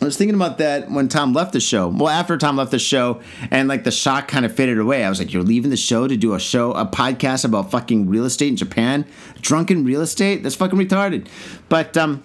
I 0.00 0.06
was 0.06 0.16
thinking 0.16 0.34
about 0.34 0.58
that 0.58 0.90
when 0.90 1.08
Tom 1.08 1.34
left 1.34 1.52
the 1.52 1.60
show. 1.60 1.88
Well, 1.88 2.08
after 2.08 2.38
Tom 2.38 2.56
left 2.56 2.70
the 2.70 2.78
show 2.78 3.20
and 3.50 3.68
like 3.68 3.84
the 3.84 3.90
shock 3.90 4.28
kind 4.28 4.46
of 4.46 4.54
faded 4.54 4.78
away, 4.78 5.04
I 5.04 5.10
was 5.10 5.18
like, 5.18 5.32
You're 5.32 5.42
leaving 5.42 5.70
the 5.70 5.76
show 5.76 6.08
to 6.08 6.16
do 6.16 6.32
a 6.34 6.40
show, 6.40 6.72
a 6.72 6.86
podcast 6.86 7.44
about 7.44 7.70
fucking 7.70 8.08
real 8.08 8.24
estate 8.24 8.48
in 8.48 8.56
Japan? 8.56 9.04
Drunken 9.42 9.84
real 9.84 10.00
estate? 10.00 10.42
That's 10.42 10.54
fucking 10.54 10.78
retarded. 10.78 11.28
But, 11.68 11.96
um, 11.96 12.22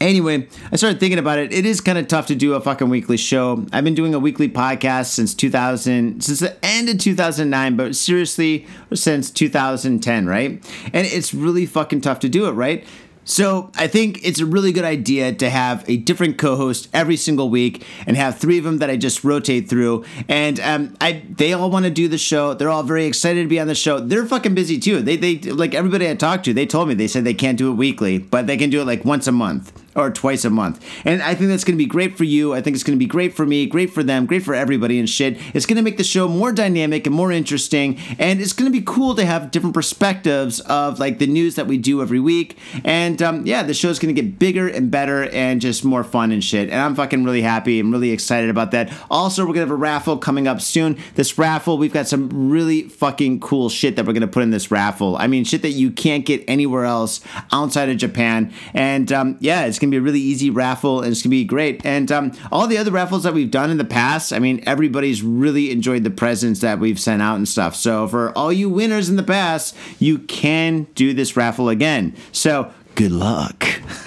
Anyway, 0.00 0.46
I 0.70 0.76
started 0.76 1.00
thinking 1.00 1.18
about 1.18 1.38
it. 1.38 1.52
It 1.52 1.64
is 1.64 1.80
kind 1.80 1.96
of 1.96 2.06
tough 2.06 2.26
to 2.26 2.34
do 2.34 2.52
a 2.52 2.60
fucking 2.60 2.90
weekly 2.90 3.16
show. 3.16 3.64
I've 3.72 3.84
been 3.84 3.94
doing 3.94 4.14
a 4.14 4.18
weekly 4.18 4.48
podcast 4.48 5.06
since 5.06 5.34
2000, 5.34 6.22
since 6.22 6.40
the 6.40 6.56
end 6.64 6.88
of 6.90 6.98
2009, 6.98 7.76
but 7.76 7.96
seriously, 7.96 8.66
since 8.92 9.30
2010, 9.30 10.26
right? 10.26 10.62
And 10.92 11.06
it's 11.06 11.32
really 11.32 11.64
fucking 11.64 12.02
tough 12.02 12.20
to 12.20 12.28
do 12.28 12.46
it, 12.46 12.52
right? 12.52 12.84
So 13.26 13.72
I 13.74 13.88
think 13.88 14.20
it's 14.24 14.38
a 14.38 14.46
really 14.46 14.70
good 14.70 14.84
idea 14.84 15.34
to 15.34 15.50
have 15.50 15.84
a 15.88 15.96
different 15.96 16.38
co-host 16.38 16.88
every 16.94 17.16
single 17.16 17.50
week 17.50 17.84
and 18.06 18.16
have 18.16 18.38
three 18.38 18.56
of 18.56 18.64
them 18.64 18.78
that 18.78 18.88
I 18.88 18.96
just 18.96 19.24
rotate 19.24 19.68
through. 19.68 20.04
And 20.28 20.60
um, 20.60 20.96
I 21.00 21.24
they 21.28 21.52
all 21.52 21.68
want 21.68 21.84
to 21.86 21.90
do 21.90 22.06
the 22.06 22.18
show. 22.18 22.54
They're 22.54 22.70
all 22.70 22.84
very 22.84 23.04
excited 23.04 23.42
to 23.42 23.48
be 23.48 23.58
on 23.58 23.66
the 23.66 23.74
show. 23.74 23.98
They're 23.98 24.24
fucking 24.24 24.54
busy 24.54 24.78
too. 24.78 25.02
They 25.02 25.16
they 25.16 25.38
like 25.38 25.74
everybody 25.74 26.08
I 26.08 26.14
talked 26.14 26.44
to. 26.44 26.54
They 26.54 26.66
told 26.66 26.86
me 26.88 26.94
they 26.94 27.08
said 27.08 27.24
they 27.24 27.34
can't 27.34 27.58
do 27.58 27.70
it 27.72 27.74
weekly, 27.74 28.18
but 28.18 28.46
they 28.46 28.56
can 28.56 28.70
do 28.70 28.80
it 28.80 28.86
like 28.86 29.04
once 29.04 29.26
a 29.26 29.32
month 29.32 29.72
or 29.96 30.10
twice 30.10 30.44
a 30.44 30.50
month. 30.50 30.84
And 31.04 31.22
I 31.22 31.34
think 31.34 31.50
that's 31.50 31.64
going 31.64 31.76
to 31.76 31.82
be 31.82 31.88
great 31.88 32.16
for 32.16 32.24
you. 32.24 32.54
I 32.54 32.60
think 32.60 32.74
it's 32.74 32.84
going 32.84 32.96
to 32.96 33.02
be 33.02 33.06
great 33.08 33.34
for 33.34 33.46
me, 33.46 33.66
great 33.66 33.90
for 33.90 34.02
them, 34.02 34.26
great 34.26 34.42
for 34.42 34.54
everybody 34.54 34.98
and 34.98 35.08
shit. 35.08 35.38
It's 35.54 35.66
going 35.66 35.76
to 35.76 35.82
make 35.82 35.96
the 35.96 36.04
show 36.04 36.28
more 36.28 36.52
dynamic 36.52 37.06
and 37.06 37.16
more 37.16 37.32
interesting. 37.32 37.98
And 38.18 38.40
it's 38.40 38.52
going 38.52 38.70
to 38.70 38.78
be 38.78 38.84
cool 38.84 39.14
to 39.16 39.24
have 39.24 39.50
different 39.50 39.74
perspectives 39.74 40.60
of 40.60 40.98
like 40.98 41.18
the 41.18 41.26
news 41.26 41.54
that 41.56 41.66
we 41.66 41.78
do 41.78 42.02
every 42.02 42.20
week. 42.20 42.58
And 42.84 43.20
um, 43.22 43.46
yeah, 43.46 43.62
the 43.62 43.74
show's 43.74 43.98
going 43.98 44.14
to 44.14 44.20
get 44.20 44.38
bigger 44.38 44.68
and 44.68 44.90
better 44.90 45.28
and 45.30 45.60
just 45.60 45.84
more 45.84 46.04
fun 46.04 46.30
and 46.30 46.44
shit. 46.44 46.68
And 46.68 46.80
I'm 46.80 46.94
fucking 46.94 47.24
really 47.24 47.42
happy. 47.42 47.80
I'm 47.80 47.90
really 47.90 48.10
excited 48.10 48.50
about 48.50 48.70
that. 48.72 48.92
Also, 49.10 49.42
we're 49.42 49.54
going 49.54 49.66
to 49.66 49.70
have 49.70 49.70
a 49.70 49.76
raffle 49.76 50.18
coming 50.18 50.46
up 50.46 50.60
soon. 50.60 50.98
This 51.14 51.38
raffle, 51.38 51.78
we've 51.78 51.92
got 51.92 52.06
some 52.06 52.50
really 52.50 52.82
fucking 52.82 53.40
cool 53.40 53.68
shit 53.70 53.96
that 53.96 54.06
we're 54.06 54.12
going 54.12 54.20
to 54.20 54.28
put 54.28 54.42
in 54.42 54.50
this 54.50 54.70
raffle. 54.70 55.16
I 55.16 55.26
mean, 55.26 55.44
shit 55.44 55.62
that 55.62 55.70
you 55.70 55.90
can't 55.90 56.26
get 56.26 56.44
anywhere 56.46 56.84
else 56.84 57.20
outside 57.52 57.88
of 57.88 57.96
Japan. 57.96 58.52
And 58.74 59.10
um, 59.12 59.36
yeah, 59.40 59.64
it's 59.64 59.78
going 59.78 59.85
to 59.90 59.94
be 59.94 59.98
a 59.98 60.02
really 60.02 60.20
easy 60.20 60.50
raffle 60.50 61.00
and 61.00 61.12
it's 61.12 61.22
going 61.22 61.30
to 61.30 61.36
be 61.36 61.44
great. 61.44 61.84
And 61.84 62.10
um, 62.12 62.32
all 62.50 62.66
the 62.66 62.78
other 62.78 62.90
raffles 62.90 63.22
that 63.24 63.34
we've 63.34 63.50
done 63.50 63.70
in 63.70 63.78
the 63.78 63.84
past, 63.84 64.32
I 64.32 64.38
mean, 64.38 64.62
everybody's 64.66 65.22
really 65.22 65.70
enjoyed 65.70 66.04
the 66.04 66.10
presents 66.10 66.60
that 66.60 66.78
we've 66.78 67.00
sent 67.00 67.22
out 67.22 67.36
and 67.36 67.48
stuff. 67.48 67.76
So 67.76 68.08
for 68.08 68.36
all 68.36 68.52
you 68.52 68.68
winners 68.68 69.08
in 69.08 69.16
the 69.16 69.22
past, 69.22 69.76
you 69.98 70.18
can 70.18 70.84
do 70.94 71.14
this 71.14 71.36
raffle 71.36 71.68
again. 71.68 72.14
So 72.32 72.72
good 72.94 73.12
luck. 73.12 73.64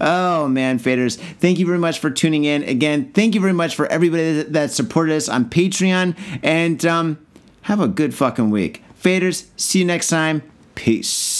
oh 0.00 0.48
man, 0.48 0.78
faders! 0.78 1.16
Thank 1.18 1.58
you 1.58 1.66
very 1.66 1.78
much 1.78 1.98
for 1.98 2.10
tuning 2.10 2.44
in. 2.44 2.62
Again, 2.64 3.12
thank 3.12 3.34
you 3.34 3.40
very 3.40 3.52
much 3.52 3.74
for 3.74 3.86
everybody 3.86 4.42
that 4.42 4.70
supported 4.70 5.14
us 5.14 5.28
on 5.28 5.50
Patreon, 5.50 6.16
and 6.42 6.84
um, 6.86 7.18
have 7.62 7.80
a 7.80 7.88
good 7.88 8.14
fucking 8.14 8.50
week, 8.50 8.82
faders. 9.00 9.46
See 9.56 9.80
you 9.80 9.84
next 9.84 10.08
time. 10.08 10.42
Peace. 10.74 11.39